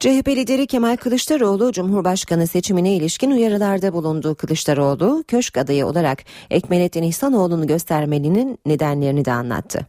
CHP 0.00 0.28
lideri 0.28 0.66
Kemal 0.66 0.96
Kılıçdaroğlu 0.96 1.72
Cumhurbaşkanı 1.72 2.46
seçimine 2.46 2.96
ilişkin 2.96 3.30
uyarılarda 3.30 3.92
bulundu. 3.92 4.34
Kılıçdaroğlu 4.34 5.24
köşk 5.28 5.56
adayı 5.58 5.86
olarak 5.86 6.24
Ekmelettin 6.50 7.02
İhsanoğlu'nu 7.02 7.66
göstermelinin 7.66 8.58
nedenlerini 8.66 9.24
de 9.24 9.32
anlattı. 9.32 9.86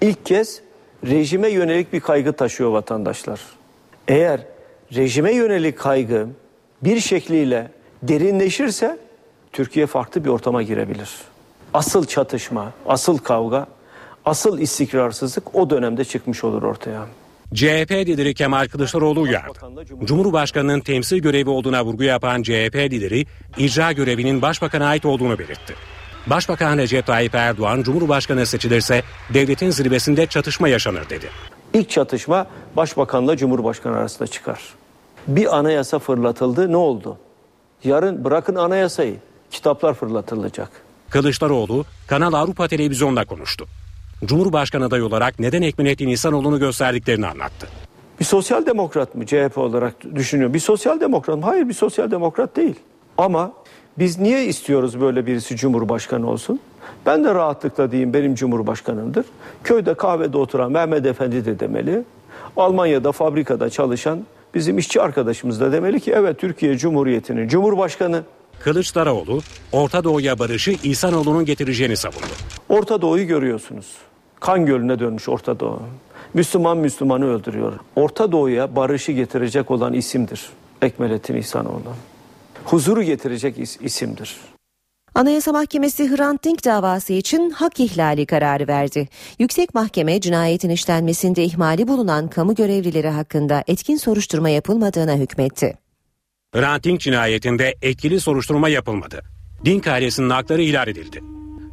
İlk 0.00 0.26
kez 0.26 0.60
rejime 1.06 1.48
yönelik 1.48 1.92
bir 1.92 2.00
kaygı 2.00 2.32
taşıyor 2.32 2.70
vatandaşlar. 2.70 3.59
Eğer 4.10 4.40
rejime 4.94 5.34
yönelik 5.34 5.78
kaygı 5.78 6.26
bir 6.82 7.00
şekliyle 7.00 7.70
derinleşirse 8.02 8.98
Türkiye 9.52 9.86
farklı 9.86 10.24
bir 10.24 10.28
ortama 10.28 10.62
girebilir. 10.62 11.10
Asıl 11.74 12.06
çatışma, 12.06 12.72
asıl 12.86 13.18
kavga, 13.18 13.66
asıl 14.24 14.58
istikrarsızlık 14.58 15.54
o 15.54 15.70
dönemde 15.70 16.04
çıkmış 16.04 16.44
olur 16.44 16.62
ortaya. 16.62 17.06
CHP 17.54 17.90
lideri 17.92 18.34
Kemal 18.34 18.68
Kılıçdaroğlu 18.68 19.20
uyardı. 19.20 19.58
Cumhurbaşkanının 20.04 20.80
temsil 20.80 21.18
görevi 21.18 21.50
olduğuna 21.50 21.84
vurgu 21.84 22.02
yapan 22.02 22.42
CHP 22.42 22.76
lideri 22.76 23.26
icra 23.58 23.92
görevinin 23.92 24.42
başbakana 24.42 24.86
ait 24.86 25.04
olduğunu 25.04 25.38
belirtti. 25.38 25.74
Başbakan 26.26 26.78
Recep 26.78 27.06
Tayyip 27.06 27.34
Erdoğan 27.34 27.82
Cumhurbaşkanı 27.82 28.46
seçilirse 28.46 29.02
devletin 29.34 29.70
zirvesinde 29.70 30.26
çatışma 30.26 30.68
yaşanır 30.68 31.10
dedi. 31.10 31.26
İlk 31.74 31.90
çatışma 31.90 32.46
başbakanla 32.76 33.36
cumhurbaşkanı 33.36 33.96
arasında 33.96 34.26
çıkar. 34.26 34.60
Bir 35.28 35.56
anayasa 35.58 35.98
fırlatıldı 35.98 36.72
ne 36.72 36.76
oldu? 36.76 37.18
Yarın 37.84 38.24
bırakın 38.24 38.54
anayasayı 38.54 39.16
kitaplar 39.50 39.94
fırlatılacak. 39.94 40.70
Kılıçdaroğlu 41.10 41.84
Kanal 42.06 42.32
Avrupa 42.32 42.68
Televizyonu'nda 42.68 43.24
konuştu. 43.24 43.66
Cumhurbaşkanı 44.24 44.84
adayı 44.84 45.04
olarak 45.04 45.38
neden 45.38 45.62
Ekmenettin 45.62 46.08
İhsanoğlu'nu 46.08 46.58
gösterdiklerini 46.58 47.26
anlattı. 47.26 47.68
Bir 48.20 48.24
sosyal 48.24 48.66
demokrat 48.66 49.14
mı 49.14 49.26
CHP 49.26 49.58
olarak 49.58 49.94
düşünüyor? 50.14 50.54
Bir 50.54 50.58
sosyal 50.58 51.00
demokrat 51.00 51.36
mı? 51.38 51.44
Hayır 51.44 51.68
bir 51.68 51.74
sosyal 51.74 52.10
demokrat 52.10 52.56
değil. 52.56 52.74
Ama 53.18 53.52
biz 53.98 54.18
niye 54.18 54.44
istiyoruz 54.44 55.00
böyle 55.00 55.26
birisi 55.26 55.56
cumhurbaşkanı 55.56 56.30
olsun? 56.30 56.60
Ben 57.06 57.24
de 57.24 57.34
rahatlıkla 57.34 57.90
diyeyim 57.90 58.14
benim 58.14 58.34
cumhurbaşkanımdır. 58.34 59.24
Köyde 59.64 59.94
kahvede 59.94 60.38
oturan 60.38 60.72
Mehmet 60.72 61.06
Efendi 61.06 61.44
de 61.44 61.60
demeli. 61.60 62.02
Almanya'da 62.56 63.12
fabrikada 63.12 63.70
çalışan 63.70 64.24
bizim 64.54 64.78
işçi 64.78 65.00
arkadaşımız 65.02 65.60
da 65.60 65.72
demeli 65.72 66.00
ki 66.00 66.12
evet 66.16 66.38
Türkiye 66.38 66.76
Cumhuriyeti'nin 66.78 67.48
cumhurbaşkanı. 67.48 68.22
Kılıçdaroğlu 68.64 69.40
Orta 69.72 70.04
Doğu'ya 70.04 70.38
barışı 70.38 70.70
İhsanoğlu'nun 70.70 71.44
getireceğini 71.44 71.96
savundu. 71.96 72.26
Orta 72.68 73.02
Doğu'yu 73.02 73.26
görüyorsunuz. 73.26 73.86
Kan 74.40 74.66
gölüne 74.66 74.98
dönmüş 74.98 75.28
Orta 75.28 75.60
Doğu. 75.60 75.80
Müslüman 76.34 76.78
Müslümanı 76.78 77.26
öldürüyor. 77.34 77.72
Orta 77.96 78.32
Doğu'ya 78.32 78.76
barışı 78.76 79.12
getirecek 79.12 79.70
olan 79.70 79.92
isimdir. 79.92 80.48
Ekmelettin 80.82 81.36
İhsanoğlu. 81.36 81.82
Huzuru 82.64 83.02
getirecek 83.02 83.58
is- 83.58 83.82
isimdir. 83.84 84.36
Anayasa 85.14 85.52
Mahkemesi 85.52 86.16
Hrant 86.16 86.44
Dink 86.44 86.64
davası 86.64 87.12
için 87.12 87.50
hak 87.50 87.80
ihlali 87.80 88.26
kararı 88.26 88.68
verdi. 88.68 89.08
Yüksek 89.38 89.74
Mahkeme 89.74 90.20
cinayetin 90.20 90.70
işlenmesinde 90.70 91.44
ihmali 91.44 91.88
bulunan 91.88 92.28
kamu 92.28 92.54
görevlileri 92.54 93.08
hakkında 93.08 93.64
etkin 93.66 93.96
soruşturma 93.96 94.48
yapılmadığına 94.48 95.16
hükmetti. 95.16 95.74
Hrant 96.54 96.84
Dink 96.84 97.00
cinayetinde 97.00 97.74
etkili 97.82 98.20
soruşturma 98.20 98.68
yapılmadı. 98.68 99.22
Dink 99.64 99.86
ailesinin 99.86 100.30
hakları 100.30 100.62
ihlal 100.62 100.88
edildi. 100.88 101.20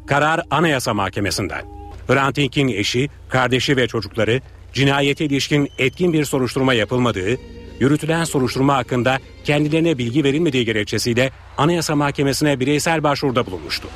Karar 0.06 0.42
Anayasa 0.50 0.94
Mahkemesi'nden. 0.94 1.64
Hrant 2.08 2.36
Dink'in 2.36 2.68
eşi, 2.68 3.08
kardeşi 3.28 3.76
ve 3.76 3.86
çocukları 3.86 4.40
cinayete 4.72 5.24
ilişkin 5.24 5.68
etkin 5.78 6.12
bir 6.12 6.24
soruşturma 6.24 6.74
yapılmadığı, 6.74 7.36
yürütülen 7.80 8.24
soruşturma 8.24 8.76
hakkında 8.76 9.18
kendilerine 9.44 9.98
bilgi 9.98 10.24
verilmediği 10.24 10.64
gerekçesiyle 10.64 11.30
Anayasa 11.58 11.96
Mahkemesi'ne 11.96 12.60
bireysel 12.60 13.02
başvuruda 13.02 13.46
bulunmuştu. 13.46 13.88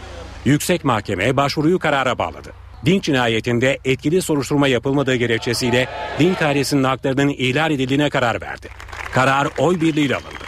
Yüksek 0.44 0.84
Mahkeme 0.84 1.36
başvuruyu 1.36 1.78
karara 1.78 2.18
bağladı. 2.18 2.52
Dink 2.84 3.02
cinayetinde 3.02 3.78
etkili 3.84 4.22
soruşturma 4.22 4.68
yapılmadığı 4.68 5.14
gerekçesiyle 5.14 5.88
Dink 6.18 6.42
ailesinin 6.42 6.84
haklarının 6.84 7.28
ihlal 7.28 7.70
edildiğine 7.70 8.10
karar 8.10 8.40
verdi. 8.40 8.68
Karar 9.14 9.48
oy 9.58 9.80
birliğiyle 9.80 10.16
alındı. 10.16 10.44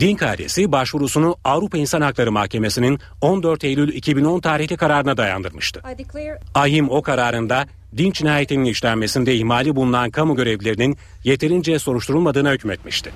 Dink 0.00 0.22
ailesi 0.22 0.72
başvurusunu 0.72 1.36
Avrupa 1.44 1.78
İnsan 1.78 2.00
Hakları 2.00 2.32
Mahkemesi'nin 2.32 2.98
14 3.20 3.64
Eylül 3.64 3.94
2010 3.94 4.40
tarihli 4.40 4.76
kararına 4.76 5.16
dayandırmıştı. 5.16 5.82
Ahim 6.54 6.90
o 6.90 7.02
kararında 7.02 7.66
Dink 7.96 8.14
cinayetinin 8.14 8.64
işlenmesinde 8.64 9.34
ihmali 9.34 9.76
bulunan 9.76 10.10
kamu 10.10 10.36
görevlilerinin 10.36 10.96
yeterince 11.24 11.78
soruşturulmadığına 11.78 12.52
hükmetmişti. 12.52 13.12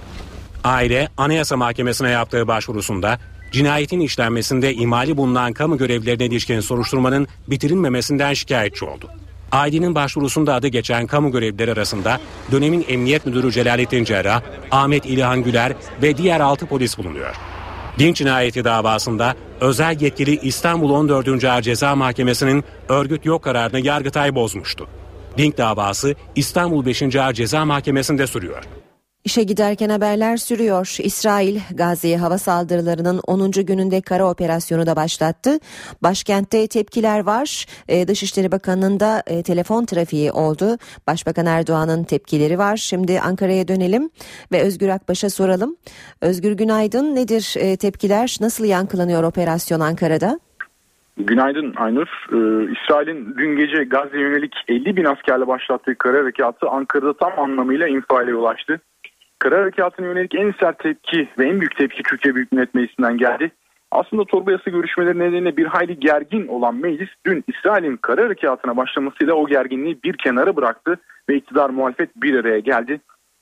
Aile 0.64 1.08
Anayasa 1.16 1.56
Mahkemesi'ne 1.56 2.10
yaptığı 2.10 2.48
başvurusunda 2.48 3.18
cinayetin 3.52 4.00
işlenmesinde 4.00 4.74
ihmali 4.74 5.16
bulunan 5.16 5.52
kamu 5.52 5.78
görevlilerine 5.78 6.26
ilişkin 6.26 6.60
soruşturmanın 6.60 7.26
bitirilmemesinden 7.48 8.34
şikayetçi 8.34 8.84
oldu. 8.84 9.10
Ailenin 9.52 9.94
başvurusunda 9.94 10.54
adı 10.54 10.68
geçen 10.68 11.06
kamu 11.06 11.32
görevlileri 11.32 11.72
arasında 11.72 12.20
dönemin 12.52 12.84
Emniyet 12.88 13.26
Müdürü 13.26 13.52
Celalettin 13.52 14.04
Cerrah, 14.04 14.42
Ahmet 14.70 15.06
İlhan 15.06 15.42
Güler 15.42 15.72
ve 16.02 16.16
diğer 16.16 16.40
6 16.40 16.66
polis 16.66 16.98
bulunuyor. 16.98 17.34
Dink 17.98 18.16
cinayeti 18.16 18.64
davasında 18.64 19.34
özel 19.60 20.00
yetkili 20.00 20.38
İstanbul 20.42 20.90
14. 20.90 21.44
Ağır 21.44 21.62
Ceza 21.62 21.96
Mahkemesi'nin 21.96 22.64
örgüt 22.88 23.26
yok 23.26 23.44
kararını 23.44 23.80
Yargıtay 23.80 24.34
bozmuştu. 24.34 24.88
Dink 25.38 25.58
davası 25.58 26.14
İstanbul 26.36 26.86
5. 26.86 27.16
Ağır 27.16 27.32
Ceza 27.32 27.64
Mahkemesi'nde 27.64 28.26
sürüyor. 28.26 28.64
İşe 29.26 29.42
giderken 29.42 29.88
haberler 29.88 30.36
sürüyor. 30.36 30.96
İsrail 31.02 31.58
Gazze'ye 31.74 32.18
hava 32.18 32.38
saldırılarının 32.38 33.20
10. 33.26 33.50
gününde 33.50 34.00
kara 34.00 34.30
operasyonu 34.30 34.86
da 34.86 34.96
başlattı. 34.96 35.50
Başkentte 36.02 36.66
tepkiler 36.66 37.20
var. 37.20 37.66
Ee, 37.88 38.08
Dışişleri 38.08 38.52
Bakanı'nın 38.52 39.00
da 39.00 39.22
e, 39.26 39.42
telefon 39.42 39.84
trafiği 39.84 40.32
oldu. 40.32 40.76
Başbakan 41.06 41.46
Erdoğan'ın 41.46 42.04
tepkileri 42.04 42.58
var. 42.58 42.76
Şimdi 42.76 43.20
Ankara'ya 43.20 43.68
dönelim 43.68 44.10
ve 44.52 44.62
Özgür 44.62 44.88
Akbaş'a 44.88 45.30
soralım. 45.30 45.76
Özgür 46.20 46.52
Günaydın 46.52 47.14
nedir 47.16 47.54
e, 47.58 47.76
tepkiler? 47.76 48.36
Nasıl 48.40 48.64
yankılanıyor 48.64 49.22
operasyon 49.22 49.80
Ankara'da? 49.80 50.40
Günaydın 51.16 51.74
Aynur. 51.76 52.08
Ee, 52.32 52.72
İsrail'in 52.72 53.34
dün 53.38 53.56
gece 53.56 53.84
Gazze'ye 53.84 54.22
yönelik 54.22 54.54
50 54.68 54.96
bin 54.96 55.04
askerle 55.04 55.46
başlattığı 55.46 55.94
kara 55.98 56.18
harekatı 56.18 56.68
Ankara'da 56.68 57.12
tam 57.12 57.38
anlamıyla 57.38 57.88
infiale 57.88 58.34
ulaştı. 58.34 58.80
Kara 59.46 59.60
harekatına 59.60 60.06
yönelik 60.06 60.34
en 60.34 60.54
sert 60.60 60.78
tepki 60.78 61.28
ve 61.38 61.48
en 61.48 61.60
büyük 61.60 61.76
tepki 61.76 62.02
Türkiye 62.02 62.34
Büyük 62.34 62.52
Millet 62.52 62.74
Meclisi'nden 62.74 63.18
geldi. 63.18 63.50
Aslında 63.90 64.24
torba 64.24 64.52
yasa 64.52 64.70
görüşmeleri 64.70 65.18
nedeniyle 65.18 65.56
bir 65.56 65.66
hayli 65.66 66.00
gergin 66.00 66.46
olan 66.46 66.74
meclis 66.74 67.08
dün 67.26 67.44
İsrail'in 67.48 67.96
kara 67.96 68.24
harekatına 68.24 68.76
başlamasıyla 68.76 69.34
o 69.34 69.46
gerginliği 69.46 70.02
bir 70.04 70.16
kenara 70.16 70.56
bıraktı 70.56 70.96
ve 71.28 71.36
iktidar 71.36 71.70
muhalefet 71.70 72.16
bir 72.16 72.40
araya 72.40 72.58
geldi. 72.58 73.00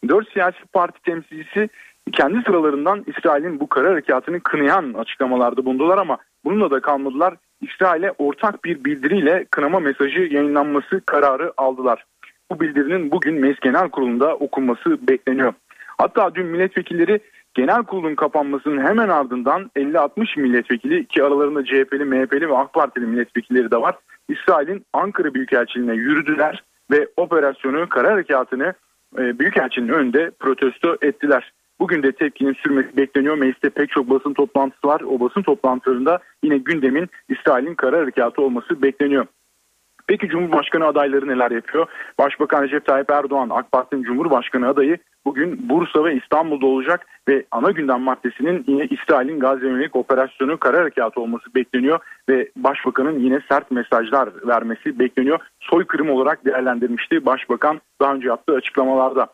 Dört 0.09 0.33
siyasi 0.33 0.59
parti 0.73 1.03
temsilcisi 1.03 1.69
kendi 2.13 2.43
sıralarından 2.43 3.05
İsrail'in 3.07 3.61
bu 3.61 3.69
kara 3.69 3.91
harekatını 3.91 4.41
kınayan 4.41 4.95
açıklamalarda 4.95 5.65
bulundular 5.65 5.99
ama 5.99 6.19
bununla 6.45 6.71
da 6.71 6.81
kalmadılar. 6.81 7.35
İsrail'e 7.61 8.13
ortak 8.19 8.65
bir 8.65 8.85
bildiriyle 8.85 9.47
kınama 9.51 9.81
mesajı 9.81 10.21
yayınlanması 10.21 11.03
kararı 11.07 11.53
aldılar. 11.57 12.05
Bu 12.51 12.61
bildirinin 12.61 13.11
bugün 13.11 13.41
Meclis 13.41 13.61
Genel 13.61 13.91
Kurulu'nda 13.91 14.37
okunması 14.37 15.09
bekleniyor. 15.09 15.55
Hatta 15.99 16.35
dün 16.35 16.47
milletvekilleri 16.47 17.21
genel 17.55 17.83
kurulun 17.83 18.15
kapanmasının 18.15 18.87
hemen 18.87 19.09
ardından 19.09 19.71
50-60 19.77 20.41
milletvekili 20.41 21.07
ki 21.07 21.25
aralarında 21.25 21.65
CHP'li, 21.65 22.05
MHP'li 22.05 22.49
ve 22.49 22.57
AK 22.57 22.73
Partili 22.73 23.07
milletvekilleri 23.07 23.71
de 23.71 23.77
var. 23.77 23.95
İsrail'in 24.29 24.85
Ankara 24.93 25.35
Büyükelçiliğine 25.35 25.95
yürüdüler 25.95 26.65
ve 26.91 27.09
operasyonu, 27.17 27.89
kara 27.89 28.13
harekatını 28.13 28.75
e, 29.19 29.39
Büyükelçinin 29.39 29.89
önünde 29.89 30.31
protesto 30.41 30.97
ettiler. 31.03 31.53
Bugün 31.81 32.03
de 32.03 32.13
tepkinin 32.13 32.53
sürmesi 32.53 32.97
bekleniyor. 32.97 33.39
Mecliste 33.39 33.71
pek 33.71 33.91
çok 33.91 34.11
basın 34.11 34.35
toplantısı 34.35 34.87
var. 34.87 35.01
O 35.01 35.21
basın 35.21 35.43
toplantılarında 35.43 36.19
yine 36.43 36.59
gündemin 36.59 37.09
İsrail'in 37.29 37.75
kara 37.75 37.99
harekatı 37.99 38.43
olması 38.43 38.83
bekleniyor. 38.83 39.27
Peki 40.07 40.29
Cumhurbaşkanı 40.29 40.87
adayları 40.87 41.29
neler 41.29 41.51
yapıyor? 41.51 41.87
Başbakan 42.19 42.63
Recep 42.63 42.87
Tayyip 42.87 43.11
Erdoğan 43.11 43.51
AK 43.51 43.73
Parti'nin 43.73 44.03
Cumhurbaşkanı 44.03 44.69
adayı 44.69 44.99
bugün 45.25 45.69
Bursa 45.69 46.05
ve 46.05 46.15
İstanbul'da 46.15 46.67
olacak 46.67 47.07
ve 47.29 47.45
ana 47.51 47.71
gündem 47.71 48.01
maddesinin 48.01 48.65
yine 48.67 48.87
İsrail'in 48.87 49.41
Gazze 49.41 49.67
yönelik 49.67 49.97
operasyonu 49.97 50.59
kara 50.59 50.79
harekatı 50.79 51.21
olması 51.21 51.55
bekleniyor 51.55 51.99
ve 52.29 52.49
başbakanın 52.57 53.19
yine 53.19 53.41
sert 53.49 53.71
mesajlar 53.71 54.29
vermesi 54.47 54.99
bekleniyor. 54.99 55.39
Soykırım 55.61 56.11
olarak 56.11 56.45
değerlendirmişti 56.45 57.27
başbakan 57.27 57.81
daha 58.01 58.15
önce 58.15 58.29
yaptığı 58.29 58.55
açıklamalarda. 58.55 59.27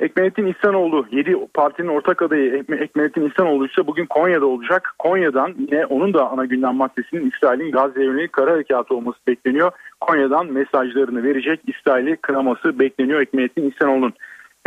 Ekmelettin 0.00 0.46
İhsanoğlu 0.46 1.06
7 1.10 1.36
partinin 1.54 1.88
ortak 1.88 2.22
adayı 2.22 2.64
Ekmelettin 2.80 3.28
İhsanoğlu 3.28 3.66
ise 3.66 3.86
bugün 3.86 4.06
Konya'da 4.06 4.46
olacak. 4.46 4.94
Konya'dan 4.98 5.54
yine 5.58 5.86
onun 5.86 6.14
da 6.14 6.30
ana 6.30 6.44
gündem 6.44 6.74
maddesinin 6.74 7.30
İsrail'in 7.30 7.70
Gazze 7.70 8.04
yönelik 8.04 8.32
kara 8.32 8.52
harekatı 8.52 8.94
olması 8.94 9.18
bekleniyor. 9.26 9.70
Konya'dan 10.00 10.52
mesajlarını 10.52 11.22
verecek 11.22 11.60
İsrail'i 11.66 12.16
kınaması 12.16 12.78
bekleniyor 12.78 13.20
Ekmelettin 13.20 13.70
İhsanoğlu'nun. 13.70 14.12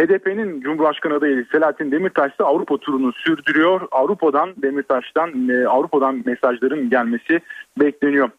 HDP'nin 0.01 0.61
Cumhurbaşkanı 0.61 1.13
adayı 1.13 1.45
Selahattin 1.51 1.91
Demirtaş 1.91 2.33
ise 2.33 2.43
Avrupa 2.43 2.77
turunu 2.77 3.13
sürdürüyor. 3.13 3.81
Avrupa'dan 3.91 4.53
Demirtaş'tan 4.61 5.49
e, 5.49 5.67
Avrupa'dan 5.67 6.23
mesajların 6.25 6.89
gelmesi 6.89 7.41
bekleniyor. 7.79 8.29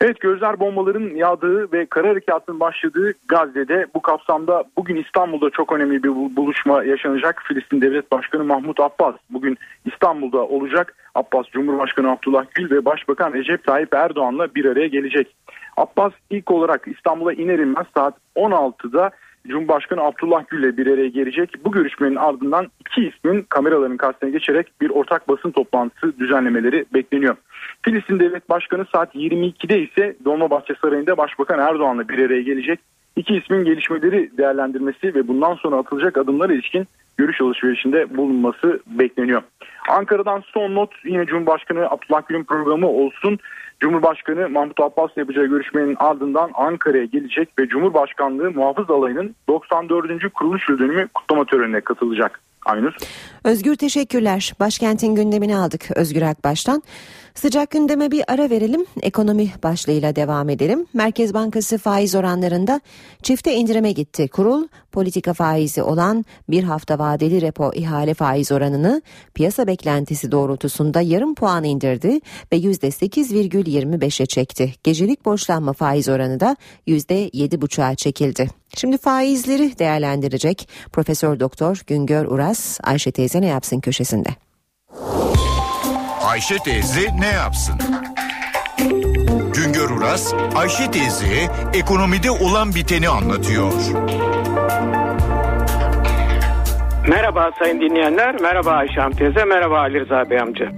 Evet 0.00 0.20
gözler 0.20 0.60
bombaların 0.60 1.14
yağdığı 1.14 1.72
ve 1.72 1.86
kara 1.86 2.08
harekatının 2.08 2.60
başladığı 2.60 3.12
Gazze'de 3.28 3.86
bu 3.94 4.02
kapsamda 4.02 4.64
bugün 4.76 4.96
İstanbul'da 4.96 5.50
çok 5.50 5.72
önemli 5.72 6.02
bir 6.02 6.36
buluşma 6.36 6.84
yaşanacak. 6.84 7.42
Filistin 7.48 7.80
Devlet 7.80 8.12
Başkanı 8.12 8.44
Mahmut 8.44 8.80
Abbas 8.80 9.14
bugün 9.30 9.58
İstanbul'da 9.84 10.38
olacak. 10.38 10.94
Abbas 11.14 11.46
Cumhurbaşkanı 11.46 12.10
Abdullah 12.10 12.44
Gül 12.54 12.70
ve 12.70 12.84
Başbakan 12.84 13.32
Recep 13.32 13.64
Tayyip 13.64 13.94
Erdoğan'la 13.94 14.54
bir 14.54 14.64
araya 14.64 14.86
gelecek. 14.86 15.36
Abbas 15.76 16.12
ilk 16.30 16.50
olarak 16.50 16.88
İstanbul'a 16.88 17.32
iner 17.32 17.58
inmez 17.58 17.86
saat 17.94 18.14
16'da 18.36 19.10
Cumhurbaşkanı 19.48 20.02
Abdullah 20.02 20.44
Gül 20.48 20.58
ile 20.58 20.76
bir 20.76 20.86
araya 20.86 21.08
gelecek. 21.08 21.64
Bu 21.64 21.72
görüşmenin 21.72 22.16
ardından 22.16 22.66
iki 22.80 23.08
ismin 23.08 23.42
kameraların 23.48 23.96
karşısına 23.96 24.30
geçerek 24.30 24.72
bir 24.80 24.90
ortak 24.90 25.28
basın 25.28 25.50
toplantısı 25.50 26.18
düzenlemeleri 26.18 26.84
bekleniyor. 26.94 27.36
Filistin 27.82 28.20
Devlet 28.20 28.48
Başkanı 28.48 28.86
saat 28.94 29.14
22'de 29.14 29.80
ise 29.80 30.16
Dolmabahçe 30.24 30.74
Sarayı'nda 30.82 31.16
Başbakan 31.16 31.58
Erdoğan'la 31.58 32.08
bir 32.08 32.18
araya 32.26 32.42
gelecek. 32.42 32.80
İki 33.16 33.36
ismin 33.36 33.64
gelişmeleri 33.64 34.30
değerlendirmesi 34.38 35.14
ve 35.14 35.28
bundan 35.28 35.54
sonra 35.54 35.76
atılacak 35.76 36.18
adımlar 36.18 36.50
ilişkin 36.50 36.86
görüş 37.18 37.40
alışverişinde 37.40 38.16
bulunması 38.16 38.80
bekleniyor. 38.86 39.42
Ankara'dan 39.88 40.42
son 40.54 40.74
not 40.74 40.90
yine 41.04 41.26
Cumhurbaşkanı 41.26 41.86
Abdullah 41.90 42.26
Gül'ün 42.28 42.44
programı 42.44 42.88
olsun. 42.88 43.38
Cumhurbaşkanı 43.80 44.48
Mahmut 44.48 44.80
Abbas 44.80 45.10
yapacağı 45.16 45.46
görüşmenin 45.46 45.96
ardından 45.98 46.50
Ankara'ya 46.54 47.04
gelecek 47.04 47.48
ve 47.58 47.68
Cumhurbaşkanlığı 47.68 48.50
Muhafız 48.50 48.90
Alayı'nın 48.90 49.34
94. 49.48 50.32
kuruluş 50.34 50.68
yıl 50.68 50.78
dönümü 50.78 51.08
kutlama 51.08 51.44
törenine 51.44 51.80
katılacak. 51.80 52.40
Aynur. 52.64 52.92
Özgür 53.44 53.74
teşekkürler. 53.74 54.52
Başkentin 54.60 55.14
gündemini 55.14 55.56
aldık 55.56 55.88
Özgür 55.96 56.22
Akbaş'tan. 56.22 56.82
Sıcak 57.40 57.70
gündeme 57.70 58.10
bir 58.10 58.24
ara 58.28 58.50
verelim. 58.50 58.86
Ekonomi 59.02 59.50
başlığıyla 59.62 60.16
devam 60.16 60.48
edelim. 60.48 60.86
Merkez 60.94 61.34
Bankası 61.34 61.78
faiz 61.78 62.14
oranlarında 62.14 62.80
çifte 63.22 63.54
indirime 63.54 63.92
gitti. 63.92 64.28
Kurul 64.28 64.68
politika 64.92 65.32
faizi 65.32 65.82
olan 65.82 66.24
bir 66.48 66.62
hafta 66.62 66.98
vadeli 66.98 67.40
repo 67.40 67.72
ihale 67.74 68.14
faiz 68.14 68.52
oranını 68.52 69.02
piyasa 69.34 69.66
beklentisi 69.66 70.32
doğrultusunda 70.32 71.00
yarım 71.00 71.34
puan 71.34 71.64
indirdi 71.64 72.20
ve 72.52 72.56
%8,25'e 72.56 74.26
çekti. 74.26 74.74
Gecelik 74.84 75.24
borçlanma 75.24 75.72
faiz 75.72 76.08
oranı 76.08 76.40
da 76.40 76.56
%7,5'a 76.86 77.94
çekildi. 77.94 78.48
Şimdi 78.76 78.98
faizleri 78.98 79.78
değerlendirecek 79.78 80.68
Profesör 80.92 81.40
Doktor 81.40 81.82
Güngör 81.86 82.26
Uras 82.26 82.78
Ayşe 82.82 83.12
teyze 83.12 83.40
ne 83.40 83.46
yapsın 83.46 83.80
köşesinde. 83.80 84.28
Ayşe 86.28 86.58
teyze 86.58 87.00
ne 87.18 87.26
yapsın? 87.26 87.74
Güngör 89.54 89.90
Uras, 89.90 90.34
Ayşe 90.56 90.90
teyze 90.90 91.26
ekonomide 91.74 92.30
olan 92.30 92.74
biteni 92.74 93.08
anlatıyor. 93.08 93.72
Merhaba 97.08 97.50
sayın 97.58 97.80
dinleyenler, 97.80 98.40
merhaba 98.40 98.70
Ayşe 98.70 99.10
teyze, 99.18 99.44
merhaba 99.44 99.78
Ali 99.78 100.00
Rıza 100.00 100.30
Bey 100.30 100.40
amca. 100.40 100.72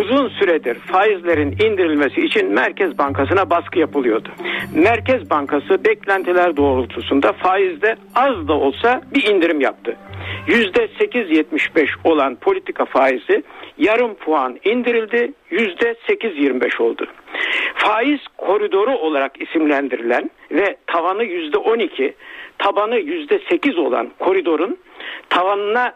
Uzun 0.00 0.28
süredir 0.28 0.74
faizlerin 0.74 1.50
indirilmesi 1.50 2.20
için 2.20 2.52
Merkez 2.52 2.98
Bankası'na 2.98 3.50
baskı 3.50 3.78
yapılıyordu. 3.78 4.28
Merkez 4.74 5.30
Bankası 5.30 5.84
beklentiler 5.84 6.56
doğrultusunda 6.56 7.32
faizde 7.32 7.96
az 8.14 8.48
da 8.48 8.52
olsa 8.52 9.02
bir 9.14 9.22
indirim 9.22 9.60
yaptı. 9.60 9.96
%8.75 10.46 11.88
olan 12.04 12.34
politika 12.34 12.84
faizi 12.84 13.42
yarım 13.78 14.14
puan 14.14 14.58
indirildi 14.64 15.32
%8.25 15.50 16.82
oldu. 16.82 17.06
Faiz 17.74 18.20
koridoru 18.36 18.96
olarak 18.96 19.42
isimlendirilen 19.42 20.30
ve 20.50 20.76
tavanı 20.86 21.24
%12 21.24 22.12
tabanı 22.58 22.98
%8 22.98 23.80
olan 23.80 24.10
koridorun 24.18 24.78
tavanına 25.28 25.92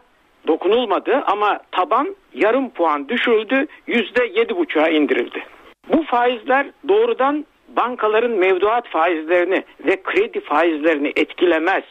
dokunulmadı 0.46 1.22
ama 1.26 1.60
taban 1.72 2.16
yarım 2.34 2.70
puan 2.70 3.08
düşürüldü 3.08 3.66
yüzde 3.86 4.24
yedi 4.34 4.56
buçuğa 4.56 4.88
indirildi. 4.88 5.42
Bu 5.92 6.02
faizler 6.02 6.66
doğrudan 6.88 7.44
bankaların 7.68 8.30
mevduat 8.30 8.88
faizlerini 8.88 9.64
ve 9.86 10.02
kredi 10.02 10.40
faizlerini 10.40 11.12
etkilemez. 11.16 11.84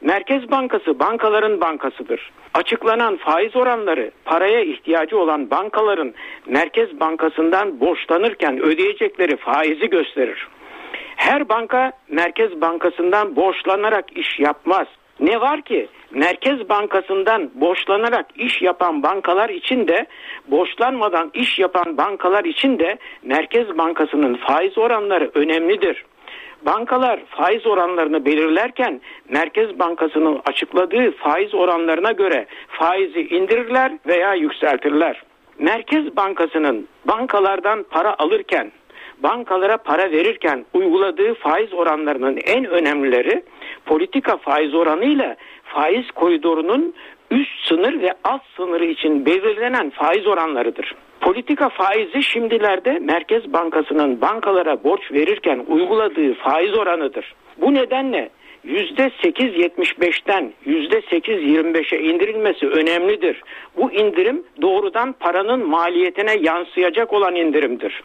Merkez 0.00 0.50
Bankası 0.50 0.98
bankaların 0.98 1.60
bankasıdır. 1.60 2.30
Açıklanan 2.54 3.16
faiz 3.16 3.56
oranları 3.56 4.10
paraya 4.24 4.60
ihtiyacı 4.60 5.18
olan 5.18 5.50
bankaların 5.50 6.14
Merkez 6.46 7.00
Bankası'ndan 7.00 7.80
borçlanırken 7.80 8.60
ödeyecekleri 8.60 9.36
faizi 9.36 9.90
gösterir. 9.90 10.48
Her 11.16 11.48
banka 11.48 11.92
Merkez 12.08 12.60
Bankası'ndan 12.60 13.36
borçlanarak 13.36 14.16
iş 14.16 14.40
yapmaz. 14.40 14.86
Ne 15.22 15.40
var 15.40 15.62
ki 15.62 15.88
Merkez 16.10 16.68
Bankası'ndan 16.68 17.50
borçlanarak 17.54 18.26
iş 18.36 18.62
yapan 18.62 19.02
bankalar 19.02 19.48
için 19.48 19.88
de 19.88 20.06
borçlanmadan 20.46 21.30
iş 21.34 21.58
yapan 21.58 21.96
bankalar 21.96 22.44
için 22.44 22.78
de 22.78 22.98
Merkez 23.22 23.78
Bankası'nın 23.78 24.34
faiz 24.34 24.78
oranları 24.78 25.30
önemlidir. 25.34 26.04
Bankalar 26.66 27.20
faiz 27.30 27.66
oranlarını 27.66 28.24
belirlerken 28.24 29.00
Merkez 29.28 29.78
Bankası'nın 29.78 30.40
açıkladığı 30.46 31.10
faiz 31.10 31.54
oranlarına 31.54 32.12
göre 32.12 32.46
faizi 32.68 33.20
indirirler 33.20 33.92
veya 34.06 34.34
yükseltirler. 34.34 35.22
Merkez 35.58 36.16
Bankası'nın 36.16 36.88
bankalardan 37.04 37.82
para 37.90 38.14
alırken 38.18 38.72
bankalara 39.22 39.76
para 39.76 40.10
verirken 40.10 40.64
uyguladığı 40.74 41.34
faiz 41.34 41.74
oranlarının 41.74 42.38
en 42.46 42.64
önemlileri 42.64 43.42
politika 43.86 44.36
faiz 44.36 44.74
oranı 44.74 45.04
ile 45.04 45.36
faiz 45.64 46.10
koridorunun 46.10 46.94
üst 47.30 47.68
sınır 47.68 48.00
ve 48.02 48.12
alt 48.24 48.42
sınırı 48.56 48.84
için 48.84 49.26
belirlenen 49.26 49.90
faiz 49.90 50.26
oranlarıdır. 50.26 50.94
Politika 51.20 51.68
faizi 51.68 52.22
şimdilerde 52.22 52.98
Merkez 52.98 53.52
Bankası'nın 53.52 54.20
bankalara 54.20 54.84
borç 54.84 55.12
verirken 55.12 55.64
uyguladığı 55.68 56.34
faiz 56.34 56.74
oranıdır. 56.74 57.34
Bu 57.56 57.74
nedenle 57.74 58.30
%8.75'ten 58.66 60.52
%8.25'e 60.66 61.98
indirilmesi 61.98 62.66
önemlidir. 62.66 63.42
Bu 63.76 63.92
indirim 63.92 64.44
doğrudan 64.62 65.12
paranın 65.12 65.68
maliyetine 65.68 66.36
yansıyacak 66.40 67.12
olan 67.12 67.36
indirimdir. 67.36 68.02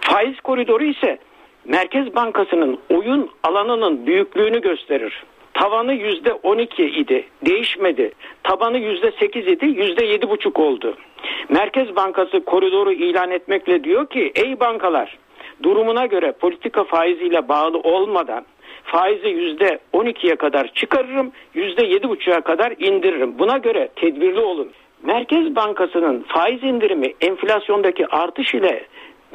Faiz 0.00 0.40
koridoru 0.40 0.84
ise 0.84 1.18
Merkez 1.64 2.14
Bankası'nın 2.14 2.78
oyun 2.90 3.30
alanının 3.42 4.06
büyüklüğünü 4.06 4.60
gösterir. 4.60 5.22
Tavanı 5.54 5.94
yüzde 5.94 6.32
12 6.32 6.84
idi. 6.84 7.24
Değişmedi. 7.46 8.12
Tabanı 8.42 8.78
yüzde 8.78 9.12
8 9.20 9.46
idi. 9.46 9.66
Yüzde 9.66 10.06
7,5 10.06 10.62
oldu. 10.62 10.96
Merkez 11.48 11.96
Bankası 11.96 12.44
koridoru 12.44 12.92
ilan 12.92 13.30
etmekle 13.30 13.84
diyor 13.84 14.06
ki 14.06 14.32
ey 14.34 14.60
bankalar 14.60 15.18
durumuna 15.62 16.06
göre 16.06 16.32
politika 16.32 16.84
faiziyle 16.84 17.48
bağlı 17.48 17.78
olmadan 17.78 18.44
faizi 18.84 19.28
yüzde 19.28 19.78
12'ye 19.94 20.36
kadar 20.36 20.74
çıkarırım, 20.74 21.32
yüzde 21.54 21.82
7,5'a 21.82 22.40
kadar 22.40 22.74
indiririm. 22.78 23.38
Buna 23.38 23.58
göre 23.58 23.88
tedbirli 23.96 24.40
olun. 24.40 24.70
Merkez 25.02 25.56
Bankası'nın 25.56 26.24
faiz 26.28 26.62
indirimi 26.62 27.14
enflasyondaki 27.20 28.06
artış 28.06 28.54
ile 28.54 28.84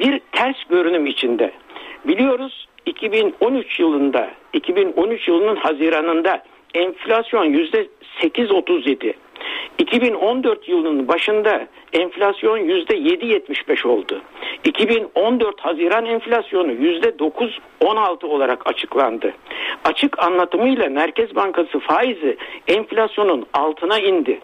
bir 0.00 0.20
ters 0.32 0.64
görünüm 0.64 1.06
içinde. 1.06 1.52
Biliyoruz 2.04 2.68
2013 2.86 3.80
yılında 3.80 4.30
2013 4.52 5.28
yılının 5.28 5.56
Haziran'ında 5.56 6.42
enflasyon 6.74 7.44
yüzde 7.44 7.86
8.37. 8.22 9.14
2014 9.78 10.68
yılının 10.68 11.08
başında 11.08 11.66
enflasyon 11.92 12.56
yüzde 12.56 12.96
7.75 12.96 13.88
oldu. 13.88 14.22
2014 14.64 15.60
Haziran 15.60 16.06
enflasyonu 16.06 16.72
yüzde 16.72 17.08
9.16 17.08 18.26
olarak 18.26 18.66
açıklandı. 18.66 19.32
Açık 19.84 20.18
anlatımıyla 20.22 20.88
Merkez 20.88 21.34
Bankası 21.34 21.78
faizi 21.78 22.36
enflasyonun 22.68 23.46
altına 23.52 23.98
indi. 23.98 24.40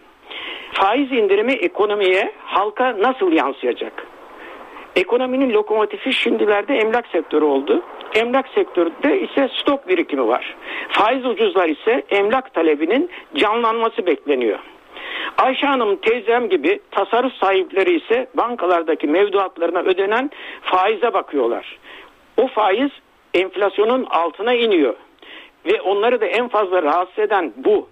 Faiz 0.73 1.11
indirimi 1.11 1.53
ekonomiye, 1.53 2.31
halka 2.45 2.95
nasıl 2.99 3.31
yansıyacak? 3.31 4.07
Ekonominin 4.95 5.53
lokomotifi 5.53 6.13
şimdilerde 6.13 6.75
emlak 6.75 7.07
sektörü 7.07 7.45
oldu. 7.45 7.83
Emlak 8.15 8.47
sektöründe 8.47 9.21
ise 9.21 9.49
stok 9.61 9.87
birikimi 9.87 10.27
var. 10.27 10.55
Faiz 10.89 11.25
ucuzlar 11.25 11.69
ise 11.69 12.03
emlak 12.09 12.53
talebinin 12.53 13.09
canlanması 13.35 14.05
bekleniyor. 14.05 14.59
Ayşe 15.37 15.67
Hanım 15.67 15.95
teyzem 15.95 16.49
gibi 16.49 16.79
tasarruf 16.91 17.33
sahipleri 17.33 17.95
ise 17.95 18.27
bankalardaki 18.33 19.07
mevduatlarına 19.07 19.79
ödenen 19.79 20.31
faize 20.61 21.13
bakıyorlar. 21.13 21.77
O 22.37 22.47
faiz 22.47 22.91
enflasyonun 23.33 24.05
altına 24.09 24.53
iniyor. 24.53 24.93
Ve 25.65 25.81
onları 25.81 26.21
da 26.21 26.25
en 26.25 26.47
fazla 26.47 26.83
rahatsız 26.83 27.19
eden 27.19 27.53
bu. 27.57 27.89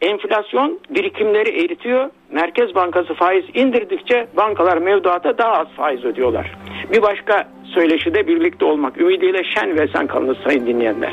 Enflasyon 0.00 0.80
birikimleri 0.90 1.64
eritiyor. 1.64 2.10
Merkez 2.30 2.74
Bankası 2.74 3.14
faiz 3.14 3.44
indirdikçe 3.54 4.26
bankalar 4.36 4.76
mevduata 4.78 5.38
daha 5.38 5.52
az 5.52 5.68
faiz 5.76 6.04
ödüyorlar. 6.04 6.52
Bir 6.92 7.02
başka 7.02 7.48
söyleşide 7.74 8.26
birlikte 8.26 8.64
olmak 8.64 9.00
ümidiyle 9.00 9.44
şen 9.44 9.78
ve 9.78 9.88
sen 9.88 10.06
kalınız 10.06 10.36
sayın 10.46 10.66
dinleyenler. 10.66 11.12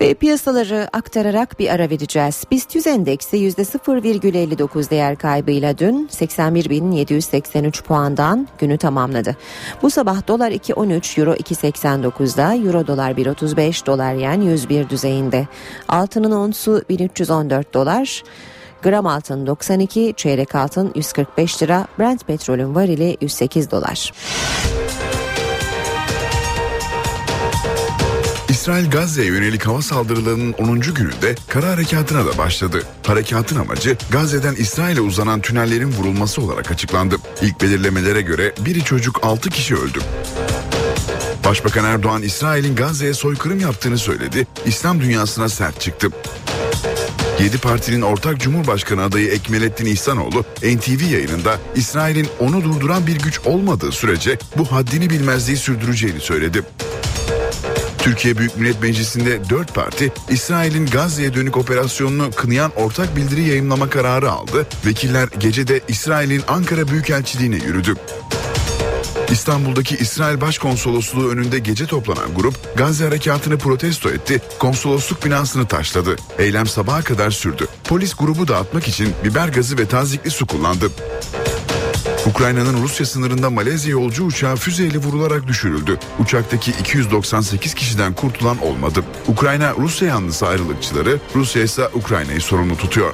Ve 0.00 0.14
piyasaları 0.14 0.88
aktararak 0.92 1.58
bir 1.58 1.70
ara 1.70 1.90
vereceğiz. 1.90 2.44
BIST 2.50 2.74
100 2.74 2.86
endeksi 2.86 3.36
%0,59 3.36 4.90
değer 4.90 5.16
kaybıyla 5.16 5.78
dün 5.78 6.08
81.783 6.12 7.82
puandan 7.82 8.48
günü 8.58 8.78
tamamladı. 8.78 9.36
Bu 9.82 9.90
sabah 9.90 10.28
dolar 10.28 10.50
2.13, 10.50 11.20
euro 11.20 11.34
2.89'da, 11.34 12.54
euro 12.54 12.86
dolar 12.86 13.10
1.35, 13.10 13.86
dolar 13.86 14.14
yen 14.14 14.40
101 14.40 14.88
düzeyinde. 14.88 15.46
Altının 15.88 16.32
onsu 16.32 16.82
1314 16.88 17.74
dolar. 17.74 18.22
Gram 18.82 19.06
altın 19.06 19.46
92, 19.46 20.14
çeyrek 20.16 20.54
altın 20.54 20.92
145 20.94 21.62
lira, 21.62 21.86
Brent 21.98 22.26
petrolün 22.26 22.74
varili 22.74 23.16
108 23.20 23.70
dolar. 23.70 24.12
İsrail 28.58 28.90
Gazze'ye 28.90 29.26
yönelik 29.26 29.66
hava 29.66 29.82
saldırılarının 29.82 30.52
10. 30.52 30.80
gününde 30.80 31.34
kara 31.48 31.68
harekatına 31.68 32.26
da 32.26 32.38
başladı. 32.38 32.82
Harekatın 33.06 33.56
amacı 33.56 33.96
Gazze'den 34.10 34.54
İsrail'e 34.54 35.00
uzanan 35.00 35.40
tünellerin 35.40 35.92
vurulması 35.92 36.42
olarak 36.42 36.70
açıklandı. 36.70 37.16
İlk 37.42 37.60
belirlemelere 37.60 38.22
göre 38.22 38.54
biri 38.58 38.84
çocuk 38.84 39.20
6 39.22 39.50
kişi 39.50 39.76
öldü. 39.76 39.98
Başbakan 41.44 41.84
Erdoğan 41.84 42.22
İsrail'in 42.22 42.76
Gazze'ye 42.76 43.14
soykırım 43.14 43.60
yaptığını 43.60 43.98
söyledi. 43.98 44.46
İslam 44.66 45.00
dünyasına 45.00 45.48
sert 45.48 45.80
çıktı. 45.80 46.08
7 47.40 47.58
partinin 47.58 48.02
ortak 48.02 48.40
Cumhurbaşkanı 48.40 49.02
adayı 49.02 49.30
Ekmelettin 49.30 49.86
İhsanoğlu 49.86 50.44
NTV 50.62 51.12
yayınında 51.12 51.58
İsrail'in 51.76 52.28
onu 52.40 52.64
durduran 52.64 53.06
bir 53.06 53.18
güç 53.18 53.40
olmadığı 53.44 53.92
sürece 53.92 54.38
bu 54.56 54.72
haddini 54.72 55.10
bilmezliği 55.10 55.56
sürdüreceğini 55.56 56.20
söyledi. 56.20 56.62
Türkiye 58.08 58.38
Büyük 58.38 58.56
Millet 58.56 58.82
Meclisi'nde 58.82 59.50
4 59.50 59.74
parti 59.74 60.12
İsrail'in 60.30 60.86
Gazze'ye 60.86 61.34
dönük 61.34 61.56
operasyonunu 61.56 62.30
kınayan 62.30 62.72
ortak 62.76 63.16
bildiri 63.16 63.42
yayımlama 63.42 63.90
kararı 63.90 64.30
aldı. 64.30 64.66
Vekiller 64.86 65.28
gecede 65.38 65.80
İsrail'in 65.88 66.42
Ankara 66.48 66.88
Büyükelçiliğine 66.88 67.56
yürüdü. 67.56 67.94
İstanbul'daki 69.30 69.96
İsrail 69.96 70.40
Başkonsolosluğu 70.40 71.28
önünde 71.28 71.58
gece 71.58 71.86
toplanan 71.86 72.34
grup 72.34 72.76
Gazze 72.76 73.04
harekatını 73.04 73.58
protesto 73.58 74.10
etti, 74.10 74.42
konsolosluk 74.58 75.24
binasını 75.24 75.66
taşladı. 75.66 76.16
Eylem 76.38 76.66
sabaha 76.66 77.02
kadar 77.02 77.30
sürdü. 77.30 77.66
Polis 77.84 78.14
grubu 78.14 78.48
dağıtmak 78.48 78.88
için 78.88 79.08
biber 79.24 79.48
gazı 79.48 79.78
ve 79.78 79.86
tazikli 79.86 80.30
su 80.30 80.46
kullandı. 80.46 80.90
Ukrayna'nın 82.26 82.82
Rusya 82.82 83.06
sınırında 83.06 83.50
Malezya 83.50 83.92
yolcu 83.92 84.24
uçağı 84.24 84.56
füzeyle 84.56 84.98
vurularak 84.98 85.46
düşürüldü. 85.46 85.98
Uçaktaki 86.18 86.70
298 86.70 87.74
kişiden 87.74 88.14
kurtulan 88.14 88.58
olmadı. 88.58 89.04
Ukrayna 89.28 89.74
Rusya 89.78 90.08
yanlısı 90.08 90.46
ayrılıkçıları, 90.46 91.18
Rusya 91.34 91.62
ise 91.62 91.88
Ukrayna'yı 91.94 92.40
sorumlu 92.40 92.76
tutuyor. 92.76 93.12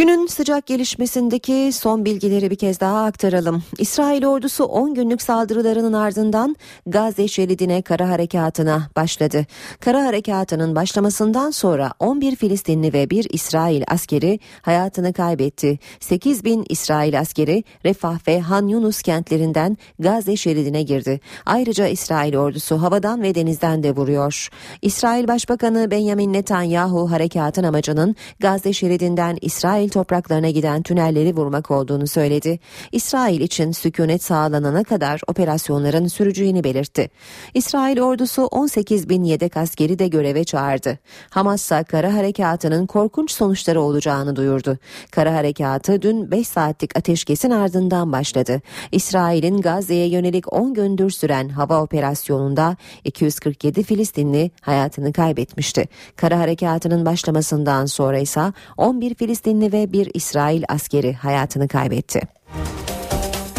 Günün 0.00 0.26
sıcak 0.26 0.66
gelişmesindeki 0.66 1.70
son 1.72 2.04
bilgileri 2.04 2.50
bir 2.50 2.56
kez 2.56 2.80
daha 2.80 3.04
aktaralım. 3.04 3.62
İsrail 3.78 4.26
ordusu 4.26 4.64
10 4.64 4.94
günlük 4.94 5.22
saldırılarının 5.22 5.92
ardından 5.92 6.56
Gazze 6.86 7.28
şeridine 7.28 7.82
kara 7.82 8.08
harekatına 8.08 8.88
başladı. 8.96 9.46
Kara 9.80 10.04
harekatının 10.04 10.74
başlamasından 10.74 11.50
sonra 11.50 11.92
11 11.98 12.36
Filistinli 12.36 12.92
ve 12.92 13.10
1 13.10 13.26
İsrail 13.30 13.82
askeri 13.88 14.40
hayatını 14.62 15.12
kaybetti. 15.12 15.78
8 16.00 16.44
bin 16.44 16.64
İsrail 16.68 17.20
askeri 17.20 17.64
Refah 17.84 18.28
ve 18.28 18.40
Han 18.40 18.66
Yunus 18.66 19.02
kentlerinden 19.02 19.78
Gazze 19.98 20.36
şeridine 20.36 20.82
girdi. 20.82 21.20
Ayrıca 21.46 21.86
İsrail 21.86 22.36
ordusu 22.36 22.82
havadan 22.82 23.22
ve 23.22 23.34
denizden 23.34 23.82
de 23.82 23.96
vuruyor. 23.96 24.48
İsrail 24.82 25.28
Başbakanı 25.28 25.90
Benjamin 25.90 26.32
Netanyahu 26.32 27.10
harekatın 27.10 27.64
amacının 27.64 28.16
Gazze 28.38 28.72
şeridinden 28.72 29.38
İsrail 29.40 29.89
topraklarına 29.90 30.50
giden 30.50 30.82
tünelleri 30.82 31.36
vurmak 31.36 31.70
olduğunu 31.70 32.06
söyledi. 32.06 32.58
İsrail 32.92 33.40
için 33.40 33.72
sükunet 33.72 34.22
sağlanana 34.22 34.84
kadar 34.84 35.20
operasyonların 35.26 36.06
süreceğini 36.06 36.64
belirtti. 36.64 37.10
İsrail 37.54 38.00
ordusu 38.00 38.42
18 38.42 39.08
bin 39.08 39.24
yedek 39.24 39.56
askeri 39.56 39.98
de 39.98 40.08
göreve 40.08 40.44
çağırdı. 40.44 40.98
Hamas 41.30 41.62
ise 41.62 41.84
kara 41.84 42.14
harekatının 42.14 42.86
korkunç 42.86 43.30
sonuçları 43.30 43.80
olacağını 43.80 44.36
duyurdu. 44.36 44.78
Kara 45.10 45.34
harekatı 45.34 46.02
dün 46.02 46.30
5 46.30 46.48
saatlik 46.48 46.98
ateşkesin 46.98 47.50
ardından 47.50 48.12
başladı. 48.12 48.60
İsrail'in 48.92 49.60
Gazze'ye 49.60 50.08
yönelik 50.08 50.52
10 50.52 50.74
gündür 50.74 51.10
süren 51.10 51.48
hava 51.48 51.82
operasyonunda 51.82 52.76
247 53.04 53.82
Filistinli 53.82 54.50
hayatını 54.60 55.12
kaybetmişti. 55.12 55.88
Kara 56.16 56.38
harekatının 56.38 57.06
başlamasından 57.06 57.86
sonra 57.86 58.18
ise 58.18 58.52
11 58.76 59.14
Filistinli 59.14 59.72
ve 59.72 59.79
bir 59.88 60.10
İsrail 60.14 60.62
askeri 60.68 61.14
hayatını 61.14 61.68
kaybetti. 61.68 62.20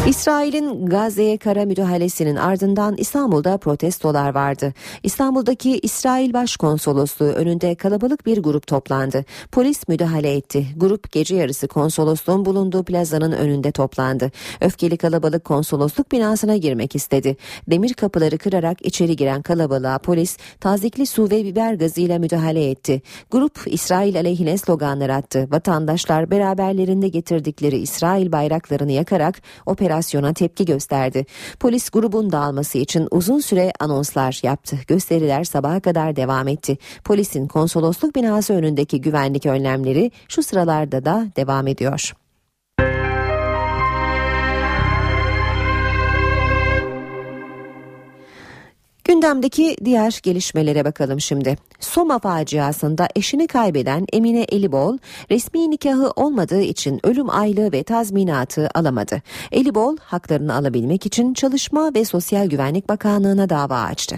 İsrail'in 0.06 0.86
Gazze'ye 0.86 1.36
kara 1.38 1.64
müdahalesinin 1.64 2.36
ardından 2.36 2.94
İstanbul'da 2.98 3.58
protestolar 3.58 4.34
vardı. 4.34 4.74
İstanbul'daki 5.02 5.78
İsrail 5.78 6.32
Başkonsolosluğu 6.32 7.24
önünde 7.24 7.74
kalabalık 7.74 8.26
bir 8.26 8.42
grup 8.42 8.66
toplandı. 8.66 9.24
Polis 9.52 9.88
müdahale 9.88 10.34
etti. 10.34 10.66
Grup 10.76 11.12
gece 11.12 11.36
yarısı 11.36 11.68
konsolosluğun 11.68 12.44
bulunduğu 12.44 12.84
plazanın 12.84 13.32
önünde 13.32 13.72
toplandı. 13.72 14.30
Öfkeli 14.60 14.96
kalabalık 14.96 15.44
konsolosluk 15.44 16.12
binasına 16.12 16.56
girmek 16.56 16.96
istedi. 16.96 17.36
Demir 17.70 17.94
kapıları 17.94 18.38
kırarak 18.38 18.86
içeri 18.86 19.16
giren 19.16 19.42
kalabalığa 19.42 19.98
polis 19.98 20.36
tazikli 20.60 21.06
su 21.06 21.30
ve 21.30 21.44
biber 21.44 21.74
gazıyla 21.74 22.18
müdahale 22.18 22.70
etti. 22.70 23.02
Grup 23.30 23.60
İsrail 23.66 24.16
aleyhine 24.16 24.58
sloganlar 24.58 25.10
attı. 25.10 25.48
Vatandaşlar 25.50 26.30
beraberlerinde 26.30 27.08
getirdikleri 27.08 27.76
İsrail 27.78 28.32
bayraklarını 28.32 28.92
yakarak 28.92 29.42
operasyona 29.92 30.32
tepki 30.32 30.64
gösterdi. 30.64 31.26
Polis 31.60 31.90
grubun 31.90 32.32
dağılması 32.32 32.78
için 32.78 33.08
uzun 33.10 33.40
süre 33.40 33.72
anonslar 33.80 34.40
yaptı. 34.42 34.78
Gösteriler 34.88 35.44
sabaha 35.44 35.80
kadar 35.80 36.16
devam 36.16 36.48
etti. 36.48 36.78
Polisin 37.04 37.48
konsolosluk 37.48 38.14
binası 38.14 38.54
önündeki 38.54 39.00
güvenlik 39.00 39.46
önlemleri 39.46 40.10
şu 40.28 40.42
sıralarda 40.42 41.04
da 41.04 41.26
devam 41.36 41.66
ediyor. 41.66 42.21
Gündemdeki 49.12 49.76
diğer 49.84 50.20
gelişmelere 50.22 50.84
bakalım 50.84 51.20
şimdi. 51.20 51.56
Soma 51.80 52.18
faciasında 52.18 53.08
eşini 53.16 53.46
kaybeden 53.46 54.06
Emine 54.12 54.42
Elibol 54.42 54.98
resmi 55.30 55.70
nikahı 55.70 56.10
olmadığı 56.10 56.60
için 56.60 57.00
ölüm 57.06 57.30
aylığı 57.30 57.72
ve 57.72 57.82
tazminatı 57.82 58.70
alamadı. 58.74 59.22
Elibol 59.50 59.96
haklarını 59.96 60.54
alabilmek 60.54 61.06
için 61.06 61.34
Çalışma 61.34 61.94
ve 61.94 62.04
Sosyal 62.04 62.46
Güvenlik 62.46 62.88
Bakanlığı'na 62.88 63.50
dava 63.50 63.80
açtı. 63.80 64.16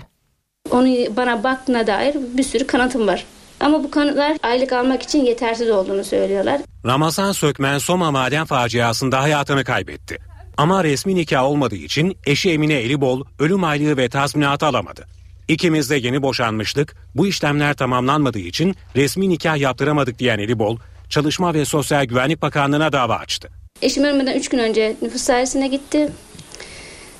Onu 0.70 1.16
bana 1.16 1.44
baktığına 1.44 1.86
dair 1.86 2.16
bir 2.36 2.42
sürü 2.42 2.66
kanıtım 2.66 3.06
var. 3.06 3.26
Ama 3.60 3.84
bu 3.84 3.90
kanıtlar 3.90 4.36
aylık 4.42 4.72
almak 4.72 5.02
için 5.02 5.24
yetersiz 5.24 5.70
olduğunu 5.70 6.04
söylüyorlar. 6.04 6.60
Ramazan 6.86 7.32
Sökmen 7.32 7.78
Soma 7.78 8.10
maden 8.10 8.44
faciasında 8.44 9.22
hayatını 9.22 9.64
kaybetti. 9.64 10.33
Ama 10.56 10.84
resmi 10.84 11.14
nikah 11.14 11.44
olmadığı 11.44 11.76
için 11.76 12.16
eşi 12.26 12.50
Emine 12.50 12.74
Elibol 12.74 13.24
ölüm 13.38 13.64
aylığı 13.64 13.96
ve 13.96 14.08
tazminatı 14.08 14.66
alamadı. 14.66 15.06
İkimiz 15.48 15.90
de 15.90 15.96
yeni 15.96 16.22
boşanmıştık. 16.22 16.96
Bu 17.14 17.26
işlemler 17.26 17.74
tamamlanmadığı 17.74 18.38
için 18.38 18.74
resmi 18.96 19.28
nikah 19.28 19.56
yaptıramadık 19.56 20.18
diyen 20.18 20.38
Elibol, 20.38 20.78
Çalışma 21.08 21.54
ve 21.54 21.64
Sosyal 21.64 22.04
Güvenlik 22.04 22.42
Bakanlığı'na 22.42 22.92
dava 22.92 23.16
açtı. 23.16 23.50
Eşim 23.82 24.04
ölmeden 24.04 24.38
3 24.38 24.48
gün 24.48 24.58
önce 24.58 24.96
nüfus 25.02 25.28
dairesine 25.28 25.68
gitti. 25.68 26.12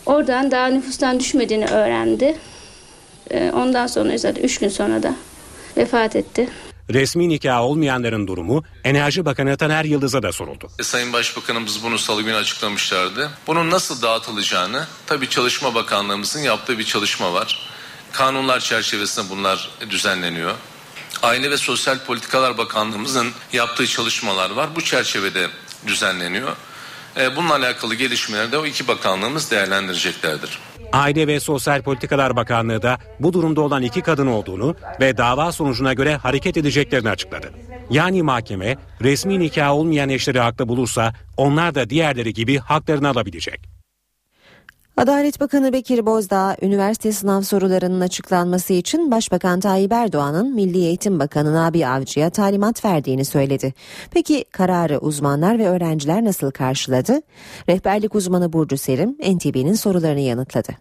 Oradan 0.07 0.51
daha 0.51 0.67
nüfustan 0.67 1.21
düşmediğini 1.21 1.67
öğrendi. 1.67 2.37
Ee, 3.31 3.51
Ondan 3.55 3.87
sonra 3.87 4.19
zaten 4.19 4.43
3 4.43 4.59
gün 4.59 4.69
sonra 4.69 5.03
da 5.03 5.17
vefat 5.77 6.17
etti. 6.17 6.49
Resmi 6.91 7.29
nikah 7.29 7.61
olmayanların 7.61 8.27
durumu 8.27 8.65
Enerji 8.85 9.25
Bakanı 9.25 9.57
Taner 9.57 9.85
Yıldız'a 9.85 10.23
da 10.23 10.33
soruldu. 10.33 10.69
Sayın 10.83 11.13
Başbakanımız 11.13 11.83
bunu 11.83 11.99
salı 11.99 12.23
günü 12.23 12.35
açıklamışlardı. 12.35 13.31
Bunun 13.47 13.71
nasıl 13.71 14.03
dağıtılacağını 14.03 14.87
tabii 15.07 15.29
Çalışma 15.29 15.75
Bakanlığımızın 15.75 16.41
yaptığı 16.41 16.79
bir 16.79 16.85
çalışma 16.85 17.33
var. 17.33 17.69
Kanunlar 18.13 18.61
çerçevesinde 18.61 19.31
bunlar 19.31 19.71
düzenleniyor. 19.91 20.55
Aile 21.23 21.51
ve 21.51 21.57
Sosyal 21.57 21.99
Politikalar 21.99 22.59
Bakanlığımızın 22.59 23.33
yaptığı 23.53 23.87
çalışmalar 23.87 24.51
var. 24.51 24.77
Bu 24.77 24.81
çerçevede 24.81 25.49
düzenleniyor. 25.87 26.57
Ee, 27.17 27.37
Bununla 27.37 27.55
alakalı 27.55 27.95
gelişmeleri 27.95 28.53
de 28.53 28.59
o 28.59 28.67
iki 28.67 28.89
bakanlığımız 28.89 29.51
değerlendireceklerdir. 29.51 30.59
Aile 30.95 31.27
ve 31.27 31.41
Sosyal 31.41 31.83
Politikalar 31.83 32.37
Bakanlığı 32.37 32.83
da 32.83 32.99
bu 33.21 33.33
durumda 33.33 33.61
olan 33.61 33.83
iki 33.83 34.01
kadın 34.01 34.27
olduğunu 34.27 34.77
ve 35.01 35.17
dava 35.17 35.53
sonucuna 35.53 35.93
göre 35.93 36.17
hareket 36.17 36.57
edeceklerini 36.57 37.09
açıkladı. 37.09 37.51
Yani 37.91 38.23
mahkeme 38.23 38.77
resmi 39.03 39.41
nikah 39.41 39.73
olmayan 39.73 40.09
eşleri 40.09 40.41
haklı 40.41 40.69
bulursa 40.69 41.13
onlar 41.37 41.75
da 41.75 41.91
diğerleri 41.91 42.33
gibi 42.33 42.59
haklarını 42.59 43.09
alabilecek. 43.09 43.61
Adalet 44.97 45.41
Bakanı 45.41 45.73
Bekir 45.73 46.07
Bozdağ, 46.07 46.57
üniversite 46.63 47.13
sınav 47.13 47.43
sorularının 47.43 48.01
açıklanması 48.01 48.73
için 48.73 49.11
Başbakan 49.11 49.61
Tayyip 49.61 49.93
Erdoğan'ın 49.93 50.55
Milli 50.55 50.79
Eğitim 50.79 51.19
Bakanı 51.19 51.55
Nabi 51.55 51.87
Avcı'ya 51.87 52.31
talimat 52.31 52.85
verdiğini 52.85 53.25
söyledi. 53.25 53.75
Peki 54.11 54.45
kararı 54.53 54.99
uzmanlar 54.99 55.59
ve 55.59 55.69
öğrenciler 55.69 56.25
nasıl 56.25 56.51
karşıladı? 56.51 57.21
Rehberlik 57.69 58.15
uzmanı 58.15 58.53
Burcu 58.53 58.79
Serim, 58.79 59.11
NTV'nin 59.11 59.75
sorularını 59.75 60.21
yanıtladı. 60.21 60.73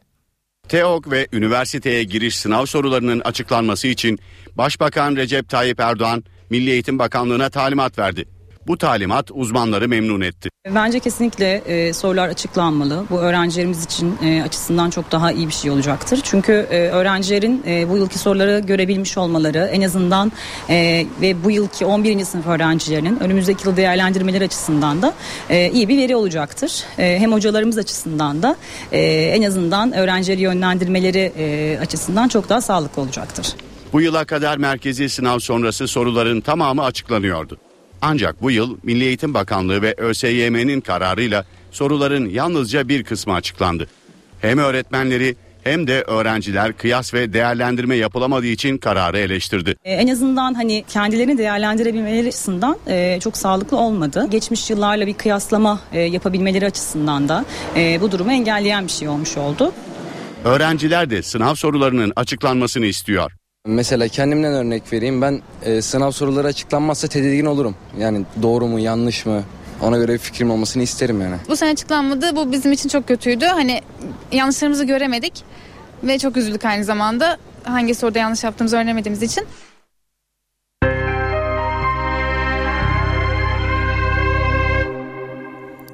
TEOK 0.68 1.12
ve 1.12 1.28
üniversiteye 1.34 2.04
giriş 2.04 2.38
sınav 2.38 2.66
sorularının 2.66 3.20
açıklanması 3.20 3.88
için 3.88 4.20
Başbakan 4.58 5.16
Recep 5.16 5.50
Tayyip 5.50 5.80
Erdoğan 5.80 6.24
Milli 6.50 6.72
Eğitim 6.72 7.00
Bakanlığı'na 7.00 7.50
talimat 7.50 8.00
verdi. 8.00 8.26
Bu 8.68 8.78
talimat 8.78 9.32
uzmanları 9.34 9.90
memnun 9.90 10.22
etti. 10.22 10.50
Bence 10.76 11.00
kesinlikle 11.00 11.54
e, 11.54 11.94
sorular 11.94 12.30
açıklanmalı. 12.30 13.06
Bu 13.10 13.20
öğrencilerimiz 13.20 13.84
için 13.84 14.18
e, 14.24 14.44
açısından 14.44 14.90
çok 14.90 15.12
daha 15.12 15.32
iyi 15.32 15.48
bir 15.48 15.54
şey 15.54 15.72
olacaktır. 15.72 16.20
Çünkü 16.24 16.52
e, 16.52 16.78
öğrencilerin 16.78 17.64
e, 17.68 17.90
bu 17.90 17.98
yılki 17.98 18.20
soruları 18.20 18.60
görebilmiş 18.60 19.18
olmaları 19.18 19.58
en 19.58 19.82
azından 19.82 20.32
e, 20.70 21.06
ve 21.22 21.44
bu 21.44 21.52
yılki 21.52 21.86
11. 21.86 22.26
sınıf 22.26 22.48
öğrencilerinin 22.48 23.20
önümüzdeki 23.20 23.68
yıl 23.68 23.78
değerlendirmeleri 23.78 24.44
açısından 24.44 25.02
da 25.02 25.14
e, 25.50 25.72
iyi 25.72 25.88
bir 25.88 25.98
veri 25.98 26.16
olacaktır. 26.16 26.84
E, 26.98 27.20
hem 27.20 27.32
hocalarımız 27.32 27.78
açısından 27.78 28.44
da 28.44 28.56
e, 28.92 29.02
en 29.36 29.44
azından 29.44 29.94
öğrencileri 29.94 30.42
yönlendirmeleri 30.42 31.34
e, 31.38 31.78
açısından 31.82 32.28
çok 32.28 32.50
daha 32.50 32.62
sağlıklı 32.62 33.02
olacaktır. 33.02 33.48
Bu 33.94 34.02
yıla 34.02 34.26
kadar 34.26 34.58
merkezi 34.58 35.10
sınav 35.10 35.40
sonrası 35.40 35.88
soruların 35.88 36.42
tamamı 36.42 36.84
açıklanıyordu. 36.84 37.58
Ancak 38.06 38.42
bu 38.42 38.52
yıl 38.52 38.78
Milli 38.84 39.04
Eğitim 39.04 39.34
Bakanlığı 39.34 39.82
ve 39.82 39.96
ÖSYM'nin 39.98 40.82
kararıyla 40.82 41.46
soruların 41.72 42.30
yalnızca 42.30 42.88
bir 42.88 43.04
kısmı 43.04 43.34
açıklandı. 43.34 43.88
Hem 44.42 44.58
öğretmenleri 44.58 45.36
hem 45.64 45.88
de 45.88 46.02
öğrenciler 46.02 46.74
kıyas 46.74 47.14
ve 47.14 47.34
değerlendirme 47.34 47.96
yapılamadığı 47.96 48.48
için 48.48 48.78
kararı 48.78 49.18
eleştirdi. 49.18 49.76
E, 49.84 49.94
En 49.94 50.08
azından 50.08 50.54
hani 50.54 50.84
kendilerini 50.90 51.38
değerlendirebilmeleri 51.38 52.28
açısından 52.28 52.78
e, 52.88 53.20
çok 53.20 53.38
sağlıklı 53.38 53.78
olmadı. 53.78 54.28
Geçmiş 54.32 54.70
yıllarla 54.70 55.08
bir 55.08 55.14
kıyaslama 55.14 55.80
e, 55.94 56.02
yapabilmeleri 56.02 56.66
açısından 56.66 57.30
da 57.30 57.46
bu 58.02 58.12
durumu 58.12 58.32
engelleyen 58.32 58.86
bir 58.88 58.92
şey 58.92 59.08
olmuş 59.08 59.38
oldu. 59.38 59.74
Öğrenciler 60.46 61.10
de 61.10 61.22
sınav 61.22 61.56
sorularının 61.56 62.14
açıklanmasını 62.16 62.86
istiyor. 62.86 63.32
Mesela 63.68 64.08
kendimden 64.08 64.54
örnek 64.54 64.94
vereyim. 64.94 65.22
Ben 65.22 65.42
e, 65.66 65.82
sınav 65.82 66.12
soruları 66.12 66.48
açıklanmazsa 66.48 67.08
tedirgin 67.08 67.46
olurum. 67.46 67.76
Yani 68.00 68.26
doğru 68.42 68.68
mu 68.68 68.80
yanlış 68.80 69.26
mı 69.26 69.44
ona 69.82 69.98
göre 69.98 70.14
bir 70.14 70.18
fikrim 70.18 70.52
olmasını 70.52 70.84
isterim 70.84 71.22
yani. 71.22 71.36
Bu 71.50 71.56
sene 71.56 71.70
açıklanmadı. 71.72 72.36
Bu 72.36 72.52
bizim 72.52 72.72
için 72.72 72.90
çok 72.90 73.08
kötüydü. 73.08 73.46
Hani 73.46 73.82
yanlışlarımızı 74.32 74.84
göremedik 74.86 75.44
ve 76.04 76.20
çok 76.20 76.38
üzüldük 76.38 76.66
aynı 76.66 76.84
zamanda. 76.84 77.38
Hangi 77.64 77.96
soruda 77.96 78.20
yanlış 78.20 78.44
yaptığımızı 78.44 78.78
öğrenemediğimiz 78.78 79.24
için. 79.24 79.46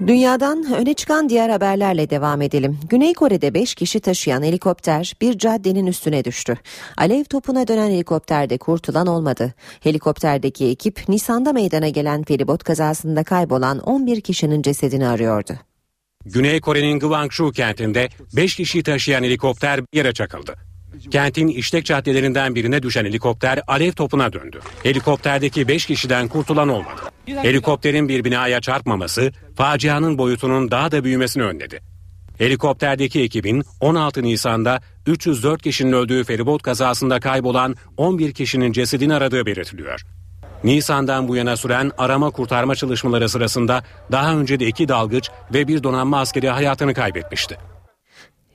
Dünyadan 0.07 0.73
öne 0.73 0.93
çıkan 0.93 1.29
diğer 1.29 1.49
haberlerle 1.49 2.09
devam 2.09 2.41
edelim. 2.41 2.79
Güney 2.89 3.13
Kore'de 3.13 3.53
5 3.53 3.75
kişi 3.75 3.99
taşıyan 3.99 4.43
helikopter 4.43 5.13
bir 5.21 5.37
caddenin 5.37 5.87
üstüne 5.87 6.25
düştü. 6.25 6.57
Alev 6.97 7.23
topuna 7.23 7.67
dönen 7.67 7.91
helikopterde 7.91 8.57
kurtulan 8.57 9.07
olmadı. 9.07 9.53
Helikopterdeki 9.79 10.65
ekip 10.65 11.09
Nisan'da 11.09 11.53
meydana 11.53 11.89
gelen 11.89 12.23
feribot 12.23 12.63
kazasında 12.63 13.23
kaybolan 13.23 13.79
11 13.79 14.21
kişinin 14.21 14.61
cesedini 14.61 15.07
arıyordu. 15.07 15.53
Güney 16.25 16.61
Kore'nin 16.61 16.99
Gwangshu 16.99 17.51
kentinde 17.51 18.09
5 18.35 18.55
kişiyi 18.55 18.83
taşıyan 18.83 19.23
helikopter 19.23 19.81
bir 19.81 19.97
yere 19.97 20.13
çakıldı. 20.13 20.68
Kentin 21.11 21.47
işlek 21.47 21.85
caddelerinden 21.85 22.55
birine 22.55 22.83
düşen 22.83 23.05
helikopter 23.05 23.61
alev 23.67 23.91
topuna 23.91 24.33
döndü. 24.33 24.59
Helikopterdeki 24.83 25.67
5 25.67 25.85
kişiden 25.85 26.27
kurtulan 26.27 26.69
olmadı. 26.69 27.01
Helikopterin 27.25 28.09
bir 28.09 28.23
binaya 28.23 28.61
çarpmaması 28.61 29.31
facianın 29.55 30.17
boyutunun 30.17 30.71
daha 30.71 30.91
da 30.91 31.03
büyümesini 31.03 31.43
önledi. 31.43 31.79
Helikopterdeki 32.37 33.21
ekibin 33.21 33.63
16 33.79 34.23
Nisan'da 34.23 34.81
304 35.05 35.61
kişinin 35.61 35.91
öldüğü 35.91 36.23
feribot 36.23 36.61
kazasında 36.61 37.19
kaybolan 37.19 37.75
11 37.97 38.33
kişinin 38.33 38.71
cesedini 38.71 39.13
aradığı 39.13 39.45
belirtiliyor. 39.45 40.01
Nisan'dan 40.63 41.27
bu 41.27 41.35
yana 41.35 41.57
süren 41.57 41.91
arama 41.97 42.29
kurtarma 42.29 42.75
çalışmaları 42.75 43.29
sırasında 43.29 43.83
daha 44.11 44.35
önce 44.35 44.59
de 44.59 44.67
iki 44.67 44.87
dalgıç 44.87 45.29
ve 45.53 45.67
bir 45.67 45.83
donanma 45.83 46.19
askeri 46.19 46.49
hayatını 46.49 46.93
kaybetmişti. 46.93 47.57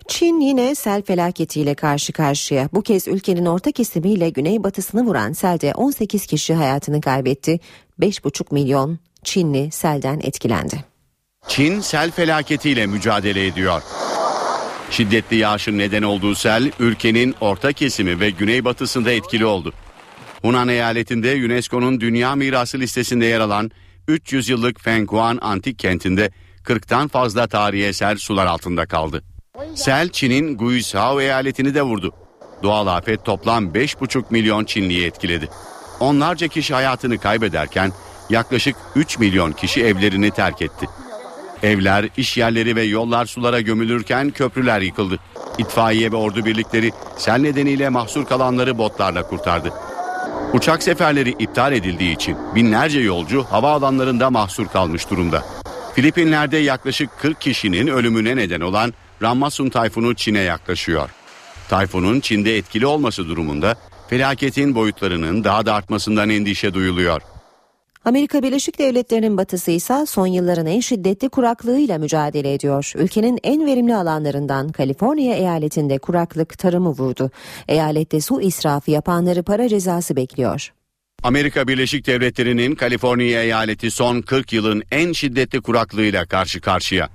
Çin 0.08 0.40
yine 0.40 0.74
sel 0.74 1.02
felaketiyle 1.02 1.74
karşı 1.74 2.12
karşıya. 2.12 2.68
Bu 2.72 2.82
kez 2.82 3.08
ülkenin 3.08 3.46
orta 3.46 3.72
kesimiyle 3.72 4.30
güneybatısını 4.30 5.04
vuran 5.04 5.32
selde 5.32 5.74
18 5.74 6.26
kişi 6.26 6.54
hayatını 6.54 7.00
kaybetti. 7.00 7.60
5,5 8.00 8.54
milyon 8.54 8.98
Çinli 9.24 9.70
selden 9.70 10.20
etkilendi. 10.22 10.84
Çin 11.48 11.80
sel 11.80 12.10
felaketiyle 12.10 12.86
mücadele 12.86 13.46
ediyor. 13.46 13.82
Şiddetli 14.90 15.36
yağışın 15.36 15.78
neden 15.78 16.02
olduğu 16.02 16.34
sel 16.34 16.70
ülkenin 16.78 17.34
orta 17.40 17.72
kesimi 17.72 18.20
ve 18.20 18.30
güneybatısında 18.30 19.10
etkili 19.10 19.46
oldu. 19.46 19.72
Hunan 20.42 20.68
eyaletinde 20.68 21.34
UNESCO'nun 21.34 22.00
Dünya 22.00 22.34
Mirası 22.34 22.78
listesinde 22.78 23.26
yer 23.26 23.40
alan 23.40 23.70
300 24.08 24.48
yıllık 24.48 24.80
Fenghuan 24.80 25.38
antik 25.40 25.78
kentinde 25.78 26.30
40'tan 26.64 27.08
fazla 27.08 27.46
tarihi 27.46 27.84
eser 27.84 28.16
sular 28.16 28.46
altında 28.46 28.86
kaldı. 28.86 29.22
Sel 29.74 30.08
Çin'in 30.08 30.56
Guizhou 30.56 31.20
eyaletini 31.20 31.74
de 31.74 31.82
vurdu. 31.82 32.14
Doğal 32.62 32.86
afet 32.86 33.24
toplam 33.24 33.64
5,5 33.64 34.24
milyon 34.30 34.64
Çinliyi 34.64 35.06
etkiledi. 35.06 35.48
Onlarca 36.00 36.48
kişi 36.48 36.74
hayatını 36.74 37.18
kaybederken 37.18 37.92
yaklaşık 38.30 38.76
3 38.96 39.18
milyon 39.18 39.52
kişi 39.52 39.84
evlerini 39.84 40.30
terk 40.30 40.62
etti. 40.62 40.86
Evler, 41.62 42.08
iş 42.16 42.36
yerleri 42.36 42.76
ve 42.76 42.82
yollar 42.82 43.26
sulara 43.26 43.60
gömülürken 43.60 44.30
köprüler 44.30 44.80
yıkıldı. 44.80 45.18
İtfaiye 45.58 46.12
ve 46.12 46.16
ordu 46.16 46.44
birlikleri 46.44 46.92
sel 47.16 47.38
nedeniyle 47.38 47.88
mahsur 47.88 48.26
kalanları 48.26 48.78
botlarla 48.78 49.28
kurtardı. 49.28 49.72
Uçak 50.52 50.82
seferleri 50.82 51.30
iptal 51.30 51.72
edildiği 51.72 52.14
için 52.14 52.36
binlerce 52.54 53.00
yolcu 53.00 53.44
havaalanlarında 53.44 54.30
mahsur 54.30 54.68
kalmış 54.68 55.10
durumda. 55.10 55.42
Filipinler'de 55.94 56.56
yaklaşık 56.56 57.18
40 57.18 57.40
kişinin 57.40 57.86
ölümüne 57.86 58.36
neden 58.36 58.60
olan 58.60 58.94
Rammasun 59.22 59.68
tayfunu 59.68 60.14
Çin'e 60.14 60.40
yaklaşıyor. 60.40 61.10
Tayfunun 61.68 62.20
Çin'de 62.20 62.56
etkili 62.56 62.86
olması 62.86 63.28
durumunda 63.28 63.76
felaketin 64.08 64.74
boyutlarının 64.74 65.44
daha 65.44 65.66
da 65.66 65.74
artmasından 65.74 66.30
endişe 66.30 66.74
duyuluyor. 66.74 67.22
Amerika 68.04 68.42
Birleşik 68.42 68.78
Devletleri'nin 68.78 69.36
batısı 69.36 69.70
ise 69.70 70.06
son 70.06 70.26
yılların 70.26 70.66
en 70.66 70.80
şiddetli 70.80 71.28
kuraklığıyla 71.28 71.98
mücadele 71.98 72.54
ediyor. 72.54 72.92
Ülkenin 72.96 73.38
en 73.42 73.66
verimli 73.66 73.94
alanlarından 73.94 74.68
Kaliforniya 74.68 75.34
eyaletinde 75.34 75.98
kuraklık 75.98 76.58
tarımı 76.58 76.90
vurdu. 76.90 77.30
Eyalette 77.68 78.20
su 78.20 78.40
israfı 78.40 78.90
yapanları 78.90 79.42
para 79.42 79.68
cezası 79.68 80.16
bekliyor. 80.16 80.72
Amerika 81.22 81.68
Birleşik 81.68 82.06
Devletleri'nin 82.06 82.74
Kaliforniya 82.74 83.42
eyaleti 83.42 83.90
son 83.90 84.20
40 84.20 84.52
yılın 84.52 84.82
en 84.90 85.12
şiddetli 85.12 85.60
kuraklığıyla 85.60 86.26
karşı 86.26 86.60
karşıya. 86.60 87.08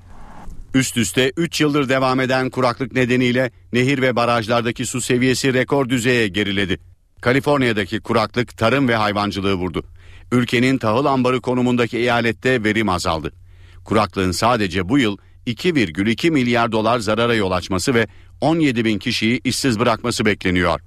Üst 0.74 0.98
üste 0.98 1.32
3 1.38 1.62
yıldır 1.62 1.90
devam 1.90 2.20
eden 2.20 2.50
kuraklık 2.50 2.94
nedeniyle 2.94 3.52
nehir 3.74 4.02
ve 4.02 4.16
barajlardaki 4.16 4.86
su 4.86 5.02
seviyesi 5.02 5.54
rekor 5.54 5.90
düzeye 5.90 6.28
geriledi. 6.28 6.80
Kaliforniya'daki 7.22 8.00
kuraklık 8.00 8.58
tarım 8.58 8.88
ve 8.88 8.96
hayvancılığı 8.96 9.54
vurdu. 9.54 9.84
Ülkenin 10.32 10.78
tahıl 10.78 11.06
ambarı 11.06 11.42
konumundaki 11.42 11.98
eyalette 11.98 12.64
verim 12.64 12.90
azaldı. 12.90 13.32
Kuraklığın 13.86 14.32
sadece 14.32 14.90
bu 14.90 14.98
yıl 14.98 15.18
2,2 15.48 16.32
milyar 16.32 16.72
dolar 16.72 17.00
zarara 17.00 17.34
yol 17.34 17.52
açması 17.52 17.94
ve 17.94 18.08
17 18.42 18.86
bin 18.86 19.00
kişiyi 19.00 19.42
işsiz 19.44 19.80
bırakması 19.80 20.26
bekleniyor. 20.26 20.80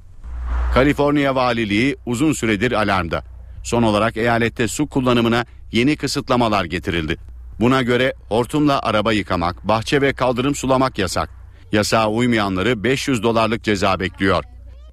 Kaliforniya 0.74 1.34
Valiliği 1.34 1.96
uzun 2.06 2.32
süredir 2.32 2.72
alarmda. 2.72 3.24
Son 3.64 3.82
olarak 3.82 4.16
eyalette 4.16 4.68
su 4.68 4.88
kullanımına 4.88 5.46
yeni 5.72 5.96
kısıtlamalar 5.96 6.64
getirildi. 6.64 7.31
Buna 7.62 7.82
göre 7.82 8.14
hortumla 8.28 8.80
araba 8.82 9.12
yıkamak, 9.12 9.68
bahçe 9.68 10.00
ve 10.00 10.12
kaldırım 10.12 10.54
sulamak 10.54 10.98
yasak. 10.98 11.30
Yasağa 11.72 12.10
uymayanları 12.10 12.84
500 12.84 13.22
dolarlık 13.22 13.64
ceza 13.64 14.00
bekliyor. 14.00 14.44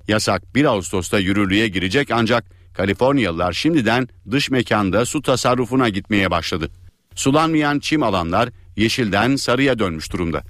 Yasak 0.07 0.55
1 0.55 0.65
Ağustos'ta 0.65 1.20
yürürlüğe 1.20 1.67
girecek 1.67 2.11
ancak 2.11 2.45
Kaliforniyalılar 2.74 3.53
şimdiden 3.53 4.07
dış 4.32 4.49
mekanda 4.49 5.05
su 5.05 5.22
tasarrufuna 5.22 5.89
gitmeye 5.89 6.32
başladı. 6.32 6.70
Sulanmayan 7.15 7.80
çim 7.80 8.03
alanlar 8.03 8.49
yeşilden 8.76 9.36
sarıya 9.36 9.80
dönmüş 9.80 10.13
durumda. 10.13 10.43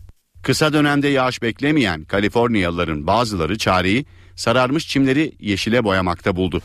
Kısa 0.44 0.74
dönemde 0.74 1.08
yağış 1.08 1.42
beklemeyen 1.42 2.06
Kaliforniyalıların 2.06 3.08
bazıları 3.08 3.58
çareyi 3.58 4.06
sararmış 4.36 4.88
çimleri 4.88 5.32
yeşile 5.40 5.84
boyamakta 5.84 6.36
buldu. 6.36 6.62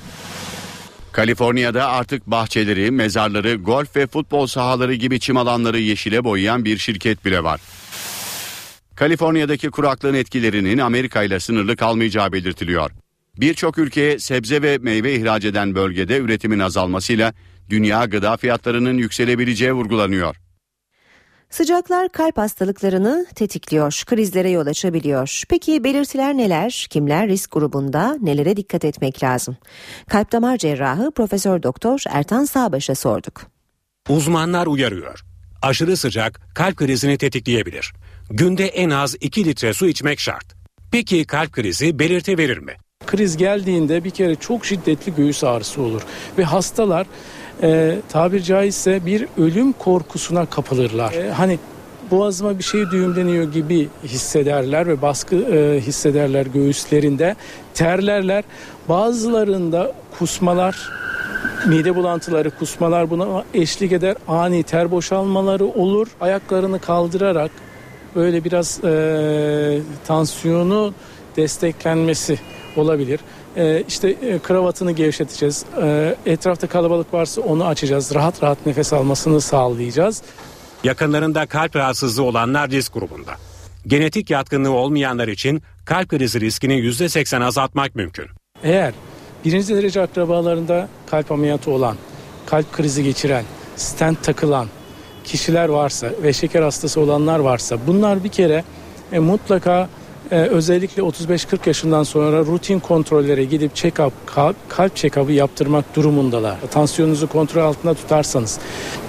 Kaliforniya'da 1.14 1.88
artık 1.88 2.26
bahçeleri, 2.26 2.90
mezarları, 2.90 3.54
golf 3.54 3.96
ve 3.96 4.06
futbol 4.06 4.46
sahaları 4.46 4.94
gibi 4.94 5.20
çim 5.20 5.36
alanları 5.36 5.78
yeşile 5.78 6.24
boyayan 6.24 6.64
bir 6.64 6.78
şirket 6.78 7.24
bile 7.24 7.44
var. 7.44 7.60
Kaliforniya'daki 8.94 9.70
kuraklığın 9.70 10.14
etkilerinin 10.14 10.78
Amerika 10.78 11.22
ile 11.22 11.40
sınırlı 11.40 11.76
kalmayacağı 11.76 12.32
belirtiliyor. 12.32 12.90
Birçok 13.36 13.78
ülkeye 13.78 14.18
sebze 14.18 14.62
ve 14.62 14.78
meyve 14.78 15.14
ihraç 15.14 15.44
eden 15.44 15.74
bölgede 15.74 16.18
üretimin 16.18 16.58
azalmasıyla 16.58 17.32
dünya 17.70 18.04
gıda 18.04 18.36
fiyatlarının 18.36 18.98
yükselebileceği 18.98 19.72
vurgulanıyor. 19.72 20.36
Sıcaklar 21.54 22.08
kalp 22.08 22.38
hastalıklarını 22.38 23.26
tetikliyor, 23.34 24.02
krizlere 24.06 24.50
yol 24.50 24.66
açabiliyor. 24.66 25.42
Peki 25.48 25.84
belirtiler 25.84 26.36
neler? 26.36 26.86
Kimler 26.90 27.28
risk 27.28 27.50
grubunda? 27.50 28.18
Nelere 28.20 28.56
dikkat 28.56 28.84
etmek 28.84 29.22
lazım? 29.22 29.56
Kalp 30.08 30.32
damar 30.32 30.58
cerrahı 30.58 31.10
Profesör 31.10 31.62
Doktor 31.62 32.02
Ertan 32.08 32.44
Sağbaş'a 32.44 32.94
sorduk. 32.94 33.46
Uzmanlar 34.08 34.66
uyarıyor. 34.66 35.24
Aşırı 35.62 35.96
sıcak 35.96 36.40
kalp 36.54 36.76
krizini 36.76 37.18
tetikleyebilir. 37.18 37.92
Günde 38.30 38.66
en 38.66 38.90
az 38.90 39.16
2 39.20 39.44
litre 39.44 39.74
su 39.74 39.86
içmek 39.86 40.20
şart. 40.20 40.54
Peki 40.92 41.24
kalp 41.24 41.52
krizi 41.52 41.98
belirti 41.98 42.38
verir 42.38 42.58
mi? 42.58 42.72
Kriz 43.06 43.36
geldiğinde 43.36 44.04
bir 44.04 44.10
kere 44.10 44.34
çok 44.34 44.66
şiddetli 44.66 45.14
göğüs 45.14 45.44
ağrısı 45.44 45.82
olur 45.82 46.02
ve 46.38 46.44
hastalar 46.44 47.06
e, 47.64 47.96
tabir 48.08 48.40
caizse 48.40 49.06
bir 49.06 49.26
ölüm 49.38 49.72
korkusuna 49.72 50.46
kapılırlar. 50.46 51.12
E, 51.12 51.30
hani 51.30 51.58
boğazıma 52.10 52.58
bir 52.58 52.64
şey 52.64 52.90
düğümleniyor 52.90 53.52
gibi 53.52 53.88
hissederler 54.04 54.86
ve 54.86 55.02
baskı 55.02 55.36
e, 55.36 55.80
hissederler 55.80 56.46
göğüslerinde 56.46 57.36
terlerler. 57.74 58.44
Bazılarında 58.88 59.92
kusmalar 60.18 60.90
mide 61.66 61.96
bulantıları, 61.96 62.50
kusmalar 62.50 63.10
buna 63.10 63.44
eşlik 63.54 63.92
eder. 63.92 64.16
Ani 64.28 64.62
ter 64.62 64.90
boşalmaları 64.90 65.64
olur. 65.64 66.08
Ayaklarını 66.20 66.78
kaldırarak 66.78 67.50
böyle 68.14 68.44
biraz 68.44 68.84
e, 68.84 69.80
tansiyonu 70.06 70.94
desteklenmesi 71.36 72.38
olabilir. 72.76 73.20
E, 73.56 73.84
işte 73.88 74.08
e, 74.08 74.38
kravatını 74.38 74.92
gevşeteceğiz. 74.92 75.64
E, 75.82 76.16
etrafta 76.26 76.66
kalabalık 76.66 77.14
varsa 77.14 77.40
onu 77.40 77.64
açacağız. 77.64 78.14
Rahat 78.14 78.42
rahat 78.42 78.66
nefes 78.66 78.92
almasını 78.92 79.40
sağlayacağız. 79.40 80.22
Yakınlarında 80.84 81.46
kalp 81.46 81.76
rahatsızlığı 81.76 82.22
olanlar 82.22 82.70
risk 82.70 82.94
grubunda. 82.94 83.32
Genetik 83.86 84.30
yatkınlığı 84.30 84.70
olmayanlar 84.70 85.28
için 85.28 85.62
kalp 85.84 86.08
krizi 86.08 86.40
riskini 86.40 86.74
%80 86.74 87.44
azaltmak 87.44 87.94
mümkün. 87.94 88.26
Eğer 88.62 88.94
birinci 89.44 89.76
derece 89.76 90.00
akrabalarında 90.00 90.88
kalp 91.10 91.32
ameliyatı 91.32 91.70
olan, 91.70 91.96
kalp 92.46 92.72
krizi 92.72 93.04
geçiren, 93.04 93.44
stent 93.76 94.22
takılan 94.22 94.68
kişiler 95.24 95.68
varsa 95.68 96.10
ve 96.22 96.32
şeker 96.32 96.62
hastası 96.62 97.00
olanlar 97.00 97.38
varsa 97.38 97.78
bunlar 97.86 98.24
bir 98.24 98.28
kere 98.28 98.64
e, 99.12 99.18
mutlaka 99.18 99.88
e, 100.34 100.36
özellikle 100.36 101.02
35-40 101.02 101.58
yaşından 101.66 102.02
sonra 102.02 102.38
rutin 102.38 102.80
kontrollere 102.80 103.44
gidip 103.44 103.74
check-up, 103.76 104.12
kalp, 104.26 104.56
kalp 104.68 104.96
check-up'ı 104.96 105.32
yaptırmak 105.32 105.96
durumundalar. 105.96 106.56
Tansiyonunuzu 106.70 107.28
kontrol 107.28 107.62
altında 107.62 107.94
tutarsanız, 107.94 108.58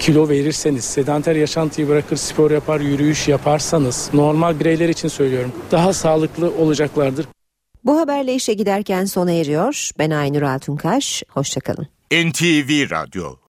kilo 0.00 0.28
verirseniz, 0.28 0.84
sedanter 0.84 1.36
yaşantıyı 1.36 1.88
bırakır 1.88 2.16
spor 2.16 2.50
yapar, 2.50 2.80
yürüyüş 2.80 3.28
yaparsanız, 3.28 4.10
normal 4.12 4.60
bireyler 4.60 4.88
için 4.88 5.08
söylüyorum, 5.08 5.52
daha 5.70 5.92
sağlıklı 5.92 6.52
olacaklardır. 6.58 7.26
Bu 7.84 8.00
haberle 8.00 8.34
işe 8.34 8.54
giderken 8.54 9.04
sona 9.04 9.32
eriyor. 9.32 9.90
Ben 9.98 10.10
Aynur 10.10 10.42
Altunkaş. 10.42 11.22
Hoşçakalın. 11.28 11.86
NTV 12.12 12.90
Radyo 12.90 13.36